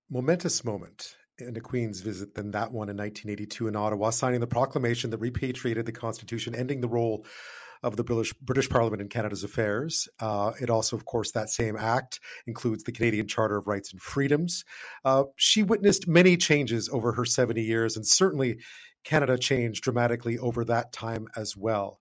momentous 0.10 0.66
moment 0.66 1.16
in 1.40 1.56
a 1.56 1.62
Queen's 1.62 2.02
visit 2.02 2.36
than 2.36 2.52
that 2.52 2.74
one 2.74 2.90
in 2.90 2.98
1982 2.98 3.70
in 3.70 3.78
Ottawa, 3.78 4.10
signing 4.10 4.42
the 4.42 4.48
proclamation 4.48 5.10
that 5.12 5.20
repatriated 5.20 5.86
the 5.86 5.94
Constitution, 5.94 6.54
ending 6.54 6.82
the 6.82 6.90
role 6.90 7.26
of 7.82 7.96
the 7.96 8.04
British, 8.04 8.34
British 8.34 8.70
Parliament 8.70 9.02
in 9.02 9.08
Canada's 9.08 9.44
affairs. 9.44 10.08
Uh, 10.20 10.52
it 10.62 10.70
also, 10.70 10.96
of 10.96 11.06
course, 11.06 11.32
that 11.32 11.50
same 11.50 11.78
act 11.78 12.20
includes 12.46 12.84
the 12.84 12.92
Canadian 12.92 13.28
Charter 13.28 13.58
of 13.58 13.68
Rights 13.68 13.92
and 13.92 14.02
Freedoms. 14.02 14.66
Uh, 15.06 15.24
she 15.38 15.64
witnessed 15.64 16.08
many 16.08 16.36
changes 16.36 16.90
over 16.90 17.14
her 17.14 17.26
70 17.26 17.62
years, 17.62 17.96
and 17.96 18.06
certainly 18.06 18.58
Canada 19.04 19.38
changed 19.38 19.84
dramatically 19.84 20.38
over 20.38 20.66
that 20.66 20.92
time 20.92 21.28
as 21.36 21.56
well. 21.56 22.00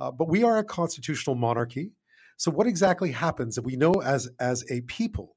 Uh, 0.00 0.10
but 0.10 0.28
we 0.28 0.42
are 0.44 0.58
a 0.58 0.64
constitutional 0.64 1.36
monarchy. 1.36 1.92
So, 2.36 2.50
what 2.50 2.66
exactly 2.66 3.10
happens 3.10 3.58
if 3.58 3.64
we 3.64 3.76
know 3.76 3.94
as, 3.94 4.28
as 4.38 4.64
a 4.70 4.80
people 4.82 5.36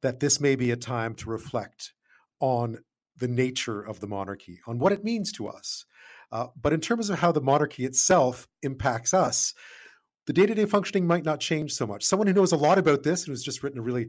that 0.00 0.20
this 0.20 0.40
may 0.40 0.56
be 0.56 0.70
a 0.70 0.76
time 0.76 1.14
to 1.16 1.30
reflect 1.30 1.92
on 2.40 2.78
the 3.18 3.28
nature 3.28 3.80
of 3.82 4.00
the 4.00 4.06
monarchy, 4.06 4.60
on 4.66 4.78
what 4.78 4.92
it 4.92 5.04
means 5.04 5.30
to 5.32 5.46
us, 5.46 5.84
uh, 6.32 6.46
but 6.60 6.72
in 6.72 6.80
terms 6.80 7.10
of 7.10 7.18
how 7.18 7.32
the 7.32 7.40
monarchy 7.40 7.84
itself 7.84 8.48
impacts 8.62 9.12
us, 9.12 9.54
the 10.26 10.32
day 10.32 10.46
to 10.46 10.54
day 10.54 10.64
functioning 10.64 11.06
might 11.06 11.24
not 11.24 11.40
change 11.40 11.72
so 11.72 11.86
much. 11.86 12.04
Someone 12.04 12.28
who 12.28 12.34
knows 12.34 12.52
a 12.52 12.56
lot 12.56 12.78
about 12.78 13.02
this 13.02 13.24
and 13.24 13.32
who's 13.32 13.42
just 13.42 13.62
written 13.62 13.78
a 13.78 13.82
really 13.82 14.08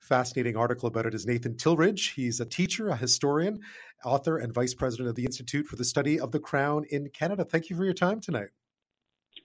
fascinating 0.00 0.56
article 0.56 0.88
about 0.88 1.06
it 1.06 1.14
is 1.14 1.24
Nathan 1.24 1.56
Tidridge. 1.56 2.12
He's 2.14 2.40
a 2.40 2.44
teacher, 2.44 2.88
a 2.88 2.96
historian, 2.96 3.60
author, 4.04 4.36
and 4.36 4.52
vice 4.52 4.74
president 4.74 5.08
of 5.08 5.14
the 5.14 5.24
Institute 5.24 5.66
for 5.66 5.76
the 5.76 5.84
Study 5.84 6.20
of 6.20 6.32
the 6.32 6.40
Crown 6.40 6.84
in 6.90 7.08
Canada. 7.08 7.44
Thank 7.44 7.70
you 7.70 7.76
for 7.76 7.84
your 7.84 7.94
time 7.94 8.20
tonight. 8.20 8.48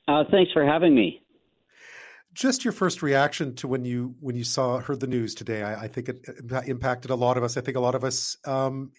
Uh, 0.07 0.23
thanks 0.29 0.51
for 0.51 0.65
having 0.65 0.95
me. 0.95 1.21
Just 2.33 2.65
your 2.65 2.71
first 2.71 3.01
reaction 3.01 3.55
to 3.55 3.67
when 3.67 3.85
you 3.85 4.15
when 4.19 4.35
you 4.35 4.43
saw 4.43 4.79
heard 4.79 4.99
the 4.99 5.07
news 5.07 5.33
today. 5.33 5.63
I, 5.63 5.83
I 5.83 5.87
think 5.87 6.09
it 6.09 6.19
impacted 6.65 7.09
a 7.09 7.15
lot 7.15 7.37
of 7.37 7.43
us. 7.43 7.57
I 7.57 7.61
think 7.61 7.77
a 7.77 7.79
lot 7.79 7.95
of 7.95 8.03
us 8.03 8.37
um, 8.45 8.91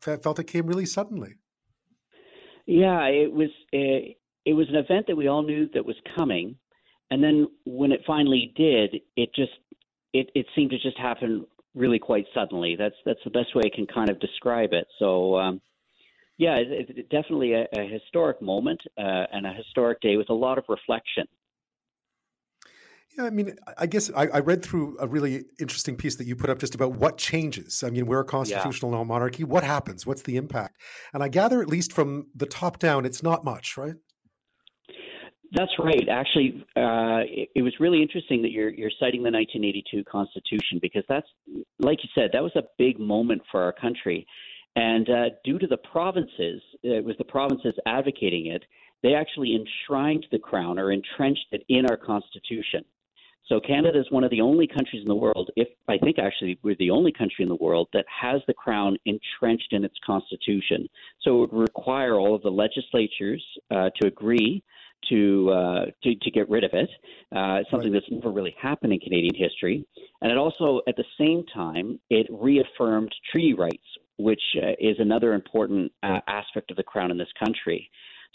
felt 0.00 0.38
it 0.38 0.44
came 0.44 0.66
really 0.66 0.86
suddenly. 0.86 1.34
Yeah, 2.72 3.04
it 3.04 3.30
was 3.30 3.50
a, 3.74 3.76
eh, 3.76 4.12
it 4.46 4.54
was 4.54 4.66
an 4.70 4.76
event 4.76 5.06
that 5.06 5.16
we 5.16 5.28
all 5.28 5.42
knew 5.42 5.68
that 5.74 5.84
was 5.84 5.94
coming, 6.16 6.56
and 7.10 7.22
then 7.22 7.46
when 7.64 7.92
it 7.92 8.00
finally 8.06 8.52
did, 8.56 8.96
it 9.14 9.28
just 9.34 9.52
it 10.14 10.30
it 10.34 10.46
seemed 10.56 10.70
to 10.70 10.78
just 10.78 10.98
happen 10.98 11.46
really 11.74 11.98
quite 11.98 12.24
suddenly. 12.32 12.74
That's 12.76 12.94
that's 13.04 13.22
the 13.24 13.30
best 13.30 13.54
way 13.54 13.62
I 13.66 13.76
can 13.76 13.86
kind 13.86 14.08
of 14.08 14.18
describe 14.20 14.72
it. 14.72 14.86
So 14.98 15.36
um, 15.36 15.60
Yeah, 16.38 16.56
it's 16.56 16.90
it, 16.96 17.10
definitely 17.10 17.52
a, 17.52 17.66
a, 17.76 17.86
historic 17.86 18.40
moment 18.40 18.80
uh, 18.96 19.26
and 19.32 19.46
a 19.46 19.52
historic 19.52 20.00
day 20.00 20.16
with 20.16 20.30
a 20.30 20.34
lot 20.34 20.56
of 20.56 20.64
reflection. 20.68 21.26
Yeah, 23.16 23.24
I 23.24 23.30
mean, 23.30 23.56
I 23.76 23.86
guess 23.86 24.10
I, 24.16 24.26
I, 24.28 24.38
read 24.38 24.64
through 24.64 24.96
a 24.98 25.06
really 25.06 25.44
interesting 25.60 25.96
piece 25.96 26.16
that 26.16 26.26
you 26.26 26.34
put 26.34 26.48
up 26.48 26.58
just 26.58 26.74
about 26.74 26.92
what 26.92 27.18
changes. 27.18 27.82
I 27.84 27.90
mean, 27.90 28.06
we're 28.06 28.20
a 28.20 28.24
constitutional 28.24 28.92
yeah. 28.92 29.02
monarchy. 29.04 29.44
What 29.44 29.64
happens? 29.64 30.06
What's 30.06 30.22
the 30.22 30.36
impact? 30.36 30.78
And 31.12 31.22
I 31.22 31.28
gather, 31.28 31.60
at 31.60 31.68
least 31.68 31.92
from 31.92 32.28
the 32.34 32.46
top 32.46 32.78
down, 32.78 33.04
it's 33.04 33.22
not 33.22 33.44
much, 33.44 33.76
right? 33.76 33.96
That's 35.54 35.72
right. 35.78 36.08
Actually, 36.10 36.64
uh, 36.76 37.28
it, 37.28 37.50
it, 37.54 37.62
was 37.62 37.74
really 37.78 38.00
interesting 38.00 38.40
that 38.40 38.52
you're 38.52 38.70
you're 38.70 38.90
citing 38.98 39.22
the 39.22 39.30
1982 39.30 40.02
Constitution 40.04 40.78
because 40.80 41.04
that's, 41.10 41.26
like 41.78 41.98
you 42.02 42.08
said, 42.14 42.30
that 42.32 42.42
was 42.42 42.52
a 42.56 42.62
big 42.78 42.98
moment 42.98 43.42
for 43.50 43.62
our 43.62 43.72
country, 43.72 44.26
and 44.76 45.10
uh, 45.10 45.24
due 45.44 45.58
to 45.58 45.66
the 45.66 45.76
provinces, 45.76 46.62
it 46.82 47.04
was 47.04 47.16
the 47.18 47.24
provinces 47.24 47.74
advocating 47.86 48.46
it. 48.46 48.64
They 49.02 49.14
actually 49.14 49.54
enshrined 49.54 50.24
the 50.30 50.38
crown 50.38 50.78
or 50.78 50.90
entrenched 50.90 51.48
it 51.50 51.64
in 51.68 51.84
our 51.84 51.98
Constitution. 51.98 52.84
So 53.48 53.60
Canada 53.60 53.98
is 53.98 54.10
one 54.10 54.24
of 54.24 54.30
the 54.30 54.40
only 54.40 54.66
countries 54.66 55.02
in 55.02 55.08
the 55.08 55.14
world, 55.14 55.50
if 55.56 55.68
I 55.88 55.98
think 55.98 56.18
actually 56.18 56.58
we're 56.62 56.76
the 56.78 56.90
only 56.90 57.12
country 57.12 57.42
in 57.42 57.48
the 57.48 57.56
world 57.56 57.88
that 57.92 58.06
has 58.08 58.40
the 58.46 58.54
crown 58.54 58.96
entrenched 59.04 59.72
in 59.72 59.84
its 59.84 59.96
constitution. 60.06 60.88
So 61.22 61.42
it 61.42 61.52
would 61.52 61.60
require 61.60 62.14
all 62.14 62.34
of 62.34 62.42
the 62.42 62.50
legislatures 62.50 63.44
uh, 63.70 63.90
to 64.00 64.06
agree 64.06 64.62
to, 65.10 65.50
uh, 65.50 65.84
to 66.04 66.14
to 66.14 66.30
get 66.30 66.48
rid 66.48 66.62
of 66.62 66.70
it. 66.74 66.88
Uh, 67.34 67.58
something 67.70 67.92
that's 67.92 68.06
never 68.10 68.30
really 68.30 68.54
happened 68.60 68.92
in 68.92 69.00
Canadian 69.00 69.34
history, 69.34 69.84
and 70.20 70.30
it 70.30 70.38
also, 70.38 70.80
at 70.86 70.96
the 70.96 71.04
same 71.18 71.44
time, 71.52 71.98
it 72.08 72.26
reaffirmed 72.30 73.12
treaty 73.32 73.52
rights, 73.52 73.84
which 74.18 74.42
uh, 74.62 74.70
is 74.78 74.96
another 75.00 75.32
important 75.32 75.90
uh, 76.04 76.20
aspect 76.28 76.70
of 76.70 76.76
the 76.76 76.82
crown 76.84 77.10
in 77.10 77.18
this 77.18 77.32
country. 77.44 77.90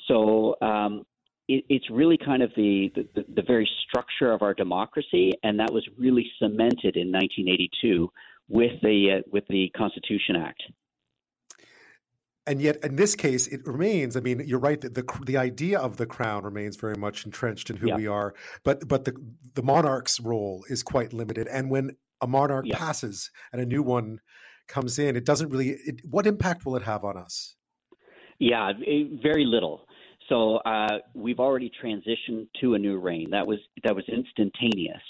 So 0.08 0.55
um, 0.62 1.05
it, 1.48 1.64
it's 1.70 1.89
really 1.89 2.18
kind 2.18 2.43
of 2.43 2.52
the, 2.56 2.91
the, 2.95 3.26
the 3.36 3.41
very 3.41 3.70
structure 3.88 4.32
of 4.32 4.41
our 4.41 4.54
democracy, 4.54 5.34
and 5.43 5.60
that 5.60 5.72
was 5.72 5.88
really 5.98 6.30
cemented 6.39 6.98
in 6.98 7.12
1982 7.12 8.10
with 8.50 8.72
the 8.82 9.18
uh, 9.18 9.22
with 9.32 9.43
the 9.50 9.70
Constitution 9.76 10.36
Act. 10.38 10.64
And 12.45 12.62
yet, 12.62 12.78
in 12.84 12.95
this 12.95 13.14
case, 13.14 13.48
it 13.48 13.66
remains. 13.66 14.16
I 14.16 14.22
mean, 14.22 14.41
you're 14.45 14.60
right 14.60 14.80
that 14.82 14.93
the 14.93 15.04
the 15.26 15.38
idea 15.38 15.80
of 15.80 15.98
the 15.98 16.06
crown 16.06 16.43
remains 16.43 16.78
very 16.78 16.95
much 16.95 17.26
entrenched 17.26 17.70
in 17.70 17.76
who 17.76 17.89
yeah. 17.89 17.95
we 17.95 18.08
are, 18.08 18.34
but 18.64 18.88
but 18.88 19.06
the 19.06 19.14
the 19.54 19.64
monarch's 19.64 20.20
role 20.20 20.64
is 20.70 20.84
quite 20.84 21.14
limited. 21.14 21.48
And 21.48 21.70
when 21.70 21.91
a 22.22 22.28
monarch 22.28 22.66
yeah. 22.68 22.78
passes 22.78 23.30
and 23.52 23.62
a 23.62 23.66
new 23.66 23.84
one 23.84 24.20
comes 24.68 24.98
in, 24.98 25.16
it 25.16 25.26
doesn't 25.26 25.50
really. 25.50 25.72
It, 25.72 26.02
what 26.10 26.26
impact 26.26 26.66
will 26.66 26.78
it 26.78 26.84
have 26.84 27.04
on 27.04 27.18
us? 27.18 27.56
Yeah, 28.39 28.72
very 29.22 29.45
little. 29.45 29.86
So 30.30 30.57
uh, 30.57 30.99
we've 31.13 31.39
already 31.39 31.71
transitioned 31.82 32.47
to 32.61 32.73
a 32.73 32.80
new 32.80 32.99
reign. 32.99 33.30
That 33.32 33.47
was 33.47 33.59
that 33.84 33.95
was 33.95 34.05
instantaneous, 34.07 35.01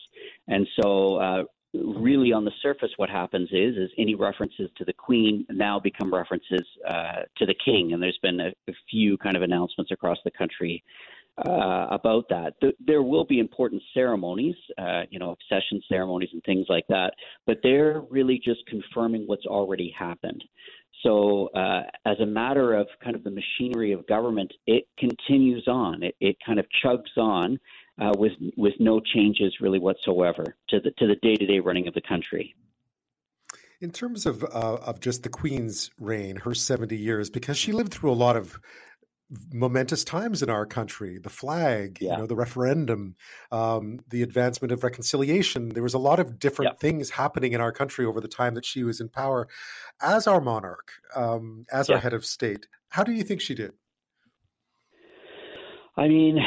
and 0.48 0.68
so 0.80 1.16
uh, 1.16 1.44
really 1.74 2.32
on 2.32 2.46
the 2.46 2.52
surface, 2.62 2.92
what 2.98 3.10
happens 3.10 3.50
is 3.52 3.76
is 3.78 3.90
any 3.98 4.16
references 4.16 4.70
to 4.78 4.86
the 4.86 4.94
Queen 4.94 5.46
now 5.50 5.80
become 5.80 6.14
references 6.14 6.66
uh, 6.88 7.24
to 7.38 7.46
the 7.46 7.56
King, 7.64 7.94
and 7.94 8.02
there's 8.02 8.20
been 8.22 8.40
a, 8.40 8.50
a, 8.68 8.74
few 8.90 9.18
kind 9.18 9.36
of 9.36 9.42
announcements 9.42 9.92
across 9.92 10.18
the 10.24 10.32
country. 10.32 10.84
Uh, 11.48 11.86
about 11.92 12.28
that, 12.30 12.56
there 12.84 13.04
will 13.04 13.24
be 13.24 13.38
important 13.38 13.80
ceremonies, 13.94 14.56
uh, 14.80 15.04
you 15.12 15.20
know, 15.20 15.34
accession 15.34 15.80
ceremonies 15.88 16.30
and 16.34 16.44
things 16.46 16.66
like 16.68 16.86
that, 16.90 17.14
but 17.46 17.60
they're 17.62 18.02
really 18.10 18.42
just 18.44 18.66
confirming 18.66 19.22
what's 19.28 19.46
already 19.46 19.94
happened. 19.96 20.44
So, 21.04 21.50
uh, 21.56 21.84
as 22.06 22.20
a 22.20 22.26
matter 22.26 22.74
of 22.74 22.88
kind 23.04 23.16
of 23.16 23.24
the 23.24 23.32
machinery 23.32 23.92
of 23.92 24.06
government, 24.08 24.52
it 24.66 24.88
continues 24.98 25.68
on. 25.68 26.02
It, 26.02 26.16
it 26.20 26.38
kind 26.46 26.60
of 26.60 26.66
chugs 26.84 27.18
on 27.18 27.60
uh, 28.02 28.14
with 28.18 28.34
with 28.56 28.74
no 28.80 29.00
changes 29.00 29.54
really 29.62 29.80
whatsoever 29.80 30.56
to 30.70 30.80
the 30.80 30.92
to 30.98 31.08
the 31.08 31.16
day 31.22 31.36
to 31.36 31.46
day 31.46 31.60
running 31.60 31.88
of 31.88 31.94
the 31.94 32.02
country. 32.02 32.56
In 33.80 33.92
terms 33.92 34.26
of 34.26 34.44
uh, 34.44 34.48
of 34.86 35.00
just 35.00 35.22
the 35.22 35.30
Queen's 35.30 35.92
reign, 36.00 36.36
her 36.38 36.56
seventy 36.56 36.98
years, 36.98 37.30
because 37.30 37.58
she 37.58 37.72
lived 37.72 37.94
through 37.94 38.12
a 38.12 38.14
lot 38.14 38.36
of 38.36 38.60
momentous 39.52 40.04
times 40.06 40.42
in 40.42 40.50
our 40.50 40.66
country 40.66 41.18
the 41.18 41.30
flag 41.30 41.98
yeah. 42.00 42.14
you 42.14 42.18
know 42.18 42.26
the 42.26 42.36
referendum 42.36 43.16
um, 43.52 44.00
the 44.10 44.24
advancement 44.24 44.72
of 44.72 44.84
reconciliation 44.84 45.70
there 45.70 45.84
was 45.84 45.94
a 45.94 46.00
lot 46.00 46.20
of 46.20 46.40
different 46.40 46.74
yeah. 46.74 46.78
things 46.80 47.10
happening 47.10 47.52
in 47.52 47.60
our 47.60 47.72
country 47.72 48.06
over 48.06 48.22
the 48.22 48.28
time 48.28 48.56
that 48.56 48.66
she 48.66 48.84
was 48.84 49.02
in 49.02 49.10
power 49.10 49.48
as 50.02 50.28
our 50.28 50.40
monarch 50.40 50.94
um, 51.16 51.66
as 51.72 51.90
yeah. 51.90 51.96
our 51.96 52.02
head 52.02 52.14
of 52.14 52.26
state 52.26 52.68
how 52.90 53.04
do 53.04 53.12
you 53.12 53.24
think 53.24 53.42
she 53.42 53.54
did 53.54 53.74
i 55.98 56.08
mean 56.08 56.38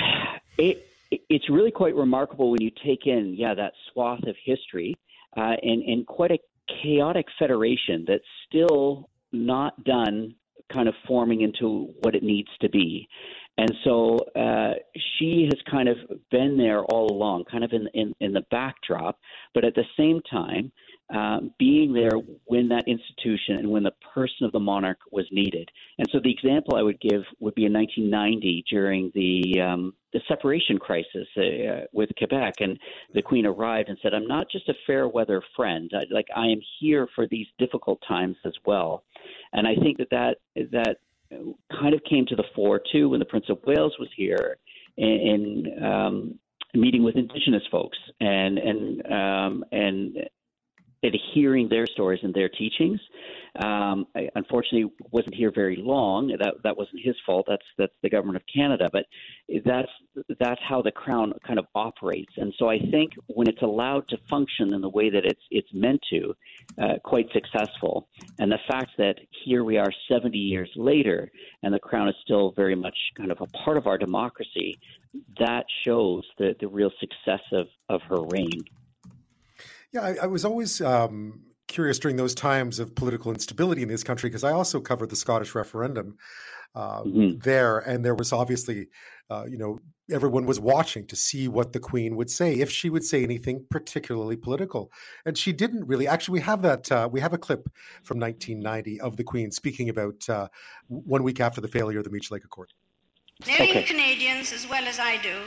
it, 0.57 0.87
it's 1.11 1.51
really 1.51 1.71
quite 1.71 1.95
remarkable 1.95 2.51
when 2.51 2.63
you 2.63 2.71
take 2.83 3.07
in 3.07 3.35
yeah 3.37 3.53
that 3.53 3.73
swath 3.93 4.23
of 4.27 4.37
history 4.43 4.95
uh, 5.37 5.55
and, 5.63 5.83
and 5.83 6.07
quite 6.07 6.31
a 6.31 6.39
chaotic 6.83 7.27
federation 7.39 8.05
that's 8.07 8.25
still 8.49 9.09
not 9.33 9.85
done 9.85 10.35
kind 10.73 10.89
of 10.89 10.95
forming 11.07 11.43
into 11.43 11.93
what 12.01 12.15
it 12.15 12.23
needs 12.23 12.49
to 12.61 12.69
be. 12.69 13.09
And 13.59 13.73
so 13.85 14.17
uh, 14.37 14.75
she 15.19 15.49
has 15.51 15.61
kind 15.71 15.89
of 15.89 15.97
been 16.31 16.57
there 16.57 16.83
all 16.85 17.13
along, 17.13 17.45
kind 17.51 17.65
of 17.65 17.73
in, 17.73 17.89
in, 17.93 18.15
in 18.21 18.33
the 18.33 18.45
backdrop, 18.51 19.19
but 19.53 19.65
at 19.65 19.75
the 19.75 19.85
same 19.99 20.21
time, 20.31 20.73
um, 21.15 21.53
being 21.59 21.93
there 21.93 22.13
when 22.47 22.69
that 22.69 22.85
institution 22.87 23.57
and 23.57 23.71
when 23.71 23.83
the 23.83 23.93
person 24.15 24.47
of 24.47 24.53
the 24.53 24.61
monarch 24.61 24.99
was 25.11 25.27
needed. 25.33 25.69
And 25.99 26.07
so 26.13 26.21
the 26.23 26.31
example 26.31 26.77
I 26.77 26.83
would 26.83 27.01
give 27.01 27.23
would 27.41 27.55
be 27.55 27.67
in 27.67 27.73
1990 27.73 28.65
during 28.71 29.11
the 29.15 29.61
um, 29.61 29.95
the 30.13 30.21
separation 30.29 30.79
crisis 30.79 31.27
uh, 31.37 31.87
with 31.93 32.11
Quebec, 32.19 32.55
and 32.61 32.79
the 33.15 33.23
Queen 33.23 33.47
arrived 33.47 33.89
and 33.89 33.99
said, 34.03 34.15
"I'm 34.15 34.27
not 34.27 34.51
just 34.51 34.69
a 34.69 34.75
fair 34.87 35.09
weather 35.09 35.43
friend. 35.57 35.91
I, 35.95 36.03
like 36.13 36.27
I 36.35 36.47
am 36.47 36.61
here 36.81 37.09
for 37.15 37.27
these 37.29 37.47
difficult 37.59 38.01
times 38.07 38.37
as 38.45 38.55
well." 38.65 39.05
And 39.53 39.67
I 39.67 39.75
think 39.77 39.99
that 39.99 40.11
that 40.11 40.39
that 40.73 40.97
kind 41.71 41.95
of 41.95 42.03
came 42.09 42.27
to 42.27 42.37
the 42.37 42.45
fore 42.55 42.81
too 42.93 43.09
when 43.09 43.21
the 43.21 43.27
Prince 43.27 43.47
of 43.49 43.59
Wales 43.65 43.95
was 43.99 44.09
here 44.17 44.59
in 44.97 45.67
um, 45.83 46.39
meeting 46.75 47.03
with 47.03 47.17
Indigenous 47.17 47.63
folks 47.71 47.99
and 48.21 48.59
and 48.59 49.13
um, 49.13 49.65
and 49.73 50.17
adhering 51.03 51.69
their 51.69 51.87
stories 51.87 52.21
and 52.23 52.35
their 52.35 52.49
teachings. 52.49 53.01
Um, 53.63 54.07
I, 54.15 54.29
unfortunately, 54.35 54.93
wasn't 55.11 55.35
here 55.35 55.51
very 55.51 55.77
long. 55.77 56.29
That 56.39 56.55
that 56.63 56.77
wasn't 56.77 57.01
his 57.03 57.17
fault. 57.27 57.47
That's 57.49 57.65
that's 57.79 57.93
the 58.03 58.11
government 58.11 58.37
of 58.37 58.43
Canada. 58.55 58.89
But 58.93 59.07
that's 59.65 59.91
that's 60.39 60.61
how 60.63 60.83
the 60.83 60.93
crown 60.93 61.33
kind 61.45 61.59
of 61.59 61.67
operates. 61.75 62.33
And 62.37 62.53
so 62.59 62.69
I 62.69 62.79
think 62.79 63.13
when 63.27 63.49
it's 63.49 63.63
allowed 63.63 64.09
to 64.09 64.19
function 64.29 64.73
in 64.75 64.81
the 64.81 64.89
way 64.89 65.11
that 65.11 65.25
it's 65.25 65.43
it's 65.51 65.73
meant 65.73 66.01
to, 66.11 66.35
uh, 66.81 66.95
quite 67.03 67.27
successful. 67.33 68.09
And 68.39 68.53
the 68.53 68.61
fact 68.69 68.93
that 68.99 69.17
here 69.45 69.65
we 69.65 69.79
are 69.79 69.93
70 70.09 70.39
years 70.39 70.71
later, 70.77 71.31
and 71.63 71.75
the 71.75 71.81
crown 71.81 72.09
is 72.09 72.15
still 72.23 72.53
very 72.53 72.77
much 72.77 72.97
kind 73.17 73.33
of 73.33 73.41
a 73.41 73.47
part 73.47 73.77
of 73.77 73.87
our 73.87 73.99
democracy, 73.99 74.79
that 75.39 75.65
shows 75.85 76.25
the 76.39 76.55
the 76.61 76.69
real 76.69 76.93
success 77.01 77.43
of 77.53 77.69
of 77.89 78.03
her 78.03 78.23
reign. 78.31 78.63
Yeah, 79.93 80.03
I, 80.03 80.17
I 80.23 80.27
was 80.27 80.45
always 80.45 80.81
um, 80.81 81.41
curious 81.67 81.99
during 81.99 82.17
those 82.17 82.35
times 82.35 82.79
of 82.79 82.95
political 82.95 83.33
instability 83.33 83.83
in 83.83 83.89
this 83.89 84.05
country 84.05 84.29
because 84.29 84.45
I 84.45 84.53
also 84.53 84.81
covered 84.81 85.11
the 85.11 85.17
Scottish 85.17 85.55
referendum 85.55 86.17
uh, 86.75 87.03
mm-hmm. 87.03 87.39
there, 87.39 87.79
and 87.81 88.05
there 88.05 88.15
was 88.15 88.33
obviously, 88.33 88.89
uh, 89.31 89.45
you 89.49 89.59
know, 89.59 89.79
everyone 90.11 90.47
was 90.47 90.61
watching 90.61 91.07
to 91.07 91.17
see 91.17 91.49
what 91.49 91.73
the 91.73 91.81
Queen 91.81 92.17
would 92.17 92.31
say 92.31 92.55
if 92.55 92.71
she 92.71 92.91
would 92.91 93.05
say 93.05 93.23
anything 93.23 93.65
particularly 93.71 94.37
political, 94.37 94.91
and 95.27 95.37
she 95.37 95.53
didn't 95.53 95.85
really. 95.87 96.07
Actually, 96.07 96.35
we 96.35 96.41
have 96.41 96.63
that. 96.63 96.91
Uh, 96.91 97.09
we 97.11 97.21
have 97.21 97.33
a 97.33 97.39
clip 97.39 97.69
from 98.05 98.19
1990 98.19 99.01
of 99.01 99.17
the 99.17 99.25
Queen 99.25 99.51
speaking 99.51 99.89
about 99.89 100.29
uh, 100.29 100.49
one 100.89 101.23
week 101.23 101.41
after 101.41 101.61
the 101.61 101.69
failure 101.69 101.99
of 101.99 102.05
the 102.05 102.11
Meech 102.11 102.31
Lake 102.31 102.45
Accord. 102.45 102.73
Knowing 103.47 103.71
okay. 103.71 103.83
Canadians 103.83 104.53
as 104.53 104.69
well 104.69 104.85
as 104.85 104.99
I 104.99 105.17
do, 105.23 105.39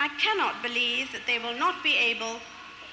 I 0.00 0.08
cannot 0.18 0.62
believe 0.62 1.10
that 1.12 1.22
they 1.26 1.38
will 1.38 1.58
not 1.58 1.82
be 1.82 1.96
able 1.96 2.40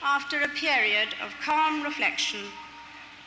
after 0.03 0.41
a 0.41 0.49
period 0.49 1.09
of 1.23 1.33
calm 1.43 1.81
reflection, 1.81 2.41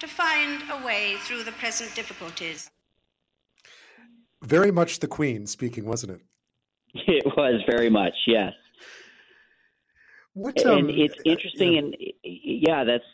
to 0.01 0.07
find 0.07 0.63
a 0.71 0.85
way 0.85 1.17
through 1.21 1.43
the 1.43 1.53
present 1.53 1.95
difficulties. 1.95 2.71
Very 4.43 4.71
much 4.71 5.01
the 5.01 5.09
Queen 5.09 5.47
speaking, 5.47 5.87
wasn't 5.87 6.13
it? 6.13 6.21
It 7.09 7.27
was 7.37 7.61
very 7.69 7.91
much, 7.91 8.15
yes. 8.27 8.53
What, 10.33 10.65
um, 10.67 10.89
and 10.89 10.91
it's 10.91 11.15
interesting, 11.25 11.73
yeah. 11.73 11.79
and 11.79 11.97
yeah, 12.23 12.85
that's 12.85 13.05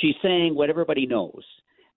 she's 0.00 0.14
saying 0.22 0.54
what 0.54 0.70
everybody 0.70 1.06
knows. 1.06 1.42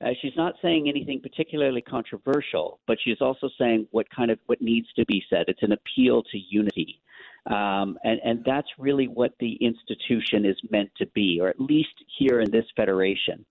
Uh, 0.04 0.10
she's 0.22 0.36
not 0.36 0.56
saying 0.62 0.88
anything 0.88 1.22
particularly 1.22 1.82
controversial, 1.82 2.80
but 2.88 2.98
she's 3.04 3.20
also 3.22 3.50
saying 3.60 3.88
what 3.92 4.08
kind 4.10 4.32
of 4.32 4.40
what 4.46 4.62
needs 4.62 4.88
to 4.96 5.06
be 5.06 5.22
said. 5.30 5.46
It's 5.48 5.62
an 5.62 5.74
appeal 5.74 6.24
to 6.24 6.38
unity. 6.50 7.02
Um, 7.50 7.98
and, 8.04 8.20
and 8.24 8.44
that's 8.46 8.68
really 8.78 9.08
what 9.08 9.34
the 9.40 9.54
institution 9.56 10.46
is 10.46 10.56
meant 10.70 10.92
to 10.98 11.08
be, 11.08 11.40
or 11.42 11.50
at 11.50 11.60
least 11.60 11.90
here 12.18 12.42
in 12.42 12.52
this 12.52 12.66
federation. 12.76 13.44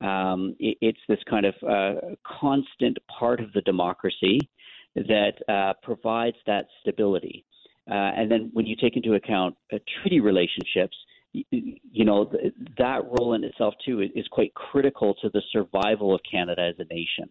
Um, 0.00 0.56
it, 0.58 0.78
it's 0.80 0.98
this 1.08 1.18
kind 1.28 1.46
of 1.46 1.54
uh, 1.62 2.14
constant 2.40 2.98
part 3.18 3.40
of 3.40 3.52
the 3.52 3.60
democracy 3.60 4.40
that 4.96 5.34
uh, 5.48 5.74
provides 5.82 6.36
that 6.46 6.66
stability. 6.80 7.44
Uh, 7.90 7.94
and 7.94 8.30
then 8.30 8.50
when 8.54 8.64
you 8.64 8.76
take 8.76 8.96
into 8.96 9.12
account 9.12 9.54
uh, 9.72 9.78
treaty 10.00 10.20
relationships, 10.20 10.96
you, 11.32 11.44
you 11.50 12.04
know 12.04 12.26
th- 12.26 12.54
that 12.78 13.02
role 13.04 13.34
in 13.34 13.44
itself 13.44 13.74
too 13.84 14.00
is, 14.00 14.10
is 14.14 14.26
quite 14.30 14.54
critical 14.54 15.14
to 15.20 15.28
the 15.30 15.42
survival 15.52 16.14
of 16.14 16.20
Canada 16.30 16.62
as 16.62 16.76
a 16.78 16.84
nation. 16.84 17.28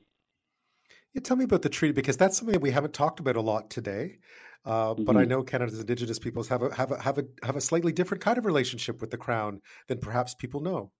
Yeah, 1.14 1.22
tell 1.22 1.38
me 1.38 1.46
about 1.46 1.62
the 1.62 1.70
treaty 1.70 1.94
because 1.94 2.18
that's 2.18 2.38
something 2.38 2.54
that 2.54 2.62
we 2.62 2.72
haven't 2.72 2.94
talked 2.94 3.20
about 3.20 3.36
a 3.36 3.42
lot 3.42 3.70
today. 3.70 4.18
Uh, 4.66 4.94
mm-hmm. 4.94 5.04
But 5.04 5.18
I 5.18 5.26
know 5.26 5.44
Canada's 5.44 5.80
Indigenous 5.80 6.20
peoples 6.20 6.48
have 6.48 6.64
a 6.64 6.74
have 6.74 6.92
a 6.92 7.02
have 7.02 7.18
a 7.18 7.26
have 7.44 7.56
a 7.56 7.62
slightly 7.62 7.92
different 7.92 8.24
kind 8.24 8.38
of 8.38 8.46
relationship 8.46 9.02
with 9.02 9.12
the 9.12 9.18
Crown 9.18 9.62
than 9.88 10.00
perhaps 10.00 10.34
people 10.34 10.62
know. 10.62 10.92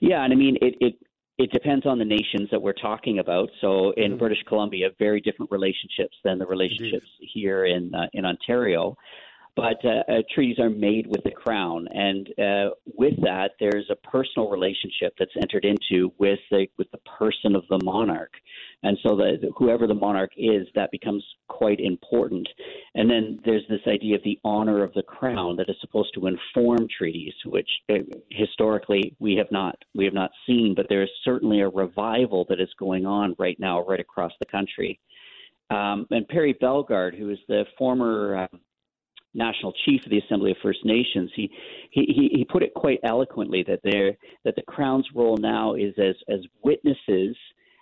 Yeah, 0.00 0.24
and 0.24 0.32
I 0.32 0.36
mean 0.36 0.56
it 0.60 0.74
it 0.80 0.94
it 1.38 1.50
depends 1.52 1.86
on 1.86 1.98
the 1.98 2.04
nations 2.04 2.48
that 2.50 2.60
we're 2.60 2.72
talking 2.72 3.18
about. 3.18 3.50
So 3.60 3.92
in 3.92 4.10
mm-hmm. 4.10 4.18
British 4.18 4.42
Columbia, 4.48 4.90
very 4.98 5.20
different 5.20 5.50
relationships 5.50 6.16
than 6.24 6.38
the 6.38 6.46
relationships 6.46 7.06
Indeed. 7.20 7.30
here 7.32 7.64
in 7.66 7.94
uh, 7.94 8.06
in 8.12 8.24
Ontario 8.24 8.96
but 9.56 9.84
uh, 9.84 10.02
uh, 10.12 10.22
treaties 10.34 10.58
are 10.58 10.70
made 10.70 11.06
with 11.06 11.22
the 11.22 11.30
crown, 11.30 11.86
and 11.92 12.28
uh, 12.40 12.74
with 12.96 13.14
that, 13.22 13.52
there's 13.60 13.88
a 13.88 13.96
personal 14.08 14.48
relationship 14.50 15.14
that's 15.18 15.34
entered 15.40 15.64
into 15.64 16.12
with 16.18 16.40
the 16.50 16.66
with 16.76 16.90
the 16.90 16.98
person 17.18 17.54
of 17.54 17.62
the 17.68 17.78
monarch, 17.84 18.32
and 18.82 18.98
so 19.02 19.14
the, 19.16 19.50
whoever 19.56 19.86
the 19.86 19.94
monarch 19.94 20.32
is, 20.36 20.66
that 20.74 20.90
becomes 20.90 21.24
quite 21.48 21.78
important. 21.78 22.48
And 22.96 23.08
then 23.08 23.38
there's 23.44 23.62
this 23.68 23.80
idea 23.86 24.16
of 24.16 24.24
the 24.24 24.40
honor 24.44 24.82
of 24.82 24.92
the 24.94 25.02
crown 25.02 25.56
that 25.56 25.70
is 25.70 25.76
supposed 25.80 26.12
to 26.14 26.26
inform 26.26 26.88
treaties, 26.96 27.34
which 27.46 27.70
uh, 27.90 27.98
historically 28.30 29.14
we 29.20 29.36
have 29.36 29.50
not 29.52 29.76
we 29.94 30.04
have 30.04 30.14
not 30.14 30.32
seen, 30.46 30.74
but 30.74 30.86
there 30.88 31.02
is 31.02 31.10
certainly 31.24 31.60
a 31.60 31.68
revival 31.68 32.44
that 32.48 32.60
is 32.60 32.70
going 32.78 33.06
on 33.06 33.36
right 33.38 33.58
now, 33.60 33.84
right 33.84 34.00
across 34.00 34.32
the 34.40 34.46
country. 34.46 34.98
Um, 35.70 36.06
and 36.10 36.28
Perry 36.28 36.54
Bellegarde, 36.60 37.16
who 37.16 37.30
is 37.30 37.38
the 37.48 37.64
former 37.78 38.36
uh, 38.52 38.56
national 39.34 39.72
chief 39.84 40.04
of 40.04 40.10
the 40.10 40.18
Assembly 40.18 40.52
of 40.52 40.56
First 40.62 40.84
Nations, 40.84 41.30
he 41.34 41.50
he 41.90 42.30
he 42.32 42.44
put 42.44 42.62
it 42.62 42.74
quite 42.74 43.00
eloquently 43.02 43.64
that 43.64 43.80
there 43.82 44.16
that 44.44 44.56
the 44.56 44.62
Crown's 44.62 45.06
role 45.14 45.36
now 45.36 45.74
is 45.74 45.94
as 45.98 46.14
as 46.28 46.40
witnesses 46.62 47.36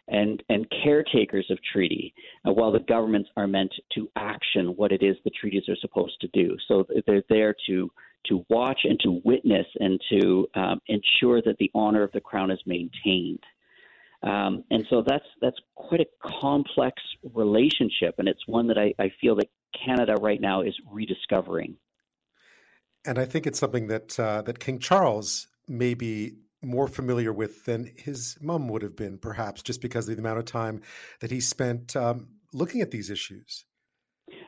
and 0.09 0.43
and 0.49 0.67
caretakers 0.83 1.47
of 1.51 1.59
treaty, 1.73 2.15
uh, 2.47 2.53
while 2.53 2.73
the 2.73 2.81
governments 2.81 3.31
are 3.37 3.47
meant 3.47 3.73
to 3.95 4.09
action 4.17 4.69
what 4.77 4.93
it 4.93 5.03
is 5.03 5.17
the 5.25 5.31
treaties 5.31 5.69
are 5.69 5.77
supposed 5.77 6.21
to 6.21 6.29
do. 6.29 6.57
So 6.69 6.87
they're 7.07 7.23
there 7.29 7.55
to 7.67 7.91
to 8.27 8.45
watch 8.49 8.81
and 8.85 8.99
to 9.01 9.21
witness 9.25 9.67
and 9.81 10.01
to 10.11 10.47
um, 10.55 10.81
ensure 10.87 11.43
that 11.43 11.57
the 11.59 11.71
honor 11.75 12.03
of 12.03 12.13
the 12.13 12.21
crown 12.21 12.51
is 12.51 12.61
maintained. 12.67 13.41
Um, 14.23 14.65
and 14.71 14.87
so 14.89 15.03
that's 15.07 15.25
that's 15.41 15.57
quite 15.75 16.01
a 16.01 16.07
complex 16.41 17.03
relationship, 17.35 18.15
and 18.19 18.29
it's 18.29 18.47
one 18.47 18.69
that 18.69 18.79
I, 18.79 18.95
I 19.03 19.11
feel 19.21 19.35
that 19.37 19.49
Canada 19.85 20.15
right 20.21 20.41
now 20.41 20.63
is 20.63 20.75
rediscovering. 20.91 21.77
And 23.05 23.19
I 23.19 23.25
think 23.25 23.47
it's 23.49 23.59
something 23.59 23.89
that 23.89 24.19
uh, 24.21 24.43
that 24.43 24.61
King 24.61 24.79
Charles 24.79 25.49
may 25.67 25.95
be 25.95 26.37
more 26.63 26.87
familiar 26.87 27.33
with 27.33 27.65
than 27.65 27.91
his 27.97 28.39
mom 28.41 28.69
would 28.69 28.83
have 28.83 28.95
been, 28.95 29.19
perhaps, 29.19 29.63
just 29.63 29.81
because 29.81 30.09
of 30.09 30.15
the 30.15 30.21
amount 30.21 30.39
of 30.39 30.45
time 30.45 30.81
that 31.21 31.31
he 31.31 31.41
spent 31.41 31.97
um, 31.97 32.29
looking 32.53 32.81
at 32.81 32.93
these 32.93 33.11
issues. 33.11 33.65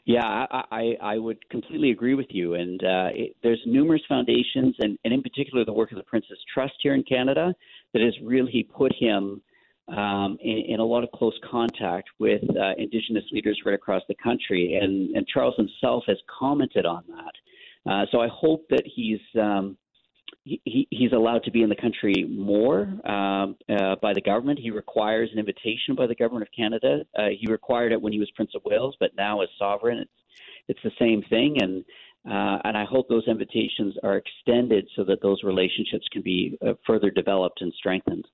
Yeah, 0.06 0.24
I, 0.24 0.64
I, 0.70 0.96
I 1.02 1.18
would 1.18 1.38
completely 1.50 1.90
agree 1.90 2.14
with 2.14 2.28
you. 2.30 2.54
And 2.54 2.80
uh, 2.84 3.08
it, 3.12 3.36
there's 3.42 3.60
numerous 3.66 4.02
foundations, 4.08 4.76
and, 4.78 4.96
and 5.04 5.12
in 5.12 5.22
particular 5.22 5.64
the 5.64 5.72
work 5.72 5.90
of 5.90 5.98
the 5.98 6.04
Prince's 6.04 6.38
Trust 6.52 6.74
here 6.80 6.94
in 6.94 7.02
Canada, 7.02 7.54
that 7.92 8.02
has 8.02 8.14
really 8.22 8.68
put 8.76 8.92
him 8.98 9.42
um, 9.88 10.38
in, 10.40 10.64
in, 10.68 10.80
a 10.80 10.84
lot 10.84 11.04
of 11.04 11.10
close 11.12 11.38
contact 11.48 12.08
with 12.18 12.42
uh, 12.56 12.72
Indigenous 12.78 13.24
leaders 13.32 13.60
right 13.66 13.74
across 13.74 14.02
the 14.08 14.14
country. 14.22 14.78
And, 14.80 15.14
and 15.14 15.26
Charles 15.26 15.54
himself 15.56 16.04
has 16.06 16.16
commented 16.38 16.86
on 16.86 17.04
that. 17.08 17.90
Uh, 17.90 18.06
so 18.10 18.20
I 18.20 18.28
hope 18.28 18.66
that 18.70 18.82
he's. 18.84 19.20
Um, 19.40 19.76
he, 20.44 20.86
he's 20.90 21.12
allowed 21.12 21.42
to 21.44 21.50
be 21.50 21.62
in 21.62 21.70
the 21.70 21.76
country 21.76 22.26
more 22.28 22.82
um, 23.08 23.56
uh, 23.68 23.96
by 24.02 24.12
the 24.12 24.20
government. 24.20 24.58
He 24.58 24.70
requires 24.70 25.30
an 25.32 25.38
invitation 25.38 25.94
by 25.96 26.06
the 26.06 26.14
government 26.14 26.46
of 26.46 26.52
Canada. 26.54 27.04
Uh, 27.18 27.28
he 27.38 27.50
required 27.50 27.92
it 27.92 28.00
when 28.00 28.12
he 28.12 28.18
was 28.18 28.30
Prince 28.32 28.50
of 28.54 28.62
Wales, 28.64 28.94
but 29.00 29.12
now 29.16 29.40
as 29.40 29.48
sovereign, 29.58 29.98
it's 29.98 30.10
it's 30.68 30.80
the 30.82 30.90
same 30.98 31.22
thing. 31.30 31.56
And 31.62 31.84
uh, 32.26 32.58
and 32.64 32.76
I 32.76 32.84
hope 32.84 33.08
those 33.08 33.28
invitations 33.28 33.96
are 34.02 34.16
extended 34.16 34.88
so 34.96 35.04
that 35.04 35.20
those 35.20 35.42
relationships 35.42 36.06
can 36.10 36.22
be 36.22 36.58
uh, 36.66 36.72
further 36.86 37.10
developed 37.10 37.60
and 37.60 37.72
strengthened. 37.74 38.26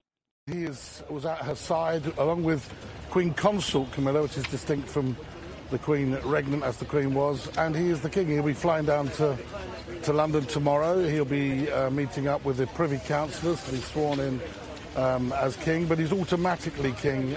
He 0.46 0.64
is, 0.64 1.02
was 1.08 1.26
at 1.26 1.38
her 1.38 1.54
side 1.54 2.04
along 2.18 2.42
with 2.42 2.68
Queen 3.10 3.32
Consort 3.34 3.92
Camilla, 3.92 4.22
which 4.22 4.36
is 4.36 4.44
distinct 4.44 4.88
from 4.88 5.16
the 5.70 5.78
Queen 5.78 6.16
regnant 6.24 6.64
as 6.64 6.76
the 6.78 6.84
Queen 6.84 7.14
was, 7.14 7.48
and 7.56 7.76
he 7.76 7.90
is 7.90 8.00
the 8.00 8.10
King. 8.10 8.28
He'll 8.28 8.42
be 8.42 8.52
flying 8.52 8.86
down 8.86 9.08
to, 9.10 9.38
to 10.02 10.12
London 10.12 10.44
tomorrow. 10.46 11.06
He'll 11.06 11.24
be 11.24 11.70
uh, 11.70 11.90
meeting 11.90 12.26
up 12.26 12.44
with 12.44 12.56
the 12.56 12.66
Privy 12.68 12.98
Councillors 13.06 13.62
to 13.64 13.72
be 13.72 13.78
sworn 13.78 14.18
in 14.18 14.40
um, 14.96 15.32
as 15.34 15.54
King, 15.56 15.86
but 15.86 15.98
he's 15.98 16.12
automatically 16.12 16.92
King. 16.92 17.36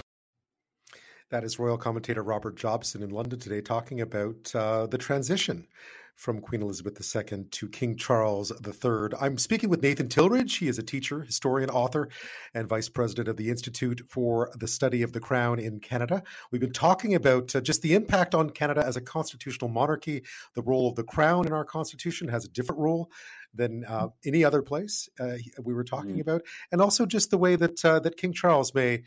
That 1.30 1.43
is 1.43 1.60
royal 1.60 1.78
commentator 1.78 2.24
Robert 2.24 2.56
Jobson 2.56 3.04
in 3.04 3.12
London 3.12 3.39
today 3.39 3.62
talking 3.62 4.01
about 4.01 4.56
uh, 4.56 4.88
the 4.88 4.97
transition 4.97 5.68
from 6.16 6.39
Queen 6.39 6.61
Elizabeth 6.61 7.16
II 7.16 7.45
to 7.51 7.70
King 7.70 7.95
Charles 7.95 8.51
III. 8.66 9.18
I'm 9.20 9.38
speaking 9.38 9.70
with 9.70 9.82
Nathan 9.82 10.09
Tidridge. 10.09 10.57
He 10.57 10.68
is 10.68 10.78
a 10.78 10.84
teacher, 10.84 11.22
historian, 11.22 11.70
author, 11.70 12.09
and 12.53 12.68
vice 12.68 12.89
president 12.89 13.28
of 13.28 13.38
the 13.38 13.49
Institute 13.49 14.01
for 14.07 14.51
the 14.55 14.68
Study 14.68 15.01
of 15.01 15.11
the 15.11 15.20
Crown 15.20 15.59
in 15.59 15.80
Canada. 15.80 16.24
We've 16.51 16.61
been 16.61 16.74
talking 16.74 17.16
about 17.16 17.55
uh, 17.55 17.61
just 17.61 17.82
the 17.82 17.95
impact 17.95 18.36
on 18.36 18.49
Canada 18.51 18.86
as 18.86 18.95
a 18.95 19.01
constitutional 19.01 19.70
monarchy. 19.70 20.24
The 20.53 20.61
role 20.61 20.88
of 20.88 20.95
the 20.95 21.03
Crown 21.03 21.47
in 21.47 21.53
our 21.53 21.66
Constitution 21.66 22.28
has 22.30 22.45
a 22.45 22.49
different 22.49 22.82
role 22.82 23.11
than 23.53 23.86
uh, 23.86 24.07
any 24.26 24.43
other 24.43 24.61
place 24.61 25.09
uh, 25.20 25.38
we 25.61 25.74
were 25.74 25.84
talking 25.84 26.18
mm. 26.18 26.22
about, 26.22 26.41
and 26.72 26.82
also 26.82 27.05
just 27.05 27.30
the 27.30 27.38
way 27.38 27.55
that 27.55 27.84
uh, 27.86 27.99
that 27.99 28.18
King 28.18 28.34
Charles 28.34 28.74
may 28.74 29.03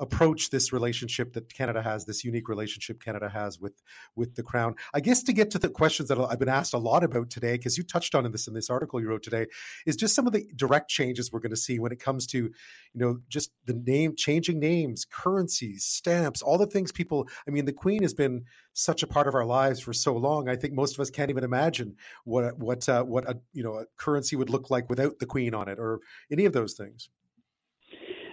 approach 0.00 0.50
this 0.50 0.72
relationship 0.72 1.32
that 1.34 1.52
Canada 1.52 1.82
has, 1.82 2.04
this 2.04 2.24
unique 2.24 2.48
relationship 2.48 3.02
Canada 3.02 3.28
has 3.28 3.60
with 3.60 3.82
with 4.16 4.34
the 4.34 4.42
crown. 4.42 4.74
I 4.92 5.00
guess 5.00 5.22
to 5.24 5.32
get 5.32 5.50
to 5.52 5.58
the 5.58 5.68
questions 5.68 6.08
that 6.08 6.18
I've 6.18 6.38
been 6.38 6.48
asked 6.48 6.74
a 6.74 6.78
lot 6.78 7.04
about 7.04 7.30
today, 7.30 7.52
because 7.52 7.78
you 7.78 7.84
touched 7.84 8.14
on 8.14 8.26
in 8.26 8.32
this 8.32 8.48
in 8.48 8.54
this 8.54 8.70
article 8.70 9.00
you 9.00 9.08
wrote 9.08 9.22
today, 9.22 9.46
is 9.86 9.96
just 9.96 10.14
some 10.14 10.26
of 10.26 10.32
the 10.32 10.46
direct 10.56 10.90
changes 10.90 11.32
we're 11.32 11.40
going 11.40 11.50
to 11.50 11.56
see 11.56 11.78
when 11.78 11.92
it 11.92 12.00
comes 12.00 12.26
to, 12.28 12.38
you 12.38 12.52
know, 12.94 13.18
just 13.28 13.52
the 13.66 13.74
name 13.74 14.14
changing 14.16 14.58
names, 14.58 15.04
currencies, 15.04 15.84
stamps, 15.84 16.42
all 16.42 16.58
the 16.58 16.66
things 16.66 16.92
people. 16.92 17.28
I 17.46 17.50
mean, 17.50 17.64
the 17.64 17.72
Queen 17.72 18.02
has 18.02 18.14
been 18.14 18.44
such 18.72 19.02
a 19.02 19.06
part 19.06 19.28
of 19.28 19.34
our 19.34 19.46
lives 19.46 19.80
for 19.80 19.92
so 19.92 20.16
long. 20.16 20.48
I 20.48 20.56
think 20.56 20.74
most 20.74 20.94
of 20.94 21.00
us 21.00 21.10
can't 21.10 21.30
even 21.30 21.44
imagine 21.44 21.96
what 22.24 22.58
what 22.58 22.88
uh, 22.88 23.04
what 23.04 23.28
a 23.28 23.38
you 23.52 23.62
know 23.62 23.76
a 23.76 23.86
currency 23.96 24.36
would 24.36 24.50
look 24.50 24.70
like 24.70 24.90
without 24.90 25.18
the 25.18 25.26
Queen 25.26 25.54
on 25.54 25.68
it, 25.68 25.78
or 25.78 26.00
any 26.30 26.44
of 26.44 26.52
those 26.52 26.74
things. 26.74 27.08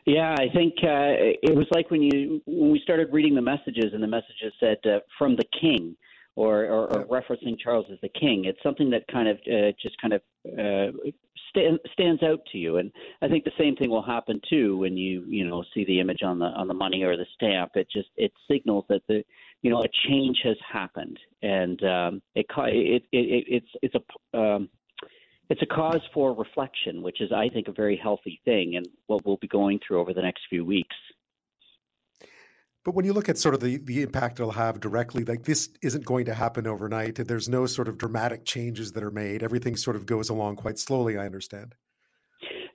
Yeah, 0.06 0.36
I 0.38 0.48
think 0.54 0.74
uh, 0.84 1.38
it 1.44 1.56
was 1.56 1.68
like 1.72 1.92
when 1.92 2.02
you 2.02 2.42
when 2.46 2.72
we 2.72 2.80
started 2.80 3.10
reading 3.12 3.36
the 3.36 3.42
messages, 3.42 3.94
and 3.94 4.02
the 4.02 4.08
messages 4.08 4.54
said 4.60 4.78
uh, 4.86 5.00
"from 5.18 5.36
the 5.36 5.46
King," 5.60 5.96
or, 6.36 6.64
or, 6.66 6.98
or, 6.98 7.22
referencing 7.22 7.60
Charles 7.60 7.86
as 7.92 8.00
the 8.02 8.10
King. 8.10 8.46
It's 8.46 8.62
something 8.64 8.90
that 8.92 9.04
kind 9.12 9.28
of 9.28 9.38
uh, 9.48 9.72
just 9.82 10.02
kind 10.02 10.14
of 10.14 10.22
uh, 10.58 10.98
stand, 11.50 11.80
stands 11.94 12.24
out 12.24 12.40
to 12.52 12.58
you, 12.58 12.78
and 12.78 12.92
I 13.22 13.28
think 13.28 13.44
the 13.44 13.52
same 13.60 13.76
thing 13.76 13.90
will 13.90 14.02
happen 14.02 14.42
too 14.50 14.78
when 14.78 14.98
you 14.98 15.24
you 15.28 15.46
know 15.46 15.64
see 15.74 15.86
the 15.86 16.00
image 16.00 16.24
on 16.24 16.40
the 16.40 16.46
on 16.46 16.68
the 16.68 16.74
money 16.74 17.04
or 17.04 17.16
the 17.16 17.26
stamp. 17.36 17.72
It 17.76 17.88
just 17.92 18.10
it 18.18 18.32
signals 18.50 18.86
that 18.90 19.02
the 19.08 19.24
you 19.62 19.70
know 19.70 19.84
a 19.84 20.08
change 20.08 20.40
has 20.44 20.58
happened, 20.72 21.20
and 21.44 21.84
um, 21.84 22.22
it, 22.34 22.48
it, 22.58 23.04
it, 23.12 23.18
it 23.18 23.46
it's 23.48 23.72
it's 23.84 23.96
a 23.96 24.38
um, 24.38 24.70
it's 25.52 25.62
a 25.62 25.66
cause 25.66 26.00
for 26.14 26.34
reflection, 26.34 27.02
which 27.02 27.20
is, 27.20 27.34
I 27.34 27.50
think, 27.50 27.68
a 27.68 27.74
very 27.74 27.98
healthy 28.02 28.40
thing, 28.46 28.78
and 28.78 28.88
what 29.08 29.26
we'll 29.26 29.36
be 29.36 29.50
going 29.50 29.82
through 29.86 30.00
over 30.00 30.14
the 30.14 30.22
next 30.22 30.44
few 30.50 30.64
weeks. 30.64 30.96
But 32.86 32.96
when 32.96 33.04
you 33.04 33.12
look 33.12 33.28
at 33.28 33.38
sort 33.38 33.54
of 33.54 33.60
the, 33.60 33.76
the 33.78 34.02
impact 34.02 34.40
it'll 34.40 34.54
have 34.54 34.80
directly, 34.80 35.26
like 35.26 35.44
this 35.44 35.70
isn't 35.84 36.06
going 36.06 36.24
to 36.26 36.34
happen 36.34 36.66
overnight. 36.68 37.16
There's 37.16 37.50
no 37.50 37.66
sort 37.66 37.90
of 37.90 37.98
dramatic 37.98 38.46
changes 38.46 38.94
that 38.94 39.04
are 39.04 39.12
made. 39.12 39.44
Everything 39.44 39.76
sort 39.76 39.98
of 39.98 40.06
goes 40.06 40.30
along 40.30 40.56
quite 40.56 40.80
slowly, 40.80 41.18
I 41.18 41.26
understand. 41.26 41.76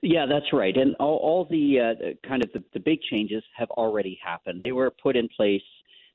Yeah, 0.03 0.27
that's 0.27 0.53
right. 0.53 0.77
And 0.77 0.95
all, 0.99 1.17
all 1.17 1.47
the 1.49 1.79
uh, 1.79 2.27
kind 2.29 2.43
of 2.43 2.51
the, 2.53 2.63
the, 2.73 2.79
big 2.79 3.01
changes 3.09 3.43
have 3.57 3.71
already 3.71 4.19
happened. 4.23 4.61
They 4.63 4.71
were 4.71 4.91
put 5.01 5.17
in 5.17 5.27
place 5.35 5.63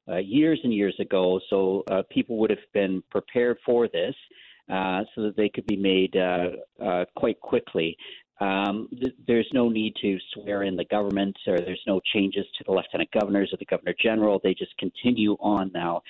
uh, 0.08 0.18
years 0.18 0.60
and 0.62 0.72
years 0.72 0.94
ago, 1.00 1.40
so 1.50 1.82
uh, 1.90 2.02
people 2.10 2.38
would 2.38 2.50
have 2.50 2.60
been 2.72 3.02
prepared 3.10 3.58
for 3.66 3.88
this. 3.88 4.14
Uh, 4.72 5.04
so 5.14 5.20
that 5.20 5.36
they 5.36 5.50
could 5.50 5.66
be 5.66 5.76
made 5.76 6.16
uh, 6.16 6.48
uh, 6.82 7.04
quite 7.14 7.38
quickly. 7.40 7.94
Um, 8.40 8.88
th- 8.90 9.14
there's 9.26 9.50
no 9.52 9.68
need 9.68 9.94
to 10.00 10.18
swear 10.32 10.62
in 10.62 10.76
the 10.76 10.86
government, 10.86 11.36
or 11.46 11.58
there's 11.58 11.82
no 11.86 12.00
changes 12.14 12.46
to 12.56 12.64
the 12.64 12.72
lieutenant 12.72 13.10
governors 13.12 13.50
or 13.52 13.58
the 13.58 13.66
governor 13.66 13.94
general. 14.00 14.40
They 14.42 14.54
just 14.54 14.74
continue 14.78 15.34
on 15.40 15.70
now. 15.74 16.00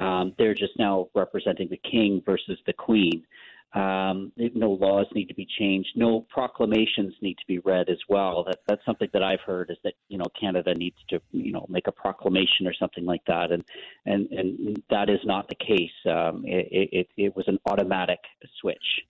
Um, 0.00 0.34
they're 0.36 0.52
just 0.52 0.78
now 0.78 1.08
representing 1.14 1.68
the 1.70 1.80
king 1.90 2.22
versus 2.26 2.58
the 2.66 2.74
queen. 2.74 3.24
Um, 3.72 4.32
no 4.36 4.72
laws 4.72 5.06
need 5.14 5.26
to 5.26 5.34
be 5.34 5.46
changed. 5.58 5.90
No 5.94 6.26
proclamations 6.28 7.14
need 7.22 7.34
to 7.34 7.46
be 7.46 7.60
read 7.60 7.88
as 7.88 7.98
well. 8.08 8.42
That 8.44 8.58
that's 8.66 8.84
something 8.84 9.08
that 9.12 9.22
I've 9.22 9.40
heard 9.40 9.70
is 9.70 9.76
that 9.84 9.94
you 10.08 10.18
know 10.18 10.26
Canada 10.38 10.74
needs 10.74 10.96
to 11.10 11.20
you 11.30 11.52
know 11.52 11.66
make 11.68 11.86
a 11.86 11.92
proclamation 11.92 12.66
or 12.66 12.74
something 12.74 13.04
like 13.04 13.24
that, 13.28 13.52
and 13.52 13.64
and 14.06 14.26
and 14.32 14.82
that 14.90 15.08
is 15.08 15.20
not 15.24 15.48
the 15.48 15.54
case. 15.54 15.90
Um, 16.04 16.42
it, 16.44 16.88
it 16.92 17.08
it 17.16 17.36
was 17.36 17.46
an 17.46 17.58
automatic 17.66 18.18
switch. 18.60 19.04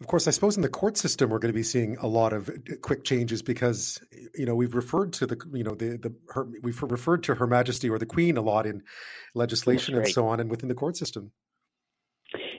Of 0.00 0.06
course, 0.06 0.28
I 0.28 0.30
suppose 0.30 0.54
in 0.56 0.62
the 0.62 0.68
court 0.68 0.96
system 0.96 1.30
we're 1.30 1.40
going 1.40 1.52
to 1.52 1.56
be 1.56 1.64
seeing 1.64 1.96
a 1.96 2.06
lot 2.06 2.32
of 2.32 2.50
uh, 2.50 2.52
quick 2.82 3.02
changes 3.02 3.42
because 3.42 4.00
you 4.34 4.44
know 4.46 4.54
we've 4.54 4.74
referred 4.74 5.12
to 5.14 5.26
the 5.26 5.36
you 5.52 5.64
know 5.64 5.74
the 5.74 5.96
the 5.96 6.14
her, 6.28 6.46
we've 6.62 6.80
referred 6.82 7.22
to 7.24 7.34
Her 7.34 7.46
Majesty 7.46 7.88
or 7.88 7.98
the 7.98 8.06
Queen 8.06 8.36
a 8.36 8.42
lot 8.42 8.66
in 8.66 8.82
legislation 9.34 9.96
and 9.96 10.06
so 10.06 10.28
on, 10.28 10.38
and 10.38 10.50
within 10.50 10.68
the 10.68 10.74
court 10.74 10.98
system. 10.98 11.32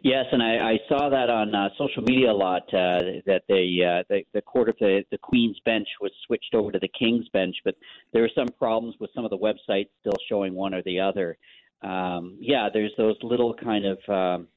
Yes, 0.03 0.25
and 0.31 0.41
I, 0.41 0.71
I 0.71 0.77
saw 0.87 1.09
that 1.09 1.29
on 1.29 1.53
uh, 1.53 1.69
social 1.77 2.03
media 2.03 2.31
a 2.31 2.33
lot 2.33 2.63
uh, 2.73 3.19
that 3.25 3.41
the, 3.49 3.83
uh, 3.83 4.03
the 4.09 4.21
the 4.33 4.41
court 4.41 4.69
of 4.69 4.75
the 4.79 5.03
the 5.11 5.17
Queen's 5.17 5.59
bench 5.65 5.87
was 5.99 6.11
switched 6.25 6.53
over 6.53 6.71
to 6.71 6.79
the 6.79 6.87
King's 6.87 7.27
bench, 7.29 7.55
but 7.65 7.75
there 8.13 8.23
are 8.23 8.29
some 8.33 8.47
problems 8.57 8.95
with 8.99 9.09
some 9.13 9.25
of 9.25 9.29
the 9.29 9.37
websites 9.37 9.89
still 9.99 10.17
showing 10.29 10.53
one 10.53 10.73
or 10.73 10.81
the 10.83 10.99
other. 10.99 11.37
Um, 11.81 12.37
yeah, 12.39 12.69
there's 12.71 12.93
those 12.97 13.17
little 13.23 13.53
kind 13.53 13.85
of 13.85 13.97
um, 14.07 14.47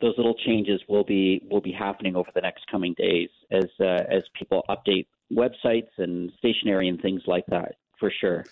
those 0.00 0.14
little 0.16 0.34
changes 0.46 0.80
will 0.88 1.04
be 1.04 1.42
will 1.50 1.60
be 1.60 1.72
happening 1.72 2.16
over 2.16 2.30
the 2.34 2.40
next 2.40 2.66
coming 2.70 2.94
days 2.94 3.28
as 3.50 3.66
uh, 3.80 4.04
as 4.10 4.22
people 4.38 4.64
update 4.68 5.06
websites 5.32 5.90
and 5.98 6.32
stationery 6.38 6.88
and 6.88 7.00
things 7.00 7.22
like 7.26 7.46
that 7.46 7.76
for 7.98 8.12
sure. 8.20 8.44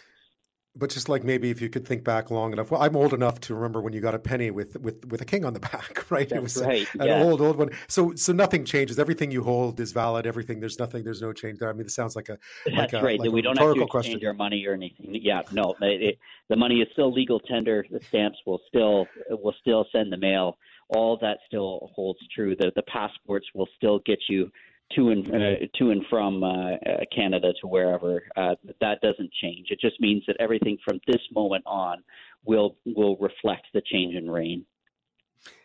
But 0.79 0.91
just 0.91 1.09
like 1.09 1.25
maybe 1.25 1.51
if 1.51 1.61
you 1.61 1.69
could 1.69 1.87
think 1.87 2.05
back 2.05 2.31
long 2.31 2.53
enough, 2.53 2.71
well, 2.71 2.81
I'm 2.81 2.95
old 2.95 3.13
enough 3.13 3.41
to 3.41 3.55
remember 3.55 3.81
when 3.81 3.93
you 3.93 4.01
got 4.01 4.15
a 4.15 4.19
penny 4.19 4.51
with 4.51 4.81
with 4.81 5.05
with 5.07 5.21
a 5.21 5.25
king 5.25 5.45
on 5.45 5.53
the 5.53 5.61
back, 5.73 6.11
right? 6.11 6.29
That's 6.29 6.39
it 6.39 6.43
was 6.43 6.63
right. 6.63 6.87
an 7.01 7.07
yeah. 7.07 7.23
old 7.23 7.41
old 7.41 7.57
one. 7.57 7.71
So 7.89 8.15
so 8.15 8.33
nothing 8.33 8.65
changes. 8.65 8.99
Everything 8.99 9.31
you 9.31 9.43
hold 9.43 9.81
is 9.81 9.93
valid. 9.93 10.27
Everything 10.27 10.61
there's 10.61 10.79
nothing. 10.79 11.03
There's 11.03 11.21
no 11.21 11.33
change 11.33 11.59
there. 11.59 11.69
I 11.69 11.73
mean, 11.73 11.85
this 11.85 11.95
sounds 11.95 12.15
like 12.15 12.29
a 12.29 12.39
that's 12.65 12.93
like 12.93 13.03
right. 13.03 13.19
Like 13.19 13.33
we 13.33 13.41
a 13.41 13.43
don't 13.43 13.59
have 13.59 13.75
to 13.75 13.83
exchange 13.83 13.91
question. 13.91 14.27
our 14.27 14.35
money 14.35 14.65
or 14.67 14.73
anything. 14.73 15.19
Yeah, 15.21 15.43
no, 15.53 15.75
it, 15.83 16.03
it, 16.03 16.19
the 16.49 16.57
money 16.57 16.77
is 16.77 16.89
still 16.93 17.13
legal 17.13 17.41
tender. 17.41 17.85
The 17.91 18.01
stamps 18.09 18.39
will 18.47 18.61
still 18.69 19.07
will 19.31 19.55
still 19.61 19.87
send 19.93 20.13
the 20.13 20.19
mail 20.19 20.59
all 20.91 21.19
that 21.21 21.39
still 21.47 21.91
holds 21.95 22.21
true. 22.35 22.57
The 22.57 22.73
the 22.75 22.83
passports 22.83 23.47
will 23.55 23.69
still 23.77 24.01
get 24.07 24.19
you 24.29 24.51
to 24.97 25.11
and 25.11 25.27
uh, 25.29 25.67
to 25.79 25.91
and 25.91 26.05
from 26.09 26.43
uh, 26.43 26.73
uh, 26.73 26.77
Canada 27.15 27.53
to 27.61 27.67
wherever. 27.67 28.23
Uh, 28.37 28.55
that 28.81 29.01
doesn't 29.01 29.31
change. 29.43 29.69
It 29.71 29.81
just 29.81 30.01
means 30.01 30.23
that 30.27 30.37
everything 30.41 30.79
from 30.85 31.01
this 31.07 31.21
moment 31.33 31.65
on 31.67 32.03
will 32.45 32.77
will 32.87 33.17
reflect 33.17 33.67
the 33.75 33.83
change 33.83 34.15
in 34.15 34.31
reign. 34.31 34.65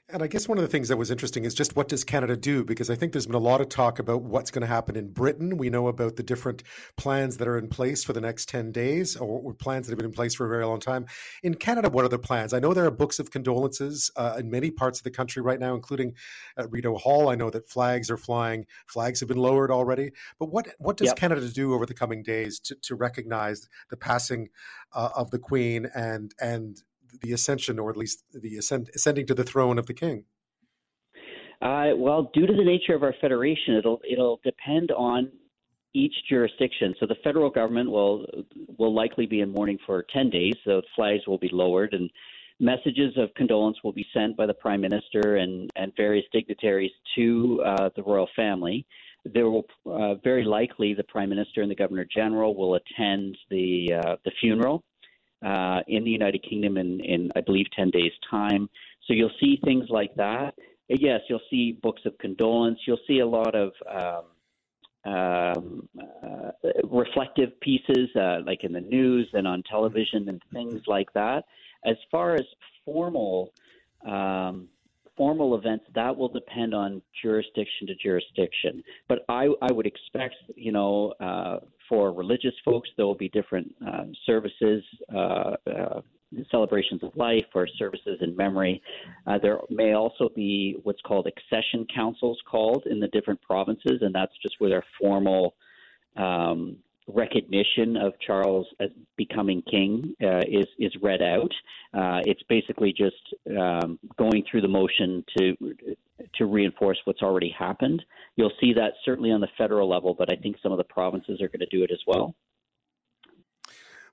And 0.09 0.21
I 0.21 0.27
guess 0.27 0.49
one 0.49 0.57
of 0.57 0.61
the 0.61 0.67
things 0.67 0.89
that 0.89 0.97
was 0.97 1.09
interesting 1.09 1.45
is 1.45 1.55
just 1.55 1.77
what 1.77 1.87
does 1.87 2.03
Canada 2.03 2.35
do? 2.35 2.65
Because 2.65 2.89
I 2.89 2.95
think 2.95 3.13
there's 3.13 3.25
been 3.25 3.35
a 3.35 3.39
lot 3.39 3.61
of 3.61 3.69
talk 3.69 3.99
about 3.99 4.21
what's 4.21 4.51
going 4.51 4.61
to 4.61 4.67
happen 4.67 4.97
in 4.97 5.11
Britain. 5.11 5.57
We 5.57 5.69
know 5.69 5.87
about 5.87 6.17
the 6.17 6.23
different 6.23 6.61
plans 6.97 7.37
that 7.37 7.47
are 7.47 7.57
in 7.57 7.69
place 7.69 8.03
for 8.03 8.11
the 8.11 8.19
next 8.19 8.49
10 8.49 8.71
days 8.73 9.15
or, 9.15 9.53
plans 9.53 9.87
that 9.87 9.93
have 9.93 9.97
been 9.97 10.05
in 10.05 10.11
place 10.11 10.35
for 10.35 10.45
a 10.45 10.49
very 10.49 10.65
long 10.65 10.79
time. 10.79 11.05
In 11.41 11.55
Canada, 11.55 11.89
what 11.89 12.03
are 12.03 12.09
the 12.09 12.19
plans? 12.19 12.53
I 12.53 12.59
know 12.59 12.73
there 12.73 12.85
are 12.85 12.91
books 12.91 13.17
of 13.17 13.31
condolences 13.31 14.11
uh, 14.17 14.35
in 14.37 14.51
many 14.51 14.71
parts 14.71 14.99
of 14.99 15.03
the 15.03 15.11
country 15.11 15.41
right 15.41 15.59
now, 15.59 15.73
including 15.73 16.13
at 16.57 16.69
Rideau 16.69 16.97
Hall. 16.97 17.29
I 17.29 17.35
know 17.35 17.49
that 17.49 17.69
flags 17.69 18.11
are 18.11 18.17
flying, 18.17 18.65
flags 18.87 19.21
have 19.21 19.29
been 19.29 19.37
lowered 19.37 19.71
already. 19.71 20.11
But 20.37 20.51
what, 20.51 20.67
what 20.79 20.97
does 20.97 21.07
yep. 21.07 21.15
Canada 21.17 21.49
do 21.49 21.73
over 21.73 21.85
the 21.85 21.93
coming 21.93 22.23
days 22.23 22.59
to, 22.61 22.75
to 22.83 22.95
recognize 22.95 23.69
the 23.89 23.97
passing 23.97 24.49
uh, 24.93 25.09
of 25.15 25.31
the 25.31 25.39
Queen 25.39 25.87
and, 25.95 26.35
and 26.39 26.83
the 27.21 27.33
ascension, 27.33 27.79
or 27.79 27.89
at 27.89 27.97
least 27.97 28.23
the 28.33 28.57
ascend, 28.57 28.89
ascending 28.95 29.25
to 29.27 29.33
the 29.33 29.43
throne 29.43 29.77
of 29.77 29.85
the 29.85 29.93
king? 29.93 30.25
Uh, 31.61 31.91
well, 31.95 32.29
due 32.33 32.45
to 32.45 32.53
the 32.53 32.63
nature 32.63 32.93
of 32.93 33.03
our 33.03 33.15
federation, 33.21 33.75
it'll 33.75 34.01
it'll 34.09 34.39
depend 34.43 34.91
on 34.91 35.31
each 35.93 36.13
jurisdiction. 36.27 36.93
So 36.99 37.05
the 37.05 37.15
federal 37.23 37.49
government 37.49 37.89
will 37.89 38.25
will 38.77 38.93
likely 38.93 39.25
be 39.25 39.41
in 39.41 39.51
mourning 39.51 39.77
for 39.85 40.05
ten 40.11 40.29
days. 40.29 40.55
So 40.65 40.81
flags 40.95 41.25
will 41.27 41.37
be 41.37 41.49
lowered 41.51 41.93
and 41.93 42.09
messages 42.59 43.13
of 43.17 43.33
condolence 43.35 43.77
will 43.83 43.93
be 43.93 44.05
sent 44.13 44.37
by 44.37 44.45
the 44.45 44.53
prime 44.53 44.81
minister 44.81 45.37
and 45.37 45.69
and 45.75 45.91
various 45.95 46.25
dignitaries 46.31 46.91
to 47.15 47.61
uh, 47.65 47.89
the 47.95 48.03
royal 48.03 48.29
family. 48.35 48.85
There 49.25 49.49
will 49.49 49.65
uh, 49.85 50.15
very 50.15 50.43
likely 50.43 50.93
the 50.93 51.03
prime 51.03 51.29
minister 51.29 51.61
and 51.61 51.71
the 51.71 51.75
governor 51.75 52.05
general 52.13 52.55
will 52.55 52.75
attend 52.75 53.37
the 53.49 53.93
uh, 54.03 54.15
the 54.25 54.31
funeral 54.41 54.83
uh, 55.45 55.81
in 55.87 56.03
the 56.03 56.11
United 56.11 56.43
Kingdom 56.47 56.77
in, 56.77 56.99
in, 57.01 57.31
I 57.35 57.41
believe, 57.41 57.65
10 57.75 57.89
days' 57.89 58.11
time. 58.29 58.69
So 59.07 59.13
you'll 59.13 59.31
see 59.39 59.59
things 59.63 59.85
like 59.89 60.15
that. 60.15 60.55
Yes, 60.87 61.21
you'll 61.29 61.41
see 61.49 61.77
books 61.81 62.01
of 62.05 62.17
condolence. 62.19 62.79
You'll 62.85 62.99
see 63.07 63.19
a 63.19 63.25
lot 63.25 63.55
of 63.55 63.71
um, 65.05 65.11
um, 65.11 65.89
uh, 66.01 66.51
reflective 66.83 67.59
pieces, 67.61 68.09
uh, 68.15 68.39
like 68.45 68.63
in 68.63 68.71
the 68.71 68.81
news 68.81 69.27
and 69.33 69.47
on 69.47 69.63
television 69.63 70.29
and 70.29 70.41
things 70.53 70.81
like 70.87 71.11
that. 71.13 71.45
As 71.85 71.97
far 72.11 72.35
as 72.35 72.45
formal 72.85 73.51
um, 74.05 74.67
formal 75.15 75.55
events, 75.55 75.85
that 75.93 76.15
will 76.15 76.29
depend 76.29 76.73
on 76.73 77.01
jurisdiction 77.21 77.87
to 77.87 77.95
jurisdiction. 77.95 78.83
But 79.07 79.19
I, 79.29 79.49
I 79.61 79.71
would 79.71 79.85
expect, 79.85 80.35
you 80.55 80.71
know, 80.71 81.13
uh, 81.19 81.59
for 81.89 82.13
religious 82.13 82.53
folks, 82.63 82.89
there 82.97 83.05
will 83.05 83.15
be 83.15 83.29
different 83.29 83.73
uh, 83.85 84.03
services, 84.25 84.83
uh, 85.13 85.55
uh, 85.69 86.01
celebrations 86.49 87.03
of 87.03 87.15
life, 87.15 87.45
or 87.53 87.67
services 87.77 88.17
in 88.21 88.35
memory. 88.35 88.81
Uh, 89.27 89.37
there 89.41 89.59
may 89.69 89.93
also 89.93 90.29
be 90.35 90.77
what's 90.83 91.01
called 91.01 91.27
accession 91.27 91.85
councils 91.93 92.39
called 92.49 92.83
in 92.89 92.99
the 92.99 93.07
different 93.09 93.41
provinces, 93.41 93.99
and 94.01 94.13
that's 94.13 94.33
just 94.41 94.55
where 94.59 94.69
their 94.69 94.85
formal 94.99 95.55
um, 96.15 96.77
recognition 97.07 97.97
of 97.97 98.13
Charles 98.25 98.67
as 98.79 98.89
becoming 99.17 99.61
king 99.69 100.15
uh, 100.21 100.41
is 100.47 100.65
is 100.79 100.93
read 101.01 101.21
out. 101.21 101.51
Uh, 101.93 102.21
it's 102.25 102.43
basically 102.49 102.93
just 102.93 103.15
um, 103.57 103.99
going 104.17 104.43
through 104.49 104.61
the 104.61 104.67
motion 104.67 105.23
to 105.37 105.55
to 106.35 106.45
reinforce 106.45 106.97
what's 107.05 107.21
already 107.21 107.53
happened. 107.57 108.03
You'll 108.35 108.53
see 108.59 108.73
that 108.73 108.93
certainly 109.03 109.31
on 109.31 109.41
the 109.41 109.49
federal 109.57 109.89
level, 109.89 110.13
but 110.13 110.31
I 110.31 110.35
think 110.35 110.57
some 110.63 110.71
of 110.71 110.77
the 110.77 110.83
provinces 110.83 111.41
are 111.41 111.47
going 111.47 111.59
to 111.59 111.65
do 111.77 111.83
it 111.83 111.91
as 111.91 111.99
well. 112.07 112.35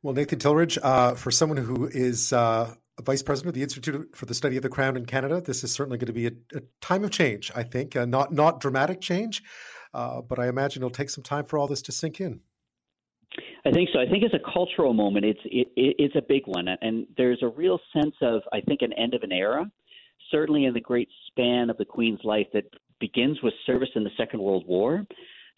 Well, 0.02 0.14
Nathan 0.14 0.38
Tidridge, 0.38 0.78
uh, 0.82 1.14
for 1.14 1.30
someone 1.30 1.58
who 1.58 1.86
is 1.86 2.32
uh, 2.32 2.74
vice 3.02 3.22
president 3.22 3.50
of 3.50 3.54
the 3.54 3.62
Institute 3.62 4.16
for 4.16 4.26
the 4.26 4.34
Study 4.34 4.56
of 4.56 4.62
the 4.62 4.68
Crown 4.68 4.96
in 4.96 5.04
Canada, 5.04 5.40
this 5.40 5.62
is 5.62 5.72
certainly 5.72 5.98
going 5.98 6.06
to 6.06 6.12
be 6.12 6.26
a, 6.26 6.32
a 6.54 6.62
time 6.80 7.04
of 7.04 7.10
change. 7.10 7.50
I 7.54 7.62
think 7.62 7.96
uh, 7.96 8.06
not 8.06 8.32
not 8.32 8.60
dramatic 8.60 9.00
change, 9.00 9.42
uh, 9.92 10.22
but 10.22 10.38
I 10.38 10.48
imagine 10.48 10.82
it'll 10.82 10.90
take 10.90 11.10
some 11.10 11.24
time 11.24 11.44
for 11.44 11.58
all 11.58 11.66
this 11.66 11.82
to 11.82 11.92
sink 11.92 12.20
in. 12.20 12.40
I 13.64 13.70
think 13.70 13.90
so. 13.92 14.00
I 14.00 14.06
think 14.06 14.24
as 14.24 14.32
a 14.32 14.52
cultural 14.52 14.94
moment, 14.94 15.24
it's 15.24 15.40
it, 15.44 15.68
it's 15.76 16.16
a 16.16 16.22
big 16.22 16.46
one, 16.46 16.66
and 16.68 17.06
there's 17.16 17.42
a 17.42 17.48
real 17.48 17.78
sense 17.92 18.14
of 18.22 18.42
I 18.52 18.60
think 18.60 18.82
an 18.82 18.92
end 18.94 19.14
of 19.14 19.22
an 19.22 19.32
era. 19.32 19.70
Certainly, 20.30 20.64
in 20.64 20.74
the 20.74 20.80
great 20.80 21.08
span 21.26 21.70
of 21.70 21.76
the 21.76 21.84
Queen's 21.84 22.20
life 22.24 22.46
that 22.54 22.64
begins 23.00 23.42
with 23.42 23.54
service 23.66 23.88
in 23.94 24.04
the 24.04 24.10
Second 24.16 24.40
World 24.40 24.64
War. 24.66 25.04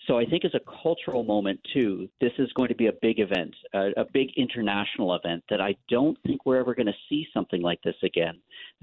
So 0.08 0.18
I 0.18 0.24
think 0.24 0.44
as 0.44 0.54
a 0.54 0.82
cultural 0.82 1.22
moment 1.22 1.60
too, 1.72 2.08
this 2.20 2.32
is 2.38 2.52
going 2.54 2.68
to 2.68 2.74
be 2.74 2.88
a 2.88 2.92
big 3.02 3.20
event, 3.20 3.54
a, 3.72 3.90
a 3.96 4.04
big 4.12 4.30
international 4.36 5.14
event 5.14 5.44
that 5.48 5.60
I 5.60 5.76
don't 5.88 6.18
think 6.26 6.44
we're 6.44 6.58
ever 6.58 6.74
going 6.74 6.86
to 6.86 6.92
see 7.08 7.26
something 7.32 7.62
like 7.62 7.80
this 7.82 7.94
again. 8.02 8.40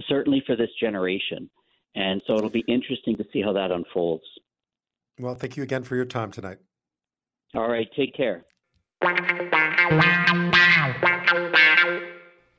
Certainly 0.08 0.44
for 0.48 0.56
this 0.56 0.70
generation, 0.80 1.50
and 1.96 2.22
so 2.26 2.38
it'll 2.38 2.50
be 2.50 2.64
interesting 2.68 3.18
to 3.18 3.26
see 3.34 3.42
how 3.42 3.52
that 3.54 3.72
unfolds. 3.72 4.24
Well, 5.20 5.36
thank 5.36 5.58
you 5.58 5.64
again 5.64 5.84
for 5.84 5.98
your 5.98 6.06
time 6.06 6.32
tonight. 6.32 6.60
All 7.54 7.68
right, 7.68 7.88
take 7.98 8.16
care. 8.16 8.46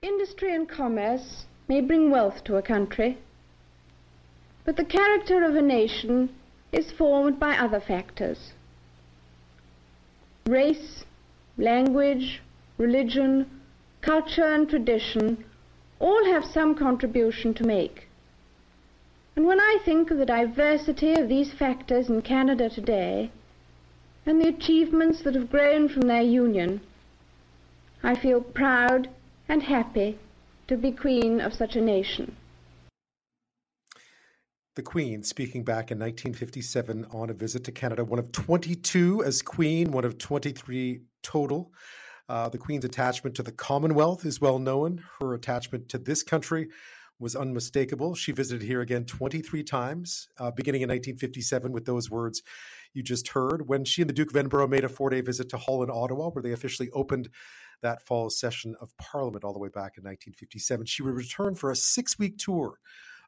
Industry 0.01 0.55
and 0.55 0.67
commerce 0.67 1.45
may 1.69 1.83
bring 1.83 2.11
wealth 2.11 2.45
to 2.45 2.57
a 2.57 2.63
country, 2.63 3.19
but 4.65 4.79
the 4.79 4.85
character 4.85 5.45
of 5.45 5.55
a 5.55 5.61
nation 5.61 6.31
is 6.73 6.93
formed 6.93 7.39
by 7.39 7.59
other 7.59 7.79
factors. 7.79 8.53
Race, 10.47 11.05
language, 11.59 12.41
religion, 12.79 13.61
culture 14.01 14.55
and 14.55 14.67
tradition 14.67 15.45
all 15.99 16.25
have 16.25 16.47
some 16.47 16.75
contribution 16.75 17.53
to 17.53 17.65
make. 17.65 18.09
And 19.37 19.47
when 19.47 19.61
I 19.61 19.77
think 19.85 20.11
of 20.11 20.17
the 20.17 20.25
diversity 20.25 21.13
of 21.13 21.29
these 21.29 21.53
factors 21.53 22.09
in 22.09 22.23
Canada 22.23 22.71
today, 22.71 23.31
and 24.27 24.41
the 24.41 24.49
achievements 24.49 25.23
that 25.23 25.35
have 25.35 25.51
grown 25.51 25.89
from 25.89 26.03
their 26.03 26.23
union, 26.23 26.81
I 28.03 28.15
feel 28.15 28.41
proud 28.41 29.09
and 29.49 29.63
happy 29.63 30.19
to 30.69 30.77
be 30.77 30.93
Queen 30.93 31.41
of 31.41 31.55
such 31.55 31.77
a 31.77 31.81
nation. 31.81 32.37
The 34.77 34.83
Queen 34.83 35.25
speaking 35.25 35.65
back 35.65 35.91
in 35.91 35.99
1957 35.99 37.07
on 37.11 37.31
a 37.31 37.35
visit 37.35 37.65
to 37.65 37.73
Canada, 37.73 38.05
one 38.05 38.19
of 38.19 38.31
22 38.31 39.25
as 39.25 39.43
Queen, 39.43 39.91
one 39.91 40.05
of 40.05 40.17
23 40.17 41.01
total. 41.23 41.73
Uh, 42.29 42.49
the 42.49 42.59
Queen's 42.59 42.85
attachment 42.85 43.35
to 43.37 43.43
the 43.43 43.51
Commonwealth 43.51 44.25
is 44.25 44.41
well 44.41 44.61
known. 44.61 45.03
Her 45.21 45.35
attachment 45.35 45.89
to 45.89 45.99
this 45.99 46.23
country 46.23 46.69
was 47.19 47.35
unmistakable. 47.35 48.15
She 48.15 48.33
visited 48.33 48.65
here 48.65 48.81
again 48.81 49.05
23 49.05 49.65
times, 49.65 50.29
uh, 50.39 50.53
beginning 50.53 50.83
in 50.83 50.89
1957 50.89 51.73
with 51.73 51.85
those 51.85 52.09
words 52.09 52.43
you 52.93 53.03
just 53.03 53.29
heard. 53.29 53.69
When 53.69 53.85
she 53.85 54.03
and 54.03 54.09
the 54.09 54.15
Duke 54.15 54.31
of 54.31 54.37
Edinburgh 54.37 54.69
made 54.69 54.85
a 54.85 54.89
four 54.89 55.11
day 55.11 55.21
visit 55.21 55.49
to 55.51 55.59
Hull 55.59 55.83
in 55.83 55.91
Ottawa, 55.91 56.31
where 56.31 56.43
they 56.43 56.53
officially 56.53 56.91
opened 56.91 57.29
that 57.83 58.03
fall 58.03 58.31
session 58.31 58.75
of 58.81 58.97
Parliament 58.99 59.45
all 59.45 59.53
the 59.53 59.59
way 59.59 59.69
back 59.69 59.97
in 59.97 60.05
1957, 60.05 60.87
she 60.87 61.03
would 61.03 61.15
return 61.15 61.55
for 61.55 61.71
a 61.71 61.77
six 61.77 62.19
week 62.19 62.37
tour 62.39 62.79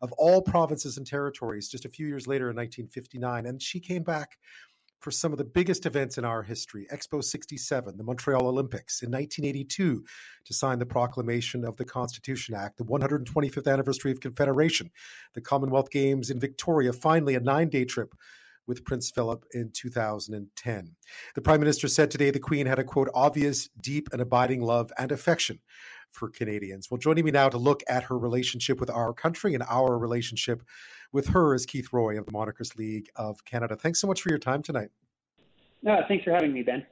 of 0.03 0.13
all 0.13 0.43
provinces 0.43 0.99
and 0.99 1.07
territories 1.07 1.69
just 1.69 1.85
a 1.85 1.89
few 1.89 2.07
years 2.07 2.27
later 2.27 2.51
in 2.51 2.57
1959. 2.57 3.47
And 3.47 3.63
she 3.63 3.81
came 3.81 4.03
back 4.03 4.37
for 5.03 5.11
some 5.11 5.33
of 5.33 5.39
the 5.39 5.45
biggest 5.45 5.85
events 5.85 6.17
in 6.17 6.25
our 6.25 6.43
history 6.43 6.87
Expo 6.93 7.23
67, 7.23 7.97
the 7.97 8.05
Montreal 8.05 8.47
Olympics 8.47 9.03
in 9.03 9.11
1982, 9.11 10.05
to 10.45 10.55
sign 10.55 10.79
the 10.79 10.87
proclamation 10.87 11.65
of 11.65 11.77
the 11.77 11.85
Constitution 11.85 12.55
Act, 12.55 12.79
the 12.79 12.85
125th 12.85 13.71
anniversary 13.71 14.13
of 14.13 14.21
Confederation, 14.21 14.91
the 15.35 15.41
Commonwealth 15.41 15.91
Games 15.91 16.31
in 16.31 16.39
Victoria, 16.39 16.93
finally 16.93 17.35
a 17.35 17.41
nine 17.41 17.69
day 17.69 17.85
trip 17.85 18.15
with 18.67 18.85
Prince 18.85 19.11
Philip 19.11 19.45
in 19.53 19.71
2010. 19.73 20.97
The 21.35 21.41
Prime 21.41 21.61
Minister 21.61 21.89
said 21.89 22.11
today 22.11 22.31
the 22.31 22.39
Queen 22.39 22.67
had 22.67 22.79
a 22.79 22.85
quote, 22.85 23.09
obvious, 23.15 23.69
deep, 23.81 24.09
and 24.13 24.21
abiding 24.21 24.63
love 24.63 24.93
and 24.99 25.13
affection 25.13 25.61
for 26.11 26.29
Canadians. 26.29 26.91
Well, 26.91 26.99
joining 26.99 27.25
me 27.25 27.31
now 27.31 27.49
to 27.49 27.59
look 27.59 27.83
at 27.89 28.05
her 28.05 28.19
relationship 28.19 28.79
with 28.81 28.91
our 28.91 29.13
country 29.13 29.55
and 29.55 29.63
our 29.69 29.99
relationship 29.99 30.63
with 31.13 31.29
her 31.29 31.55
is 31.55 31.67
Keith 31.67 31.93
Roy 31.93 32.19
of 32.19 32.27
the 32.27 32.33
Monarchist 32.33 32.79
League 32.79 33.09
of 33.17 33.45
Canada. 33.45 33.77
Thanks 33.77 34.01
so 34.01 34.07
much 34.07 34.23
for 34.23 34.29
your 34.29 34.39
time 34.39 34.63
tonight. 34.63 34.91
No, 35.83 36.01
thanks 36.07 36.25
for 36.25 36.31
having 36.31 36.53
me, 36.53 36.63
Ben. 36.63 36.87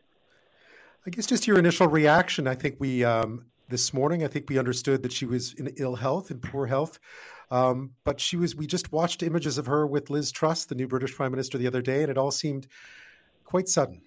I 1.06 1.10
guess 1.10 1.26
just 1.26 1.46
your 1.46 1.58
initial 1.58 1.86
reaction. 1.86 2.46
I 2.46 2.54
think 2.54 2.76
we 2.78 3.04
um, 3.04 3.46
this 3.68 3.94
morning. 3.94 4.24
I 4.24 4.28
think 4.28 4.50
we 4.50 4.58
understood 4.58 5.02
that 5.02 5.12
she 5.12 5.24
was 5.24 5.54
in 5.54 5.68
ill 5.78 5.94
health, 5.94 6.30
in 6.30 6.40
poor 6.40 6.66
health, 6.66 6.98
um, 7.50 7.92
but 8.04 8.20
she 8.20 8.36
was. 8.36 8.54
We 8.54 8.66
just 8.66 8.92
watched 8.92 9.22
images 9.22 9.58
of 9.58 9.66
her 9.66 9.86
with 9.86 10.10
Liz 10.10 10.30
Truss, 10.30 10.64
the 10.64 10.74
new 10.74 10.86
British 10.86 11.14
Prime 11.14 11.30
Minister, 11.30 11.58
the 11.58 11.66
other 11.66 11.82
day, 11.82 12.02
and 12.02 12.10
it 12.10 12.18
all 12.18 12.30
seemed 12.30 12.66
quite 13.44 13.68
sudden. 13.68 14.00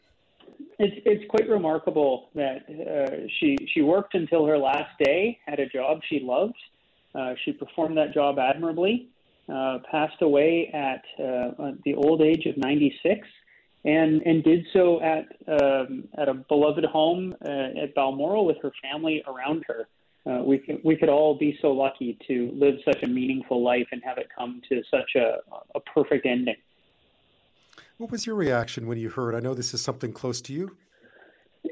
It's 0.80 0.96
it's 1.06 1.24
quite 1.30 1.50
remarkable 1.50 2.30
that 2.36 2.64
uh, 2.70 3.28
she 3.40 3.58
she 3.74 3.82
worked 3.82 4.16
until 4.16 4.46
her 4.46 4.58
last 4.58 4.92
day 5.04 5.40
at 5.48 5.60
a 5.60 5.68
job 5.68 6.00
she 6.10 6.20
loved. 6.20 6.56
Uh, 7.16 7.34
she 7.46 7.52
performed 7.52 7.98
that 7.98 8.14
job 8.14 8.40
admirably. 8.40 9.10
Uh, 9.54 9.80
passed 9.92 10.22
away 10.22 10.72
at 10.74 11.04
uh, 11.22 11.72
the 11.84 11.94
old 11.96 12.22
age 12.22 12.46
of 12.46 12.56
96 12.56 13.28
and 13.86 14.22
and 14.22 14.44
did 14.44 14.66
so 14.72 15.02
at 15.02 15.26
um, 15.48 16.08
at 16.18 16.30
a 16.30 16.34
beloved 16.34 16.86
home 16.86 17.36
uh, 17.46 17.82
at 17.82 17.94
Balmoral 17.96 18.46
with 18.46 18.58
her 18.62 18.72
family 18.82 19.24
around 19.28 19.64
her. 19.68 19.88
Uh, 20.26 20.42
we 20.44 20.58
could, 20.58 20.80
we 20.84 20.96
could 20.96 21.10
all 21.10 21.38
be 21.38 21.58
so 21.62 21.72
lucky 21.72 22.18
to 22.28 22.50
live 22.54 22.76
such 22.86 23.04
a 23.04 23.08
meaningful 23.08 23.62
life 23.62 23.88
and 23.92 24.02
have 24.04 24.18
it 24.18 24.28
come 24.36 24.62
to 24.70 24.82
such 24.90 25.16
a 25.16 25.38
a 25.76 25.80
perfect 25.82 26.26
ending. 26.26 26.56
What 27.98 28.12
was 28.12 28.26
your 28.26 28.36
reaction 28.36 28.88
when 28.88 28.98
you 28.98 29.10
heard? 29.10 29.36
I 29.36 29.40
know 29.40 29.54
this 29.54 29.74
is 29.74 29.82
something 29.82 30.14
close 30.14 30.42
to 30.42 30.54
you. 30.54 30.76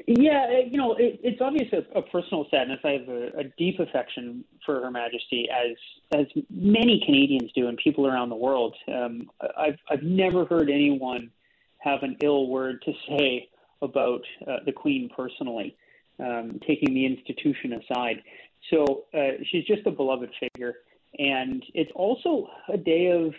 Yeah, 0.06 0.60
you 0.66 0.78
know, 0.78 0.94
it, 0.94 1.20
it's 1.22 1.40
obvious 1.40 1.70
a, 1.72 1.98
a, 1.98 2.02
personal 2.02 2.46
sadness. 2.50 2.78
I 2.82 2.92
have 2.92 3.08
a, 3.08 3.40
a, 3.40 3.44
deep 3.58 3.78
affection 3.78 4.42
for 4.64 4.80
Her 4.80 4.90
Majesty, 4.90 5.48
as 5.50 5.76
as 6.18 6.26
many 6.48 7.02
Canadians 7.04 7.52
do, 7.54 7.68
and 7.68 7.76
people 7.76 8.06
around 8.06 8.30
the 8.30 8.36
world. 8.36 8.74
Um, 8.88 9.30
I've 9.58 9.78
I've 9.90 10.02
never 10.02 10.46
heard 10.46 10.70
anyone 10.70 11.30
have 11.78 12.02
an 12.02 12.16
ill 12.22 12.48
word 12.48 12.82
to 12.86 12.92
say 13.08 13.50
about 13.82 14.22
uh, 14.46 14.58
the 14.64 14.72
Queen 14.72 15.10
personally, 15.14 15.76
um, 16.22 16.60
taking 16.66 16.94
the 16.94 17.06
institution 17.06 17.74
aside. 17.74 18.22
So 18.70 19.04
uh, 19.14 19.42
she's 19.50 19.64
just 19.64 19.86
a 19.86 19.90
beloved 19.90 20.30
figure. 20.38 20.74
And 21.18 21.62
it's 21.74 21.92
also 21.94 22.48
a 22.72 22.78
day 22.78 23.10
of 23.10 23.34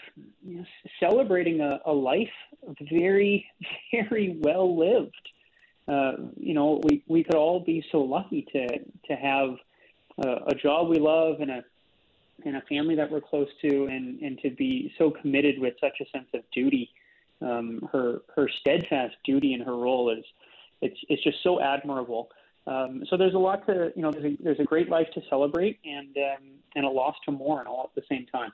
you 0.46 0.58
know, 0.58 0.66
celebrating 1.00 1.62
a, 1.62 1.80
a 1.86 1.92
life 1.92 2.30
very, 2.82 3.46
very 3.92 4.38
well 4.40 4.78
lived. 4.78 5.16
Uh, 5.88 6.14
you 6.40 6.54
know, 6.54 6.80
we, 6.84 7.04
we 7.08 7.24
could 7.24 7.36
all 7.36 7.60
be 7.60 7.84
so 7.92 8.00
lucky 8.00 8.48
to, 8.54 8.68
to 9.08 9.16
have 9.16 9.56
uh, 10.24 10.46
a 10.48 10.56
job 10.56 10.90
we 10.90 11.00
love 11.00 11.42
and 11.42 11.50
a, 11.50 11.64
and 12.46 12.56
a 12.56 12.62
family 12.62 12.96
that 12.96 13.10
we're 13.10 13.22
close 13.22 13.50
to 13.62 13.86
and, 13.86 14.22
and 14.22 14.40
to 14.42 14.50
be 14.52 14.94
so 14.98 15.10
committed 15.10 15.60
with 15.60 15.74
such 15.82 16.00
a 16.00 16.06
sense 16.12 16.28
of 16.34 16.42
duty 16.54 16.90
um, 17.44 17.88
her 17.92 18.22
her 18.36 18.50
steadfast 18.60 19.16
duty 19.24 19.54
in 19.54 19.62
her 19.62 19.76
role 19.76 20.10
is 20.10 20.24
it's 20.82 20.98
it's 21.10 21.24
just 21.24 21.42
so 21.44 21.62
admirable. 21.62 22.30
Um, 22.66 23.04
so 23.10 23.18
there's 23.18 23.34
a 23.34 23.40
lot 23.40 23.66
to 23.68 23.92
you 23.96 24.02
know 24.02 24.12
there's 24.12 24.26
a, 24.26 24.38
there's 24.42 24.60
a 24.60 24.64
great 24.64 24.90
life 24.90 25.08
to 25.16 25.22
celebrate 25.30 25.80
and 25.84 26.16
um, 26.18 26.44
and 26.76 26.86
a 26.86 26.90
loss 26.90 27.16
to 27.26 27.32
mourn 27.32 27.68
all 27.68 27.92
at 27.96 27.96
the 27.96 28.06
same 28.10 28.26
time. 28.28 28.52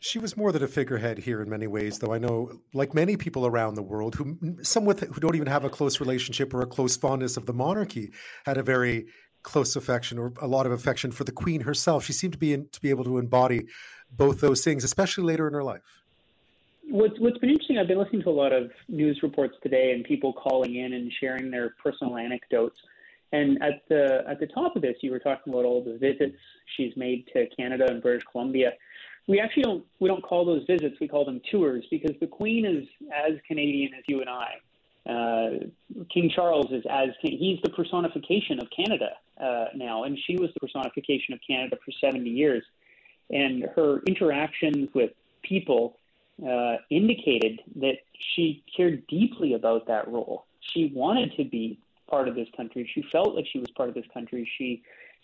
She 0.00 0.18
was 0.18 0.36
more 0.36 0.52
than 0.52 0.62
a 0.62 0.68
figurehead 0.68 1.18
here 1.18 1.40
in 1.40 1.48
many 1.48 1.66
ways, 1.66 1.98
though 1.98 2.12
I 2.12 2.18
know, 2.18 2.60
like 2.74 2.92
many 2.92 3.16
people 3.16 3.46
around 3.46 3.74
the 3.74 3.82
world, 3.82 4.16
who 4.16 4.58
some 4.62 4.84
with 4.84 5.00
who 5.00 5.20
don't 5.20 5.36
even 5.36 5.48
have 5.48 5.64
a 5.64 5.70
close 5.70 6.00
relationship 6.00 6.52
or 6.52 6.62
a 6.62 6.66
close 6.66 6.96
fondness 6.96 7.36
of 7.36 7.46
the 7.46 7.54
monarchy, 7.54 8.10
had 8.44 8.58
a 8.58 8.62
very 8.62 9.06
close 9.44 9.76
affection 9.76 10.18
or 10.18 10.32
a 10.40 10.46
lot 10.46 10.66
of 10.66 10.72
affection 10.72 11.12
for 11.12 11.24
the 11.24 11.32
Queen 11.32 11.60
herself. 11.60 12.04
She 12.04 12.12
seemed 12.12 12.32
to 12.32 12.38
be 12.38 12.52
in, 12.52 12.68
to 12.72 12.80
be 12.80 12.90
able 12.90 13.04
to 13.04 13.18
embody 13.18 13.66
both 14.10 14.40
those 14.40 14.64
things, 14.64 14.84
especially 14.84 15.24
later 15.24 15.46
in 15.46 15.54
her 15.54 15.62
life 15.62 16.03
what's 16.88 17.18
what's 17.18 17.38
been 17.38 17.50
interesting, 17.50 17.78
I've 17.78 17.88
been 17.88 17.98
listening 17.98 18.22
to 18.22 18.30
a 18.30 18.32
lot 18.32 18.52
of 18.52 18.70
news 18.88 19.20
reports 19.22 19.54
today 19.62 19.92
and 19.92 20.04
people 20.04 20.32
calling 20.32 20.76
in 20.76 20.92
and 20.92 21.12
sharing 21.20 21.50
their 21.50 21.74
personal 21.82 22.16
anecdotes. 22.16 22.76
And 23.32 23.62
at 23.62 23.82
the 23.88 24.24
at 24.28 24.38
the 24.40 24.46
top 24.46 24.76
of 24.76 24.82
this, 24.82 24.96
you 25.00 25.10
were 25.10 25.18
talking 25.18 25.52
about 25.52 25.64
all 25.64 25.82
the 25.82 25.98
visits 25.98 26.36
she's 26.76 26.96
made 26.96 27.26
to 27.32 27.46
Canada 27.56 27.86
and 27.88 28.02
British 28.02 28.24
Columbia. 28.30 28.72
We 29.26 29.40
actually 29.40 29.64
don't 29.64 29.84
we 30.00 30.08
don't 30.08 30.22
call 30.22 30.44
those 30.44 30.64
visits; 30.66 30.96
we 31.00 31.08
call 31.08 31.24
them 31.24 31.40
tours 31.50 31.84
because 31.90 32.14
the 32.20 32.26
Queen 32.26 32.64
is 32.64 32.86
as 33.12 33.32
Canadian 33.48 33.92
as 33.94 34.04
you 34.06 34.20
and 34.20 34.30
I. 34.30 34.50
Uh, 35.06 36.04
King 36.12 36.30
Charles 36.34 36.70
is 36.70 36.82
as 36.88 37.10
he's 37.20 37.58
the 37.62 37.70
personification 37.70 38.58
of 38.60 38.68
Canada 38.74 39.10
uh, 39.38 39.66
now, 39.74 40.04
and 40.04 40.18
she 40.26 40.36
was 40.36 40.50
the 40.54 40.60
personification 40.60 41.34
of 41.34 41.40
Canada 41.46 41.76
for 41.84 41.92
70 42.00 42.28
years. 42.28 42.62
And 43.30 43.64
her 43.74 44.00
interactions 44.06 44.88
with 44.94 45.10
people 45.42 45.98
uh, 46.42 46.76
indicated 46.90 47.60
that 47.76 47.96
she 48.34 48.64
cared 48.76 49.06
deeply 49.06 49.54
about 49.54 49.86
that 49.86 50.08
role. 50.08 50.46
She 50.72 50.90
wanted 50.94 51.36
to 51.36 51.44
be 51.44 51.78
part 52.08 52.28
of 52.28 52.34
this 52.34 52.48
country. 52.56 52.88
She 52.94 53.04
felt 53.12 53.34
like 53.34 53.46
she 53.52 53.58
was 53.58 53.70
part 53.76 53.88
of 53.88 53.94
this 53.94 54.06
country. 54.12 54.48
She 54.58 54.82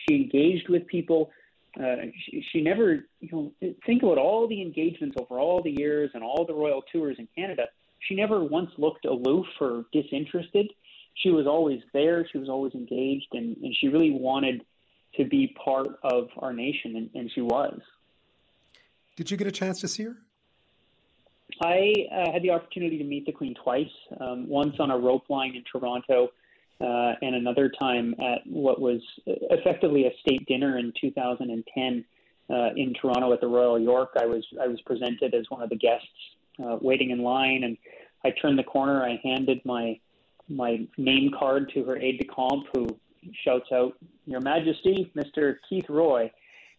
she 0.08 0.16
engaged 0.16 0.68
with 0.68 0.86
people. 0.86 1.30
Uh, 1.78 1.96
she, 2.24 2.44
she 2.50 2.60
never, 2.62 3.04
you 3.20 3.28
know, 3.30 3.52
think 3.86 4.02
about 4.02 4.18
all 4.18 4.48
the 4.48 4.60
engagements 4.60 5.16
over 5.20 5.38
all 5.38 5.62
the 5.62 5.70
years 5.70 6.10
and 6.14 6.22
all 6.22 6.44
the 6.44 6.54
royal 6.54 6.82
tours 6.92 7.16
in 7.18 7.28
Canada. 7.36 7.64
She 8.00 8.14
never 8.14 8.42
once 8.42 8.70
looked 8.78 9.04
aloof 9.04 9.46
or 9.60 9.84
disinterested. 9.92 10.68
She 11.14 11.30
was 11.30 11.46
always 11.46 11.80
there. 11.92 12.26
She 12.32 12.38
was 12.38 12.48
always 12.48 12.74
engaged, 12.74 13.28
and, 13.32 13.56
and 13.58 13.74
she 13.78 13.88
really 13.88 14.10
wanted 14.10 14.62
to 15.16 15.24
be 15.24 15.54
part 15.62 15.88
of 16.02 16.28
our 16.38 16.52
nation, 16.52 16.96
and, 16.96 17.10
and 17.14 17.30
she 17.32 17.42
was. 17.42 17.78
Did 19.16 19.30
you 19.30 19.36
get 19.36 19.46
a 19.46 19.52
chance 19.52 19.80
to 19.80 19.88
see 19.88 20.04
her? 20.04 20.16
I 21.62 21.92
uh, 22.12 22.32
had 22.32 22.42
the 22.42 22.50
opportunity 22.50 22.98
to 22.98 23.04
meet 23.04 23.26
the 23.26 23.32
Queen 23.32 23.54
twice, 23.62 23.90
um, 24.20 24.48
once 24.48 24.76
on 24.78 24.90
a 24.90 24.98
rope 24.98 25.28
line 25.28 25.54
in 25.54 25.64
Toronto, 25.70 26.30
uh, 26.80 27.12
and 27.22 27.34
another 27.34 27.70
time 27.80 28.14
at 28.20 28.40
what 28.46 28.80
was 28.80 29.00
effectively 29.26 30.06
a 30.06 30.10
state 30.20 30.46
dinner 30.46 30.78
in 30.78 30.92
2010 31.00 32.04
uh, 32.48 32.70
in 32.76 32.94
Toronto 32.94 33.32
at 33.32 33.40
the 33.40 33.46
Royal 33.46 33.78
York. 33.78 34.10
I 34.18 34.26
was 34.26 34.44
I 34.60 34.66
was 34.66 34.80
presented 34.82 35.34
as 35.34 35.44
one 35.50 35.62
of 35.62 35.68
the 35.68 35.76
guests 35.76 36.06
uh, 36.62 36.78
waiting 36.80 37.10
in 37.10 37.22
line, 37.22 37.64
and 37.64 37.76
I 38.24 38.30
turned 38.30 38.58
the 38.58 38.64
corner. 38.64 39.04
I 39.04 39.20
handed 39.22 39.60
my 39.64 39.98
my 40.48 40.86
name 40.96 41.30
card 41.38 41.70
to 41.74 41.84
her 41.84 41.96
aide 41.96 42.18
de 42.18 42.24
camp, 42.24 42.66
who 42.74 42.86
shouts 43.44 43.70
out, 43.72 43.92
"Your 44.26 44.40
Majesty, 44.40 45.10
Mr. 45.14 45.56
Keith 45.68 45.88
Roy." 45.88 46.30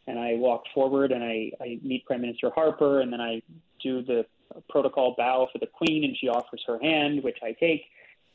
And 0.08 0.18
I 0.18 0.34
walk 0.34 0.64
forward 0.74 1.12
and 1.12 1.24
I, 1.24 1.52
I 1.62 1.80
meet 1.84 2.04
Prime 2.06 2.22
Minister 2.22 2.50
Harper, 2.50 3.02
and 3.02 3.14
then 3.14 3.22
I 3.22 3.40
do 3.84 4.02
the 4.02 4.26
protocol 4.70 5.16
bow 5.18 5.48
for 5.52 5.60
the 5.60 5.68
queen, 5.68 6.04
and 6.04 6.16
she 6.18 6.28
offers 6.28 6.62
her 6.68 6.80
hand, 6.80 7.24
which 7.24 7.38
I 7.44 7.54
take. 7.54 7.84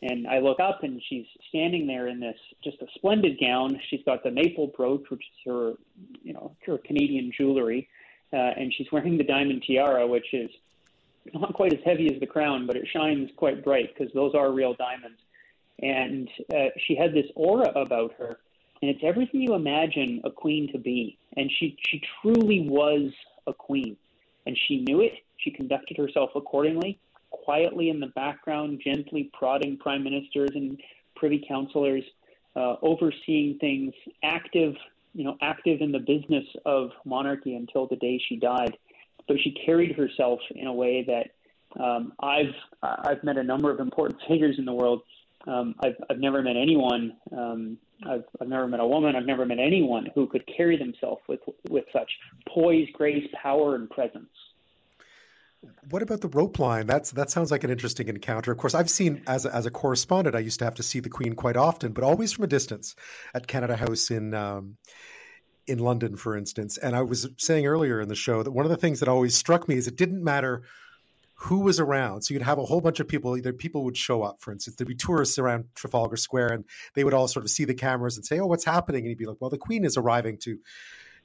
And 0.02 0.26
I 0.26 0.40
look 0.40 0.60
up, 0.60 0.82
and 0.82 1.00
she's 1.08 1.26
standing 1.48 1.86
there 1.86 2.08
in 2.08 2.20
this 2.20 2.36
just 2.62 2.76
a 2.82 2.86
splendid 2.96 3.38
gown. 3.40 3.80
She's 3.88 4.02
got 4.04 4.22
the 4.22 4.30
maple 4.30 4.68
brooch, 4.76 5.08
which 5.08 5.20
is 5.22 5.50
her, 5.50 5.72
you 6.22 6.34
know, 6.34 6.54
her 6.66 6.78
Canadian 6.78 7.32
jewelry, 7.36 7.88
uh, 8.32 8.36
and 8.36 8.72
she's 8.74 8.86
wearing 8.92 9.16
the 9.16 9.24
diamond 9.24 9.64
tiara, 9.66 10.06
which 10.06 10.34
is 10.34 10.50
not 11.34 11.54
quite 11.54 11.72
as 11.72 11.80
heavy 11.84 12.12
as 12.12 12.20
the 12.20 12.26
crown, 12.26 12.66
but 12.66 12.76
it 12.76 12.86
shines 12.92 13.30
quite 13.36 13.64
bright 13.64 13.94
because 13.96 14.12
those 14.12 14.34
are 14.34 14.52
real 14.52 14.74
diamonds. 14.74 15.18
And 15.80 16.28
uh, 16.54 16.70
she 16.86 16.94
had 16.94 17.12
this 17.12 17.26
aura 17.34 17.70
about 17.74 18.12
her, 18.18 18.38
and 18.82 18.90
it's 18.90 19.02
everything 19.02 19.40
you 19.42 19.54
imagine 19.54 20.20
a 20.24 20.30
queen 20.30 20.70
to 20.72 20.78
be. 20.78 21.18
And 21.36 21.50
she 21.58 21.76
she 21.88 22.02
truly 22.20 22.66
was 22.68 23.12
a 23.46 23.52
queen, 23.52 23.96
and 24.46 24.56
she 24.66 24.78
knew 24.82 25.00
it, 25.00 25.12
she 25.38 25.50
conducted 25.50 25.96
herself 25.96 26.30
accordingly, 26.34 26.98
quietly 27.30 27.90
in 27.90 28.00
the 28.00 28.08
background, 28.08 28.80
gently 28.84 29.30
prodding 29.32 29.76
prime 29.78 30.02
ministers 30.02 30.50
and 30.54 30.80
privy 31.14 31.44
councillors, 31.46 32.04
uh, 32.54 32.76
overseeing 32.82 33.58
things, 33.58 33.92
active 34.22 34.74
you 35.16 35.24
know, 35.24 35.36
active 35.40 35.80
in 35.80 35.92
the 35.92 35.98
business 35.98 36.44
of 36.66 36.90
monarchy 37.06 37.54
until 37.54 37.86
the 37.86 37.96
day 37.96 38.20
she 38.28 38.36
died. 38.36 38.76
But 39.26 39.38
she 39.42 39.56
carried 39.64 39.96
herself 39.96 40.40
in 40.54 40.66
a 40.66 40.72
way 40.72 41.04
that 41.04 41.82
um, 41.82 42.12
I've 42.20 42.54
I've 42.82 43.24
met 43.24 43.38
a 43.38 43.42
number 43.42 43.70
of 43.70 43.80
important 43.80 44.20
figures 44.28 44.56
in 44.58 44.66
the 44.66 44.74
world. 44.74 45.00
Um, 45.46 45.74
I've 45.82 45.96
I've 46.10 46.18
never 46.18 46.42
met 46.42 46.56
anyone. 46.56 47.16
Um, 47.32 47.78
I've 48.06 48.24
I've 48.40 48.48
never 48.48 48.68
met 48.68 48.80
a 48.80 48.86
woman. 48.86 49.16
I've 49.16 49.24
never 49.24 49.46
met 49.46 49.58
anyone 49.58 50.06
who 50.14 50.26
could 50.26 50.44
carry 50.54 50.76
themselves 50.76 51.22
with 51.28 51.40
with 51.70 51.86
such 51.94 52.10
poise, 52.46 52.86
grace, 52.92 53.26
power, 53.42 53.74
and 53.74 53.88
presence. 53.88 54.28
What 55.90 56.02
about 56.02 56.20
the 56.20 56.28
rope 56.28 56.58
line? 56.58 56.86
That's 56.86 57.10
that 57.12 57.30
sounds 57.30 57.50
like 57.50 57.64
an 57.64 57.70
interesting 57.70 58.08
encounter. 58.08 58.52
Of 58.52 58.58
course, 58.58 58.74
I've 58.74 58.90
seen 58.90 59.22
as 59.26 59.44
a, 59.44 59.54
as 59.54 59.66
a 59.66 59.70
correspondent, 59.70 60.36
I 60.36 60.40
used 60.40 60.58
to 60.60 60.64
have 60.64 60.74
to 60.76 60.82
see 60.82 61.00
the 61.00 61.08
Queen 61.08 61.34
quite 61.34 61.56
often, 61.56 61.92
but 61.92 62.04
always 62.04 62.32
from 62.32 62.44
a 62.44 62.48
distance 62.48 62.94
at 63.34 63.46
Canada 63.46 63.76
House 63.76 64.10
in 64.10 64.34
um, 64.34 64.76
in 65.66 65.78
London, 65.78 66.16
for 66.16 66.36
instance. 66.36 66.78
And 66.78 66.94
I 66.94 67.02
was 67.02 67.28
saying 67.38 67.66
earlier 67.66 68.00
in 68.00 68.08
the 68.08 68.14
show 68.14 68.42
that 68.42 68.50
one 68.50 68.64
of 68.64 68.70
the 68.70 68.76
things 68.76 69.00
that 69.00 69.08
always 69.08 69.34
struck 69.34 69.68
me 69.68 69.76
is 69.76 69.86
it 69.86 69.96
didn't 69.96 70.22
matter 70.22 70.62
who 71.38 71.60
was 71.60 71.78
around. 71.78 72.22
So 72.22 72.32
you'd 72.32 72.42
have 72.42 72.58
a 72.58 72.64
whole 72.64 72.80
bunch 72.80 72.98
of 72.98 73.08
people, 73.08 73.36
either 73.36 73.52
people 73.52 73.84
would 73.84 73.96
show 73.96 74.22
up, 74.22 74.40
for 74.40 74.52
instance, 74.52 74.76
there'd 74.76 74.88
be 74.88 74.94
tourists 74.94 75.38
around 75.38 75.66
Trafalgar 75.74 76.16
Square 76.16 76.52
and 76.52 76.64
they 76.94 77.04
would 77.04 77.12
all 77.12 77.28
sort 77.28 77.44
of 77.44 77.50
see 77.50 77.64
the 77.64 77.74
cameras 77.74 78.16
and 78.16 78.24
say, 78.24 78.38
Oh, 78.38 78.46
what's 78.46 78.64
happening? 78.64 79.00
And 79.00 79.08
he'd 79.08 79.18
be 79.18 79.26
like, 79.26 79.36
Well, 79.40 79.50
the 79.50 79.58
Queen 79.58 79.84
is 79.84 79.96
arriving 79.96 80.38
to 80.38 80.58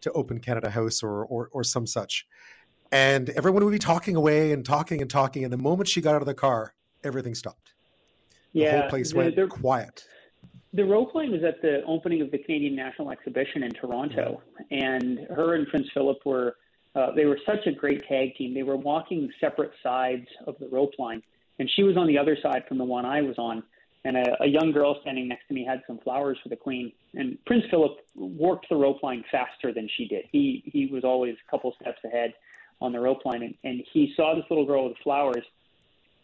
to 0.02 0.12
open 0.14 0.40
Canada 0.40 0.70
House 0.70 1.02
or 1.04 1.24
or, 1.26 1.50
or 1.52 1.64
some 1.64 1.88
such. 1.88 2.26
And 2.92 3.30
everyone 3.32 3.64
would 3.64 3.72
be 3.72 3.80
talking 3.80 4.16
away 4.16 4.52
and 4.52 4.66
talking 4.66 5.02
and 5.02 5.10
talking. 5.10 5.44
And 5.44 5.54
the 5.54 5.58
moment 5.58 5.88
she 5.88 6.02
got 6.02 6.16
out 6.16 6.22
of 6.22 6.28
the 6.28 6.34
car, 6.34 6.74
everything 7.04 7.36
stopped. 7.36 7.74
Yeah, 8.54 8.72
the 8.72 8.82
whole 8.82 8.90
place 8.90 9.14
went 9.14 9.50
quiet. 9.50 10.06
The 10.74 10.84
rope 10.84 11.16
line 11.16 11.32
was 11.32 11.44
at 11.44 11.62
the 11.62 11.84
opening 11.86 12.22
of 12.22 12.32
the 12.32 12.38
Canadian 12.38 12.76
National 12.76 13.12
Exhibition 13.12 13.64
in 13.64 13.72
Toronto, 13.72 14.42
and 14.72 15.20
her 15.30 15.56
and 15.56 15.68
Prince 15.68 15.88
Philip 15.94 16.20
were 16.26 16.56
uh, 16.96 17.12
they 17.16 17.26
were 17.26 17.40
such 17.46 17.66
a 17.68 17.72
great 17.72 18.06
tag 18.08 18.36
team. 18.36 18.54
They 18.54 18.64
were 18.64 18.76
walking 18.76 19.30
separate 19.40 19.72
sides 19.82 20.28
of 20.46 20.56
the 20.60 20.68
rope 20.68 20.92
line, 21.00 21.24
and 21.60 21.70
she 21.76 21.84
was 21.84 21.96
on 21.96 22.08
the 22.08 22.18
other 22.18 22.38
side 22.42 22.64
from 22.68 22.78
the 22.78 22.84
one 22.84 23.06
I 23.06 23.22
was 23.22 23.38
on. 23.38 23.64
And 24.04 24.18
a, 24.18 24.44
a 24.44 24.48
young 24.48 24.72
girl 24.72 24.98
standing 25.02 25.28
next 25.28 25.48
to 25.48 25.54
me 25.54 25.64
had 25.64 25.84
some 25.86 26.00
flowers 26.00 26.38
for 26.42 26.50
the 26.50 26.56
Queen. 26.56 26.92
And 27.14 27.38
Prince 27.46 27.66
Philip 27.70 27.98
worked 28.16 28.68
the 28.68 28.76
rope 28.76 29.04
line 29.04 29.24
faster 29.32 29.72
than 29.72 29.88
she 29.96 30.08
did. 30.08 30.26
He 30.32 30.64
he 30.66 30.88
was 30.88 31.04
always 31.04 31.36
a 31.36 31.52
couple 31.52 31.74
steps 31.80 32.00
ahead 32.04 32.34
on 32.82 32.92
the 32.92 33.00
rope 33.00 33.26
line, 33.26 33.44
and, 33.44 33.56
and 33.64 33.84
he 33.94 34.14
saw 34.16 34.36
this 34.36 34.46
little 34.50 34.66
girl 34.66 34.90
with 34.90 34.98
flowers, 35.04 35.46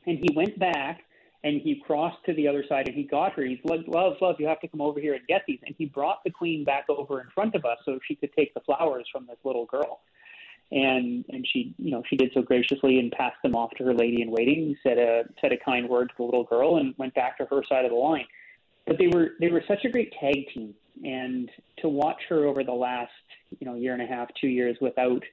and 0.05 0.17
he 0.17 0.29
went 0.35 0.57
back 0.57 1.03
and 1.43 1.61
he 1.61 1.81
crossed 1.85 2.17
to 2.25 2.33
the 2.33 2.47
other 2.47 2.63
side 2.67 2.87
and 2.87 2.95
he 2.95 3.03
got 3.03 3.33
her. 3.33 3.43
He's 3.43 3.59
like, 3.63 3.81
love, 3.87 4.15
love, 4.21 4.35
you 4.39 4.47
have 4.47 4.59
to 4.61 4.67
come 4.67 4.81
over 4.81 4.99
here 4.99 5.13
and 5.13 5.25
get 5.27 5.43
these. 5.47 5.59
And 5.65 5.75
he 5.77 5.85
brought 5.85 6.23
the 6.23 6.31
queen 6.31 6.63
back 6.63 6.85
over 6.89 7.21
in 7.21 7.27
front 7.33 7.55
of 7.55 7.63
us 7.63 7.77
so 7.85 7.99
she 8.07 8.15
could 8.15 8.33
take 8.33 8.53
the 8.53 8.59
flowers 8.61 9.07
from 9.11 9.27
this 9.27 9.37
little 9.43 9.65
girl. 9.65 10.01
And 10.69 11.23
and 11.29 11.47
she, 11.47 11.73
you 11.77 11.91
know, 11.91 12.03
she 12.09 12.17
did 12.17 12.31
so 12.33 12.41
graciously 12.41 12.99
and 12.99 13.09
passed 13.13 13.41
them 13.41 13.55
off 13.55 13.71
to 13.77 13.85
her 13.85 13.93
lady 13.93 14.21
in 14.21 14.29
waiting, 14.29 14.75
said 14.83 14.97
a 14.97 15.23
said 15.39 15.53
a 15.53 15.57
kind 15.57 15.87
word 15.87 16.09
to 16.09 16.13
the 16.17 16.23
little 16.23 16.43
girl, 16.43 16.75
and 16.75 16.93
went 16.97 17.13
back 17.13 17.37
to 17.37 17.45
her 17.45 17.63
side 17.69 17.85
of 17.85 17.91
the 17.91 17.97
line. 17.97 18.25
But 18.85 18.97
they 18.97 19.07
were 19.07 19.35
they 19.39 19.47
were 19.47 19.63
such 19.65 19.85
a 19.85 19.89
great 19.89 20.13
tag 20.19 20.49
team, 20.53 20.75
and 21.05 21.49
to 21.77 21.87
watch 21.87 22.21
her 22.27 22.45
over 22.45 22.65
the 22.65 22.73
last 22.73 23.13
you 23.59 23.65
know 23.65 23.75
year 23.75 23.93
and 23.93 24.01
a 24.01 24.05
half, 24.05 24.27
two 24.41 24.49
years 24.49 24.75
without 24.81 25.23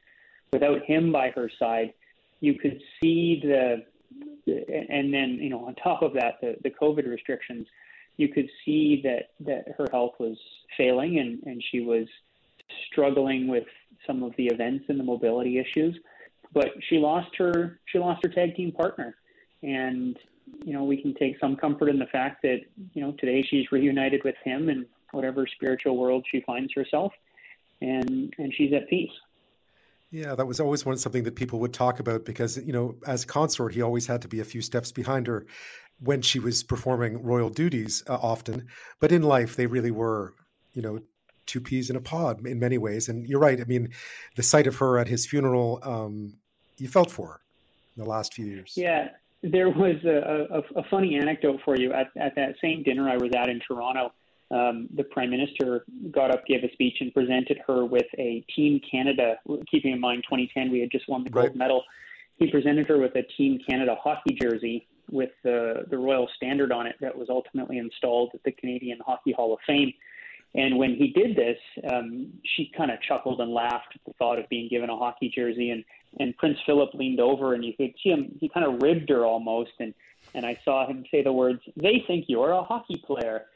without 0.55 0.85
him 0.85 1.11
by 1.11 1.31
her 1.31 1.51
side, 1.59 1.93
you 2.39 2.55
could 2.55 2.81
see 3.03 3.43
the, 3.43 3.85
and 4.47 5.13
then 5.13 5.39
you 5.43 5.51
know 5.51 5.67
on 5.67 5.75
top 5.75 6.03
of 6.03 6.13
that 6.15 6.35
the, 6.41 6.55
the 6.63 6.71
COVID 6.71 7.07
restrictions, 7.09 7.67
you 8.19 8.29
could 8.29 8.49
see 8.65 9.01
that 9.03 9.31
that 9.41 9.65
her 9.77 9.89
health 9.91 10.15
was 10.21 10.37
failing 10.77 11.19
and 11.19 11.43
and 11.45 11.63
she 11.71 11.81
was 11.81 12.07
struggling 12.91 13.49
with 13.49 13.67
some 14.07 14.23
of 14.23 14.33
the 14.37 14.47
events 14.47 14.85
and 14.89 15.01
the 15.01 15.05
mobility 15.05 15.59
issues. 15.59 15.99
But 16.53 16.69
she 16.89 16.99
lost 16.99 17.35
her 17.37 17.81
she 17.87 17.99
lost 17.99 18.21
her 18.25 18.31
tag 18.31 18.55
team 18.55 18.71
partner, 18.71 19.17
and 19.65 20.17
you 20.65 20.73
know 20.73 20.85
we 20.85 21.03
can 21.03 21.15
take 21.15 21.37
some 21.41 21.57
comfort 21.57 21.89
in 21.89 21.99
the 21.99 22.07
fact 22.07 22.43
that 22.43 22.61
you 22.93 23.03
know 23.03 23.11
today 23.19 23.43
she's 23.43 23.73
reunited 23.73 24.23
with 24.23 24.37
him 24.45 24.69
in 24.69 24.87
whatever 25.11 25.49
spiritual 25.49 25.97
world 25.97 26.25
she 26.31 26.43
finds 26.43 26.73
herself, 26.75 27.13
and 27.81 28.33
and 28.39 28.55
she's 28.55 28.73
at 28.73 28.89
peace. 28.89 29.17
Yeah, 30.15 30.37
that 30.37 30.47
was 30.47 30.61
always 30.61 30.87
one 30.87 30.97
something 30.97 31.25
that 31.25 31.35
people 31.35 31.59
would 31.59 31.73
talk 31.73 31.99
about 31.99 32.25
because 32.25 32.57
you 32.59 32.73
know, 32.73 32.95
as 33.05 33.25
consort, 33.25 33.75
he 33.75 33.83
always 33.83 34.07
had 34.07 34.23
to 34.23 34.29
be 34.29 34.39
a 34.39 34.45
few 34.45 34.63
steps 34.63 34.93
behind 34.93 35.27
her 35.27 35.45
when 35.99 36.23
she 36.23 36.39
was 36.39 36.63
performing 36.63 37.21
royal 37.21 37.51
duties 37.51 38.05
uh, 38.09 38.15
often. 38.15 38.69
But 39.01 39.11
in 39.11 39.23
life, 39.23 39.57
they 39.57 39.67
really 39.67 39.91
were, 39.91 40.35
you 40.73 40.83
know, 40.83 41.01
two 41.47 41.61
peas 41.61 41.91
in 41.91 41.97
a 41.97 42.01
pod 42.01 42.47
in 42.47 42.61
many 42.61 42.79
ways. 42.79 43.09
And 43.09 43.27
you're 43.27 43.41
right. 43.41 43.61
I 43.61 43.65
mean, 43.65 43.89
the 44.37 44.45
sight 44.45 44.69
of 44.69 44.77
her 44.77 44.99
at 44.99 45.09
his 45.09 45.27
funeral, 45.27 45.81
um, 45.83 46.35
you 46.79 46.87
felt 46.87 47.11
for 47.11 47.27
her 47.27 47.41
in 47.97 48.05
the 48.05 48.09
last 48.09 48.35
few 48.35 48.47
years. 48.47 48.75
Yeah, 48.77 49.09
there 49.43 49.69
was 49.69 49.97
a, 50.05 50.47
a, 50.49 50.81
a 50.81 50.85
funny 50.93 51.17
anecdote 51.17 51.59
for 51.65 51.77
you 51.77 51.93
at, 51.93 52.13
at 52.17 52.37
that 52.37 52.55
same 52.63 52.85
dinner 52.85 53.09
I 53.09 53.17
was 53.17 53.33
at 53.37 53.49
in 53.49 53.59
Toronto 53.67 54.13
um, 54.55 54.89
the 54.95 55.03
prime 55.03 55.31
minister 55.31 55.85
got 56.13 56.31
up, 56.31 56.47
gave 56.47 56.63
a 56.63 56.73
speech, 56.73 56.99
and 57.01 57.13
presented 57.13 57.59
her 57.67 57.85
with 57.85 58.07
a 58.19 58.45
Team 58.55 58.81
Canada. 58.89 59.37
Keeping 59.69 59.93
in 59.93 60.01
mind, 60.01 60.23
2010, 60.25 60.71
we 60.71 60.81
had 60.81 60.91
just 60.93 61.09
won 61.09 61.25
the 61.25 61.31
gold 61.31 61.47
right. 61.47 61.57
medal. 61.57 61.83
He 62.39 62.51
presented 62.51 62.87
her 62.87 62.99
with 62.99 63.17
a 63.17 63.23
Team 63.37 63.59
Canada 63.69 63.97
hockey 64.01 64.35
jersey 64.41 64.87
with 65.11 65.31
the 65.43 65.85
the 65.91 65.99
royal 65.99 66.29
standard 66.37 66.73
on 66.73 66.87
it 66.87 66.97
that 67.01 67.17
was 67.17 67.29
ultimately 67.29 67.79
installed 67.79 68.31
at 68.33 68.43
the 68.45 68.53
Canadian 68.53 68.99
Hockey 69.05 69.33
Hall 69.33 69.53
of 69.53 69.59
Fame. 69.67 69.93
And 70.57 70.79
when 70.79 70.95
he 70.95 71.09
did 71.09 71.35
this, 71.35 71.59
um, 71.93 72.29
she 72.45 72.71
kind 72.77 72.93
of 72.93 73.03
chuckled 73.03 73.41
and 73.41 73.53
laughed 73.53 73.97
at 73.97 74.01
the 74.07 74.13
thought 74.21 74.39
of 74.39 74.49
being 74.49 74.69
given 74.69 74.89
a 74.89 74.97
hockey 74.97 75.33
jersey. 75.35 75.71
And 75.71 75.85
and 76.21 76.37
Prince 76.37 76.59
Philip 76.65 76.95
leaned 76.95 77.19
over, 77.19 77.55
and 77.55 77.65
you 77.65 77.73
could 77.73 77.93
see 78.03 78.11
him. 78.11 78.37
He 78.41 78.49
kind 78.49 78.65
of 78.65 78.81
ribbed 78.83 79.11
her 79.11 79.25
almost, 79.25 79.73
and 79.81 79.93
and 80.33 80.47
I 80.47 80.59
saw 80.65 80.87
him 80.87 81.05
say 81.11 81.23
the 81.23 81.33
words, 81.33 81.61
"They 81.77 82.05
think 82.07 82.27
you're 82.29 82.53
a 82.53 82.63
hockey 82.63 83.03
player." 83.05 83.47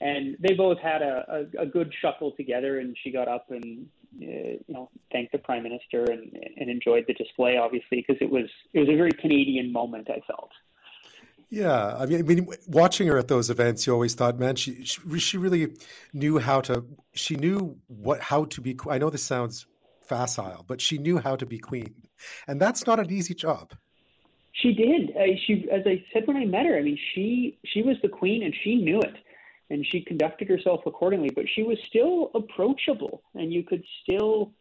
And 0.00 0.36
they 0.40 0.54
both 0.54 0.78
had 0.78 1.02
a, 1.02 1.46
a, 1.58 1.62
a 1.62 1.66
good 1.66 1.92
shuffle 2.00 2.32
together. 2.32 2.78
And 2.78 2.96
she 3.02 3.10
got 3.10 3.28
up 3.28 3.50
and 3.50 3.86
uh, 4.22 4.26
you 4.66 4.74
know 4.74 4.90
thanked 5.12 5.32
the 5.32 5.38
prime 5.38 5.62
minister 5.62 6.04
and, 6.04 6.36
and 6.56 6.70
enjoyed 6.70 7.04
the 7.06 7.14
display, 7.14 7.56
obviously, 7.56 8.04
because 8.06 8.16
it 8.20 8.30
was 8.30 8.48
it 8.72 8.80
was 8.80 8.88
a 8.88 8.96
very 8.96 9.12
Canadian 9.12 9.72
moment. 9.72 10.08
I 10.10 10.20
felt. 10.26 10.50
Yeah, 11.52 11.96
I 11.96 12.06
mean, 12.06 12.20
I 12.20 12.22
mean, 12.22 12.48
watching 12.68 13.08
her 13.08 13.18
at 13.18 13.26
those 13.26 13.50
events, 13.50 13.84
you 13.84 13.92
always 13.92 14.14
thought, 14.14 14.38
man, 14.38 14.54
she 14.54 14.84
she, 14.84 15.18
she 15.18 15.36
really 15.36 15.74
knew 16.12 16.38
how 16.38 16.60
to. 16.62 16.84
She 17.12 17.36
knew 17.36 17.76
what 17.88 18.20
how 18.20 18.44
to 18.44 18.60
be. 18.60 18.78
I 18.88 18.98
know 18.98 19.10
this 19.10 19.24
sounds 19.24 19.66
facile, 20.00 20.64
but 20.66 20.80
she 20.80 20.98
knew 20.98 21.18
how 21.18 21.36
to 21.36 21.46
be 21.46 21.58
queen, 21.58 21.94
and 22.46 22.60
that's 22.60 22.86
not 22.86 23.00
an 23.00 23.10
easy 23.10 23.34
job. 23.34 23.74
She 24.52 24.72
did. 24.74 25.10
Uh, 25.16 25.36
she, 25.46 25.66
as 25.72 25.82
I 25.86 26.04
said 26.12 26.26
when 26.26 26.36
I 26.36 26.44
met 26.44 26.66
her, 26.66 26.76
I 26.76 26.82
mean, 26.82 26.98
she 27.14 27.58
she 27.64 27.82
was 27.82 27.96
the 28.02 28.08
queen, 28.08 28.44
and 28.44 28.54
she 28.62 28.76
knew 28.76 29.00
it 29.00 29.16
and 29.70 29.86
she 29.86 30.00
conducted 30.00 30.48
herself 30.48 30.82
accordingly. 30.86 31.30
But 31.30 31.46
she 31.48 31.62
was 31.62 31.78
still 31.86 32.30
approachable, 32.34 33.22
and 33.34 33.52
you 33.52 33.62
could 33.62 33.84
still, 34.02 34.52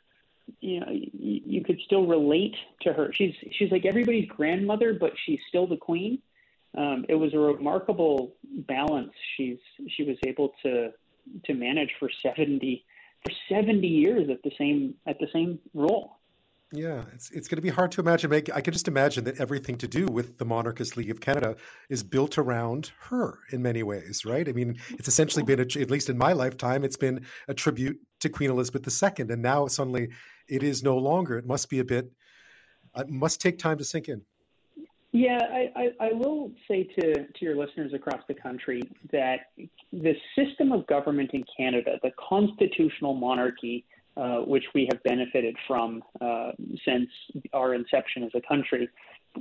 you 0.61 0.79
know, 0.79 0.87
you, 0.91 1.63
could 1.63 1.79
still 1.81 2.05
relate 2.05 2.55
to 2.81 2.93
her. 2.93 3.11
She's 3.13 3.35
she's 3.51 3.71
like 3.71 3.85
everybody's 3.85 4.29
grandmother, 4.29 4.93
but 4.93 5.13
she's 5.25 5.41
still 5.47 5.67
the 5.67 5.77
queen. 5.77 6.19
Um, 6.77 7.05
it 7.09 7.15
was 7.15 7.33
a 7.33 7.39
remarkable 7.39 8.35
balance. 8.43 9.13
She's 9.35 9.57
she 9.87 10.03
was 10.03 10.17
able 10.25 10.53
to 10.63 10.91
to 11.45 11.53
manage 11.53 11.95
for 11.99 12.09
seventy 12.21 12.85
for 13.25 13.33
seventy 13.49 13.87
years 13.87 14.29
at 14.29 14.43
the 14.43 14.51
same 14.57 14.95
at 15.07 15.19
the 15.19 15.27
same 15.33 15.59
role. 15.73 16.18
Yeah, 16.71 17.03
it's 17.13 17.31
it's 17.31 17.47
going 17.47 17.55
to 17.55 17.63
be 17.63 17.69
hard 17.69 17.91
to 17.93 18.01
imagine. 18.01 18.29
Make 18.29 18.55
I 18.55 18.61
can 18.61 18.73
just 18.73 18.87
imagine 18.87 19.23
that 19.23 19.39
everything 19.41 19.77
to 19.79 19.87
do 19.87 20.05
with 20.05 20.37
the 20.37 20.45
Monarchist 20.45 20.97
League 20.97 21.09
of 21.09 21.19
Canada 21.19 21.55
is 21.89 22.03
built 22.03 22.37
around 22.37 22.91
her 23.09 23.39
in 23.51 23.63
many 23.63 23.81
ways, 23.81 24.23
right? 24.23 24.47
I 24.47 24.51
mean, 24.51 24.77
it's 24.91 25.07
essentially 25.07 25.43
been, 25.43 25.59
a, 25.59 25.81
at 25.81 25.89
least 25.89 26.09
in 26.09 26.17
my 26.17 26.33
lifetime, 26.33 26.83
it's 26.83 26.95
been 26.97 27.25
a 27.47 27.55
tribute 27.55 27.99
to 28.19 28.29
Queen 28.29 28.51
Elizabeth 28.51 28.87
II, 28.87 29.25
and 29.29 29.41
now 29.41 29.65
suddenly 29.65 30.09
it 30.47 30.61
is 30.61 30.83
no 30.83 30.95
longer. 30.95 31.39
It 31.39 31.47
must 31.47 31.71
be 31.71 31.79
a 31.79 31.83
bit. 31.83 32.11
It 32.95 33.09
must 33.09 33.41
take 33.41 33.57
time 33.57 33.79
to 33.79 33.83
sink 33.83 34.07
in. 34.07 34.21
Yeah, 35.11 35.39
I, 35.41 35.71
I, 35.75 36.07
I 36.07 36.13
will 36.13 36.51
say 36.67 36.83
to 36.83 37.13
to 37.15 37.39
your 37.41 37.55
listeners 37.55 37.93
across 37.95 38.21
the 38.27 38.35
country 38.35 38.83
that 39.11 39.47
the 39.91 40.13
system 40.35 40.71
of 40.71 40.85
government 40.85 41.31
in 41.33 41.43
Canada, 41.57 41.97
the 42.03 42.11
constitutional 42.29 43.15
monarchy 43.15 43.85
uh, 44.17 44.37
which 44.39 44.65
we 44.73 44.87
have 44.91 45.01
benefited 45.03 45.55
from 45.67 46.03
uh, 46.21 46.51
since 46.85 47.09
our 47.53 47.73
inception 47.73 48.23
as 48.23 48.31
a 48.35 48.41
country, 48.47 48.89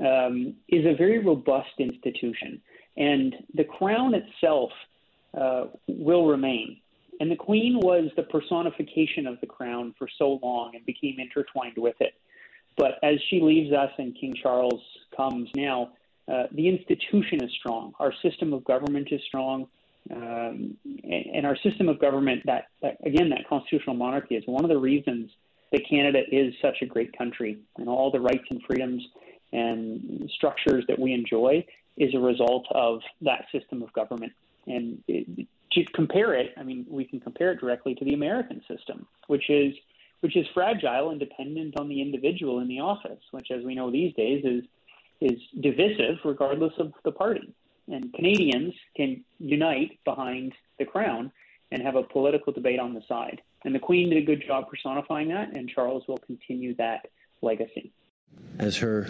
um, 0.04 0.54
is 0.68 0.84
a 0.86 0.94
very 0.94 1.18
robust 1.18 1.72
institution. 1.78 2.60
And 2.96 3.34
the 3.54 3.64
crown 3.64 4.14
itself 4.14 4.70
uh, 5.38 5.64
will 5.88 6.26
remain. 6.26 6.78
And 7.20 7.30
the 7.30 7.36
Queen 7.36 7.78
was 7.80 8.10
the 8.16 8.22
personification 8.22 9.26
of 9.26 9.40
the 9.40 9.46
crown 9.46 9.94
for 9.98 10.08
so 10.18 10.38
long 10.42 10.72
and 10.74 10.84
became 10.86 11.16
intertwined 11.18 11.76
with 11.76 11.96
it. 12.00 12.14
But 12.76 12.92
as 13.02 13.16
she 13.28 13.40
leaves 13.40 13.72
us 13.72 13.90
and 13.98 14.16
King 14.18 14.34
Charles 14.40 14.80
comes 15.16 15.48
now, 15.56 15.90
uh, 16.32 16.44
the 16.52 16.68
institution 16.68 17.42
is 17.42 17.50
strong. 17.58 17.92
Our 17.98 18.12
system 18.22 18.52
of 18.52 18.62
government 18.64 19.08
is 19.10 19.20
strong. 19.26 19.66
Um, 20.10 20.76
and, 21.04 21.44
our 21.46 21.56
system 21.56 21.88
of 21.88 21.98
government, 21.98 22.42
that, 22.46 22.68
that 22.82 22.96
again, 23.04 23.28
that 23.30 23.48
constitutional 23.48 23.96
monarchy 23.96 24.36
is 24.36 24.44
one 24.46 24.64
of 24.64 24.70
the 24.70 24.78
reasons 24.78 25.30
that 25.72 25.82
Canada 25.88 26.22
is 26.30 26.54
such 26.62 26.78
a 26.82 26.86
great 26.86 27.16
country, 27.16 27.58
and 27.76 27.88
all 27.88 28.10
the 28.10 28.20
rights 28.20 28.44
and 28.50 28.62
freedoms 28.66 29.06
and 29.52 30.30
structures 30.34 30.84
that 30.88 30.98
we 30.98 31.12
enjoy 31.12 31.64
is 31.96 32.14
a 32.14 32.18
result 32.18 32.66
of 32.70 33.00
that 33.22 33.46
system 33.52 33.82
of 33.82 33.92
government. 33.92 34.32
And 34.66 35.02
it, 35.08 35.46
to 35.72 35.84
compare 35.92 36.34
it, 36.34 36.52
I 36.56 36.62
mean, 36.62 36.86
we 36.88 37.04
can 37.04 37.20
compare 37.20 37.52
it 37.52 37.60
directly 37.60 37.94
to 37.94 38.04
the 38.04 38.14
American 38.14 38.62
system, 38.68 39.06
which 39.26 39.50
is 39.50 39.74
which 40.20 40.36
is 40.36 40.46
fragile 40.52 41.10
and 41.10 41.20
dependent 41.20 41.78
on 41.78 41.88
the 41.88 42.02
individual 42.02 42.58
in 42.58 42.66
the 42.66 42.80
office, 42.80 43.20
which, 43.30 43.52
as 43.52 43.62
we 43.64 43.74
know 43.74 43.90
these 43.90 44.14
days, 44.14 44.44
is 44.44 44.64
is 45.20 45.40
divisive 45.60 46.18
regardless 46.24 46.72
of 46.78 46.92
the 47.04 47.12
party. 47.12 47.52
And 47.90 48.12
Canadians 48.12 48.74
can 48.96 49.24
unite 49.38 49.98
behind 50.04 50.52
the 50.78 50.84
crown 50.84 51.32
and 51.70 51.82
have 51.82 51.96
a 51.96 52.02
political 52.02 52.52
debate 52.52 52.78
on 52.78 52.94
the 52.94 53.02
side. 53.08 53.40
And 53.64 53.74
the 53.74 53.78
Queen 53.78 54.10
did 54.10 54.22
a 54.22 54.26
good 54.26 54.42
job 54.46 54.68
personifying 54.68 55.28
that, 55.28 55.56
and 55.56 55.68
Charles 55.68 56.04
will 56.06 56.18
continue 56.18 56.74
that 56.76 57.06
legacy. 57.42 57.92
As 58.58 58.76
her 58.76 59.06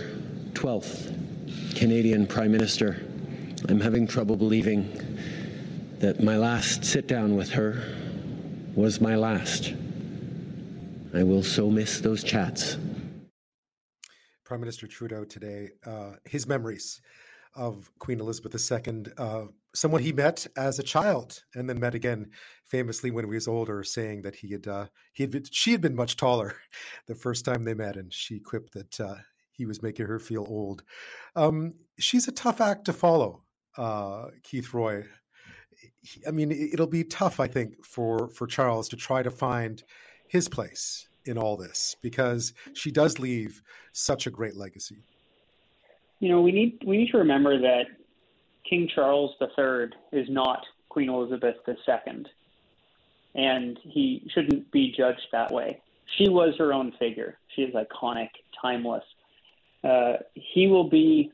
12th 0.52 1.76
Canadian 1.76 2.26
Prime 2.26 2.52
Minister, 2.52 3.04
I'm 3.68 3.80
having 3.80 4.06
trouble 4.06 4.36
believing 4.36 4.90
that 5.98 6.22
my 6.22 6.36
last 6.36 6.84
sit 6.84 7.06
down 7.08 7.36
with 7.36 7.50
her 7.50 7.82
was 8.74 9.00
my 9.00 9.16
last. 9.16 9.74
I 11.12 11.24
will 11.24 11.42
so 11.42 11.68
miss 11.68 12.00
those 12.00 12.22
chats. 12.22 12.76
Prime 14.44 14.60
Minister 14.60 14.86
Trudeau 14.86 15.24
today, 15.24 15.70
uh, 15.84 16.12
his 16.24 16.46
memories 16.46 17.00
of 17.58 17.90
Queen 17.98 18.20
Elizabeth 18.20 18.70
II, 18.70 19.04
uh, 19.18 19.46
someone 19.74 20.02
he 20.02 20.12
met 20.12 20.46
as 20.56 20.78
a 20.78 20.82
child 20.82 21.42
and 21.54 21.68
then 21.68 21.80
met 21.80 21.94
again 21.94 22.30
famously 22.64 23.10
when 23.10 23.24
he 23.24 23.30
was 23.30 23.48
older, 23.48 23.82
saying 23.82 24.22
that 24.22 24.36
he 24.36 24.52
had 24.52 24.66
uh, 24.66 24.86
he 25.12 25.24
had 25.24 25.30
been, 25.30 25.44
she 25.50 25.72
had 25.72 25.80
been 25.80 25.96
much 25.96 26.16
taller 26.16 26.54
the 27.06 27.14
first 27.14 27.44
time 27.44 27.64
they 27.64 27.74
met, 27.74 27.96
and 27.96 28.12
she 28.12 28.38
quipped 28.38 28.72
that 28.74 29.00
uh, 29.00 29.16
he 29.50 29.66
was 29.66 29.82
making 29.82 30.06
her 30.06 30.18
feel 30.18 30.46
old. 30.48 30.84
Um, 31.34 31.74
she's 31.98 32.28
a 32.28 32.32
tough 32.32 32.60
act 32.60 32.84
to 32.86 32.92
follow, 32.92 33.42
uh, 33.76 34.26
Keith 34.44 34.72
Roy. 34.72 35.04
I 36.26 36.30
mean, 36.30 36.52
it'll 36.52 36.86
be 36.86 37.04
tough, 37.04 37.40
I 37.40 37.48
think, 37.48 37.84
for 37.84 38.28
for 38.30 38.46
Charles 38.46 38.88
to 38.90 38.96
try 38.96 39.22
to 39.22 39.30
find 39.30 39.82
his 40.28 40.48
place 40.48 41.08
in 41.24 41.36
all 41.36 41.56
this 41.56 41.96
because 42.00 42.54
she 42.72 42.90
does 42.90 43.18
leave 43.18 43.62
such 43.92 44.26
a 44.26 44.30
great 44.30 44.56
legacy. 44.56 45.04
You 46.20 46.28
know, 46.30 46.40
we 46.40 46.52
need 46.52 46.82
we 46.84 46.98
need 46.98 47.10
to 47.12 47.18
remember 47.18 47.58
that 47.60 47.84
King 48.68 48.88
Charles 48.92 49.34
III 49.40 49.90
is 50.12 50.28
not 50.28 50.64
Queen 50.88 51.08
Elizabeth 51.08 51.56
II, 51.66 52.24
and 53.34 53.78
he 53.82 54.28
shouldn't 54.34 54.70
be 54.72 54.94
judged 54.96 55.26
that 55.32 55.52
way. 55.52 55.80
She 56.16 56.28
was 56.28 56.54
her 56.58 56.72
own 56.72 56.92
figure. 56.98 57.38
She 57.54 57.62
is 57.62 57.74
iconic, 57.74 58.30
timeless. 58.60 59.04
Uh, 59.84 60.14
he 60.34 60.66
will 60.66 60.88
be 60.88 61.30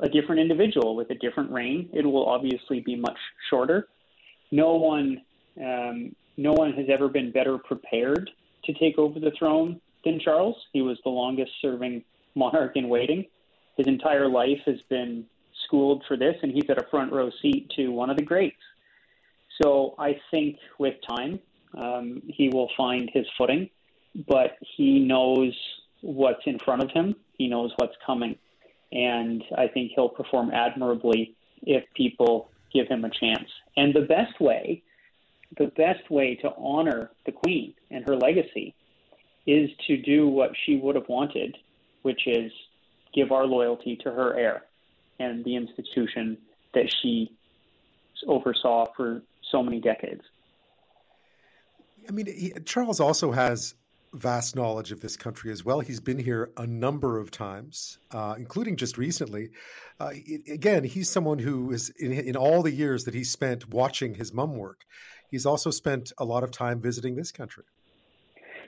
a 0.00 0.08
different 0.08 0.40
individual 0.40 0.94
with 0.94 1.10
a 1.10 1.14
different 1.14 1.50
reign. 1.50 1.88
It 1.92 2.04
will 2.04 2.26
obviously 2.26 2.80
be 2.80 2.96
much 2.96 3.18
shorter. 3.48 3.88
No 4.50 4.74
one, 4.74 5.22
um, 5.58 6.14
no 6.36 6.52
one 6.52 6.72
has 6.74 6.86
ever 6.90 7.08
been 7.08 7.30
better 7.30 7.56
prepared 7.58 8.30
to 8.64 8.72
take 8.74 8.98
over 8.98 9.18
the 9.18 9.32
throne 9.38 9.80
than 10.04 10.20
Charles. 10.20 10.56
He 10.72 10.82
was 10.82 10.98
the 11.04 11.10
longest 11.10 11.52
serving 11.62 12.04
monarch 12.34 12.72
in 12.76 12.88
waiting. 12.88 13.24
His 13.76 13.86
entire 13.86 14.28
life 14.28 14.60
has 14.66 14.80
been 14.88 15.24
schooled 15.64 16.04
for 16.06 16.16
this, 16.16 16.36
and 16.42 16.52
he's 16.52 16.64
got 16.64 16.78
a 16.78 16.86
front 16.90 17.12
row 17.12 17.30
seat 17.42 17.70
to 17.76 17.88
one 17.88 18.10
of 18.10 18.16
the 18.16 18.22
greats. 18.22 18.56
So 19.62 19.94
I 19.98 20.18
think 20.30 20.56
with 20.78 20.94
time, 21.08 21.38
um, 21.76 22.22
he 22.26 22.48
will 22.48 22.70
find 22.76 23.10
his 23.12 23.26
footing, 23.36 23.68
but 24.28 24.56
he 24.76 25.00
knows 25.00 25.54
what's 26.02 26.42
in 26.46 26.58
front 26.58 26.82
of 26.82 26.90
him. 26.90 27.16
He 27.38 27.48
knows 27.48 27.72
what's 27.76 27.96
coming. 28.04 28.36
And 28.92 29.42
I 29.56 29.66
think 29.66 29.92
he'll 29.94 30.08
perform 30.08 30.50
admirably 30.52 31.34
if 31.62 31.84
people 31.94 32.50
give 32.72 32.86
him 32.88 33.04
a 33.04 33.10
chance. 33.10 33.48
And 33.76 33.94
the 33.94 34.02
best 34.02 34.40
way 34.40 34.82
the 35.58 35.66
best 35.76 36.10
way 36.10 36.34
to 36.36 36.52
honor 36.56 37.10
the 37.24 37.32
Queen 37.32 37.74
and 37.90 38.04
her 38.06 38.16
legacy 38.16 38.74
is 39.46 39.70
to 39.86 39.96
do 39.96 40.26
what 40.26 40.50
she 40.64 40.76
would 40.76 40.96
have 40.96 41.08
wanted, 41.08 41.56
which 42.02 42.26
is 42.26 42.50
give 43.16 43.32
our 43.32 43.46
loyalty 43.46 43.96
to 44.04 44.10
her 44.10 44.38
heir 44.38 44.62
and 45.18 45.44
the 45.44 45.56
institution 45.56 46.38
that 46.74 46.92
she 47.02 47.32
oversaw 48.28 48.86
for 48.96 49.22
so 49.50 49.62
many 49.62 49.80
decades. 49.80 50.22
I 52.08 52.12
mean, 52.12 52.26
he, 52.26 52.52
Charles 52.64 53.00
also 53.00 53.32
has 53.32 53.74
vast 54.14 54.54
knowledge 54.54 54.92
of 54.92 55.00
this 55.00 55.16
country 55.16 55.50
as 55.50 55.64
well. 55.64 55.80
He's 55.80 56.00
been 56.00 56.18
here 56.18 56.50
a 56.56 56.66
number 56.66 57.18
of 57.18 57.30
times, 57.30 57.98
uh, 58.12 58.36
including 58.38 58.76
just 58.76 58.96
recently. 58.96 59.50
Uh, 59.98 60.10
it, 60.12 60.42
again, 60.48 60.84
he's 60.84 61.10
someone 61.10 61.38
who 61.38 61.72
is 61.72 61.90
in, 61.98 62.12
in 62.12 62.36
all 62.36 62.62
the 62.62 62.70
years 62.70 63.04
that 63.04 63.14
he 63.14 63.24
spent 63.24 63.68
watching 63.70 64.14
his 64.14 64.32
mum 64.32 64.56
work 64.56 64.84
he's 65.30 65.46
also 65.46 65.70
spent 65.70 66.12
a 66.18 66.24
lot 66.24 66.42
of 66.42 66.50
time 66.50 66.80
visiting 66.80 67.14
this 67.14 67.32
country. 67.32 67.64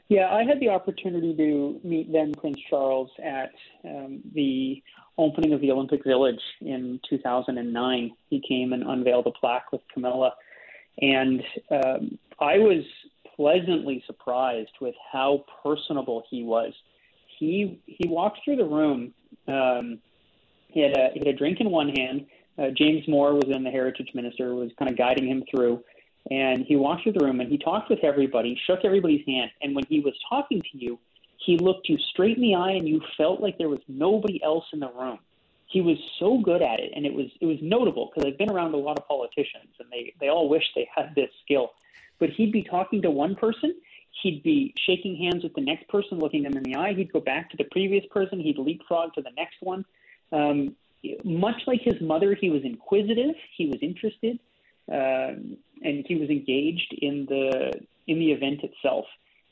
Yeah, 0.09 0.29
I 0.33 0.43
had 0.45 0.59
the 0.59 0.71
opportunity 0.71 1.37
to 1.37 1.81
meet 1.85 2.11
then 2.11 2.33
Prince 2.33 2.59
Charles 2.71 3.11
at 3.23 3.53
um, 3.85 4.21
the 4.35 4.83
opening 5.19 5.53
of 5.53 5.61
the 5.61 5.71
Olympic 5.71 6.03
Village 6.03 6.41
in 6.63 6.99
2009. 7.11 8.11
He 8.31 8.43
came 8.49 8.73
and 8.73 8.85
unveiled 8.85 9.27
a 9.27 9.33
plaque 9.33 9.71
with 9.71 9.83
Camilla, 9.93 10.33
and 11.03 11.43
um, 11.71 12.19
I 12.41 12.59
was 12.59 12.85
pleasantly 13.37 14.03
surprised 14.07 14.71
with 14.81 14.95
how 15.13 15.45
personable 15.63 16.25
he 16.31 16.43
was. 16.43 16.73
He 17.39 17.81
he 17.85 18.09
walked 18.09 18.41
through 18.45 18.57
the 18.57 18.65
room. 18.65 19.13
Um, 19.47 19.99
he 20.69 20.81
had 20.81 20.97
a 20.97 21.11
he 21.13 21.19
had 21.19 21.29
a 21.29 21.35
drink 21.35 21.61
in 21.61 21.71
one 21.71 21.91
hand. 21.91 22.27
Uh, 22.59 22.71
James 22.77 23.07
Moore 23.07 23.35
was 23.35 23.55
in 23.55 23.63
the 23.63 23.71
Heritage 23.71 24.11
Minister, 24.15 24.55
was 24.55 24.71
kind 24.79 24.91
of 24.91 24.97
guiding 24.97 25.29
him 25.29 25.45
through. 25.51 25.85
And 26.31 26.65
he 26.67 26.77
walked 26.77 27.05
through 27.05 27.13
the 27.13 27.25
room 27.25 27.41
and 27.41 27.51
he 27.51 27.59
talked 27.59 27.89
with 27.89 28.01
everybody, 28.05 28.61
shook 28.67 28.81
everybody's 28.85 29.25
hand. 29.27 29.51
And 29.63 29.75
when 29.75 29.85
he 29.89 30.01
was 30.01 30.15
talking 30.29 30.61
to 30.61 30.79
you, 30.79 30.99
he 31.39 31.57
looked 31.57 31.89
you 31.89 31.97
straight 31.99 32.37
in 32.37 32.43
the 32.43 32.55
eye 32.55 32.73
and 32.73 32.87
you 32.87 33.01
felt 33.17 33.41
like 33.41 33.57
there 33.57 33.69
was 33.69 33.81
nobody 33.89 34.43
else 34.43 34.65
in 34.73 34.81
the 34.81 34.91
room. 34.91 35.19
He 35.67 35.81
was 35.81 35.99
so 36.19 36.39
good 36.39 36.63
at 36.63 36.81
it, 36.81 36.93
and 36.97 37.05
it 37.05 37.13
was 37.13 37.27
it 37.43 37.47
was 37.47 37.59
notable 37.61 38.11
because 38.11 38.27
I've 38.27 38.39
been 38.39 38.51
around 38.51 38.73
a 38.73 38.79
lot 38.79 38.99
of 38.99 39.07
politicians, 39.07 39.69
and 39.79 39.89
they 39.93 40.15
they 40.19 40.29
all 40.29 40.49
wish 40.49 40.65
they 40.75 40.89
had 40.95 41.15
this 41.15 41.29
skill. 41.45 41.73
But 42.19 42.31
he'd 42.31 42.53
be 42.53 42.63
talking 42.63 43.03
to 43.03 43.11
one 43.11 43.35
person, 43.35 43.75
he'd 44.23 44.43
be 44.43 44.75
shaking 44.79 45.17
hands 45.17 45.43
with 45.43 45.53
the 45.55 45.61
next 45.61 45.87
person, 45.89 46.19
looking 46.19 46.43
them 46.43 46.57
in 46.57 46.63
the 46.63 46.75
eye. 46.75 46.95
He'd 46.95 47.13
go 47.13 47.21
back 47.21 47.51
to 47.51 47.59
the 47.59 47.65
previous 47.65 48.05
person, 48.11 48.41
he'd 48.41 48.59
leapfrog 48.59 49.13
to 49.15 49.23
the 49.23 49.31
next 49.37 49.57
one. 49.61 49.85
Um, 50.33 50.75
much 51.23 51.61
like 51.67 51.83
his 51.83 52.01
mother, 52.01 52.35
he 52.35 52.49
was 52.49 52.63
inquisitive, 52.65 53.35
he 53.55 53.67
was 53.67 53.79
interested. 53.83 54.39
Um, 54.91 55.57
and 55.83 56.05
he 56.07 56.17
was 56.17 56.29
engaged 56.31 56.95
in 57.01 57.27
the 57.29 57.73
in 58.07 58.19
the 58.19 58.33
event 58.33 58.61
itself. 58.63 59.05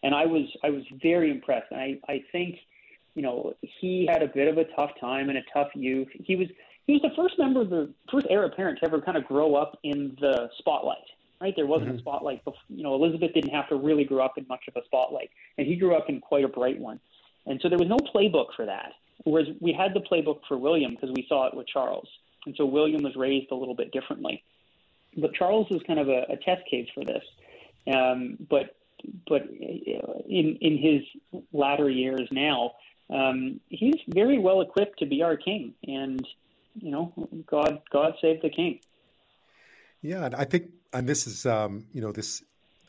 And 0.03 0.14
I 0.14 0.26
was 0.26 0.45
I 0.64 0.70
was 0.70 0.82
very 1.03 1.30
impressed. 1.30 1.66
And 1.70 1.80
I 1.80 2.12
I 2.12 2.24
think 2.32 2.57
you 3.14 3.22
know 3.22 3.55
he 3.61 4.09
had 4.11 4.22
a 4.22 4.28
bit 4.28 4.49
of 4.49 4.59
a 4.59 4.64
tough 4.76 4.91
time 5.01 5.28
and 5.28 5.39
a 5.39 5.43
tough 5.53 5.68
youth. 5.74 6.09
He 6.24 6.37
was 6.37 6.49
he 6.87 6.95
was 6.95 7.03
the 7.03 7.14
first 7.16 7.39
member 7.39 7.62
of 7.62 7.70
the 7.70 7.93
first 8.11 8.26
heir 8.30 8.45
apparent 8.45 8.78
to 8.80 8.87
ever 8.87 9.01
kind 9.01 9.16
of 9.16 9.24
grow 9.24 9.55
up 9.55 9.78
in 9.82 10.16
the 10.20 10.49
spotlight. 10.59 10.99
Right, 11.39 11.53
there 11.55 11.66
wasn't 11.66 11.91
mm-hmm. 11.91 11.99
a 11.99 12.01
spotlight. 12.01 12.45
Before, 12.47 12.59
you 12.70 12.82
know, 12.82 12.95
Elizabeth 12.95 13.34
didn't 13.34 13.51
have 13.51 13.68
to 13.68 13.76
really 13.76 14.05
grow 14.05 14.24
up 14.24 14.39
in 14.39 14.47
much 14.49 14.64
of 14.68 14.76
a 14.76 14.84
spotlight, 14.87 15.28
and 15.59 15.66
he 15.66 15.76
grew 15.76 15.95
up 15.95 16.09
in 16.09 16.18
quite 16.18 16.45
a 16.45 16.49
bright 16.49 16.80
one. 16.80 16.99
And 17.45 17.61
so 17.61 17.68
there 17.68 17.78
was 17.78 17.89
no 17.89 17.99
playbook 17.99 18.55
for 18.57 18.64
that. 18.64 18.93
Whereas 19.24 19.49
we 19.61 19.74
had 19.74 19.93
the 19.93 20.01
playbook 20.01 20.41
for 20.49 20.57
William 20.57 20.93
because 20.93 21.11
we 21.14 21.26
saw 21.28 21.47
it 21.47 21.55
with 21.55 21.66
Charles, 21.68 22.09
and 22.47 22.55
so 22.57 22.64
William 22.64 23.03
was 23.03 23.16
raised 23.16 23.51
a 23.51 23.55
little 23.55 23.74
bit 23.74 23.93
differently. 23.93 24.43
But 25.17 25.35
Charles 25.35 25.67
is 25.71 25.81
kind 25.87 25.99
of 25.99 26.09
a, 26.09 26.23
a 26.29 26.37
test 26.37 26.62
case 26.71 26.89
for 26.95 27.05
this. 27.05 27.23
Um, 27.93 28.37
but 28.49 28.77
but 29.29 29.43
in 29.49 30.59
in 30.61 30.79
his 30.79 31.43
latter 31.53 31.89
years 31.89 32.29
now, 32.31 32.73
um, 33.11 33.61
he's 33.69 33.97
very 34.09 34.39
well 34.39 34.61
equipped 34.61 34.99
to 35.01 35.07
be 35.07 35.23
our 35.23 35.37
king. 35.37 35.75
And 35.87 36.27
you 36.75 36.91
know, 36.91 37.12
God 37.47 37.81
God 37.91 38.14
save 38.21 38.43
the 38.43 38.51
king. 38.51 38.81
Yeah, 40.03 40.27
and 40.27 40.35
I 40.35 40.45
think, 40.45 40.71
and 40.93 41.09
this 41.09 41.27
is 41.27 41.47
um, 41.47 41.87
you 41.93 42.01
know 42.01 42.12
this 42.12 42.43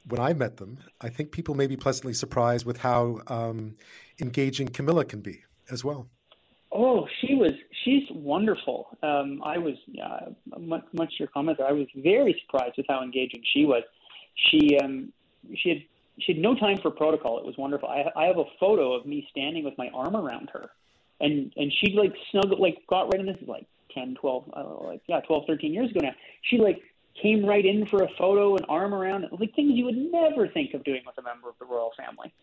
when 0.08 0.22
I 0.22 0.34
met 0.34 0.58
them, 0.58 0.80
I 1.02 1.10
think 1.10 1.32
people 1.32 1.56
may 1.56 1.68
be 1.68 1.76
pleasantly 1.76 2.14
surprised 2.14 2.66
with 2.66 2.78
how 2.78 3.20
um, 3.28 3.76
engaging 4.22 4.70
Camilla 4.70 5.06
can 5.06 5.22
be 5.22 5.44
as 5.70 5.84
well. 5.84 6.08
Oh, 6.72 7.08
she. 7.20 7.27
She's 7.88 8.04
wonderful. 8.12 8.98
Um, 9.02 9.42
I 9.46 9.58
was 9.58 9.76
uh, 10.04 10.32
much, 10.60 10.84
much 10.92 11.14
your 11.20 11.30
comment. 11.30 11.62
I 11.62 11.72
was 11.72 11.88
very 11.96 12.38
surprised 12.42 12.74
with 12.76 12.86
how 12.90 13.02
engaging 13.02 13.42
she 13.54 13.64
was. 13.64 13.84
She 14.52 14.78
um, 14.84 15.14
she 15.56 15.70
had 15.70 15.78
she 16.20 16.34
had 16.34 16.42
no 16.42 16.54
time 16.54 16.80
for 16.82 16.92
protocol. 16.92 17.40
It 17.40 17.46
was 17.46 17.56
wonderful. 17.58 17.88
I, 17.88 18.04
I 18.14 18.26
have 18.26 18.40
a 18.40 18.44
photo 18.60 18.92
of 18.92 19.06
me 19.06 19.26
standing 19.32 19.64
with 19.64 19.78
my 19.78 19.88
arm 19.94 20.18
around 20.18 20.50
her, 20.52 20.70
and 21.22 21.54
and 21.56 21.72
she 21.80 21.94
like 21.94 22.14
snuggled 22.30 22.60
like 22.60 22.78
got 22.90 23.04
right 23.04 23.22
in 23.22 23.26
this 23.26 23.38
like 23.48 23.66
10, 23.94 24.16
12, 24.20 24.52
uh, 24.54 24.84
like 24.84 25.02
yeah, 25.08 25.22
12, 25.22 25.46
13 25.48 25.74
years 25.74 25.90
ago 25.90 26.02
now. 26.04 26.14
She 26.42 26.58
like 26.58 26.82
came 27.22 27.46
right 27.46 27.66
in 27.66 27.86
for 27.88 28.04
a 28.04 28.10
photo, 28.18 28.58
and 28.58 28.66
arm 28.68 28.94
around, 28.94 29.28
like 29.40 29.56
things 29.56 29.72
you 29.76 29.86
would 29.86 29.96
never 29.96 30.50
think 30.50 30.74
of 30.74 30.84
doing 30.84 31.04
with 31.06 31.18
a 31.20 31.22
member 31.22 31.48
of 31.48 31.56
the 31.58 31.66
royal 31.66 31.94
family. 31.96 32.34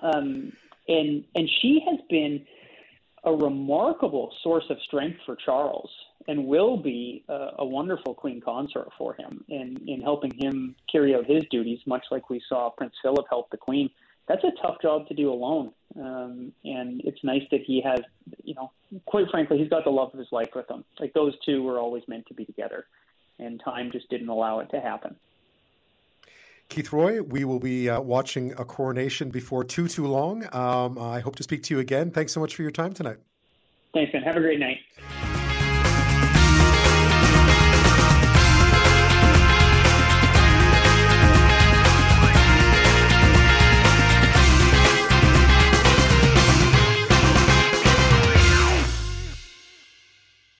Um, 0.00 0.54
and 0.88 1.24
and 1.34 1.50
she 1.60 1.84
has 1.86 2.00
been 2.08 2.46
a 3.24 3.32
remarkable 3.32 4.32
source 4.42 4.64
of 4.70 4.78
strength 4.86 5.18
for 5.26 5.36
Charles 5.36 5.90
and 6.28 6.46
will 6.46 6.76
be 6.76 7.24
a, 7.28 7.48
a 7.58 7.64
wonderful 7.64 8.14
queen 8.14 8.40
consort 8.40 8.88
for 8.96 9.14
him 9.14 9.44
in, 9.48 9.76
in 9.86 10.00
helping 10.00 10.32
him 10.38 10.74
carry 10.90 11.14
out 11.14 11.26
his 11.26 11.42
duties, 11.50 11.78
much 11.86 12.04
like 12.10 12.30
we 12.30 12.40
saw 12.48 12.70
Prince 12.70 12.94
Philip 13.02 13.26
help 13.28 13.50
the 13.50 13.56
queen. 13.56 13.90
That's 14.28 14.44
a 14.44 14.52
tough 14.62 14.76
job 14.80 15.08
to 15.08 15.14
do 15.14 15.32
alone. 15.32 15.72
Um, 15.98 16.52
and 16.64 17.00
it's 17.04 17.22
nice 17.24 17.42
that 17.50 17.60
he 17.66 17.82
has, 17.82 18.00
you 18.44 18.54
know, 18.54 18.70
quite 19.06 19.28
frankly, 19.30 19.58
he's 19.58 19.68
got 19.68 19.84
the 19.84 19.90
love 19.90 20.10
of 20.12 20.18
his 20.18 20.28
life 20.30 20.50
with 20.54 20.70
him. 20.70 20.84
Like 21.00 21.12
those 21.14 21.34
two 21.44 21.62
were 21.62 21.80
always 21.80 22.04
meant 22.06 22.26
to 22.26 22.34
be 22.34 22.44
together, 22.44 22.86
and 23.38 23.60
time 23.64 23.90
just 23.90 24.08
didn't 24.08 24.28
allow 24.28 24.60
it 24.60 24.70
to 24.70 24.80
happen. 24.80 25.16
Keith 26.70 26.92
Roy, 26.92 27.20
we 27.20 27.44
will 27.44 27.58
be 27.58 27.90
uh, 27.90 28.00
watching 28.00 28.52
a 28.52 28.64
coronation 28.64 29.28
before 29.28 29.64
too, 29.64 29.88
too 29.88 30.06
long. 30.06 30.44
Um, 30.54 30.98
I 30.98 31.20
hope 31.20 31.36
to 31.36 31.42
speak 31.42 31.64
to 31.64 31.74
you 31.74 31.80
again. 31.80 32.10
Thanks 32.10 32.32
so 32.32 32.40
much 32.40 32.54
for 32.54 32.62
your 32.62 32.70
time 32.70 32.94
tonight. 32.94 33.18
Thanks, 33.92 34.12
man. 34.14 34.22
Have 34.22 34.36
a 34.36 34.40
great 34.40 34.60
night. 34.60 34.78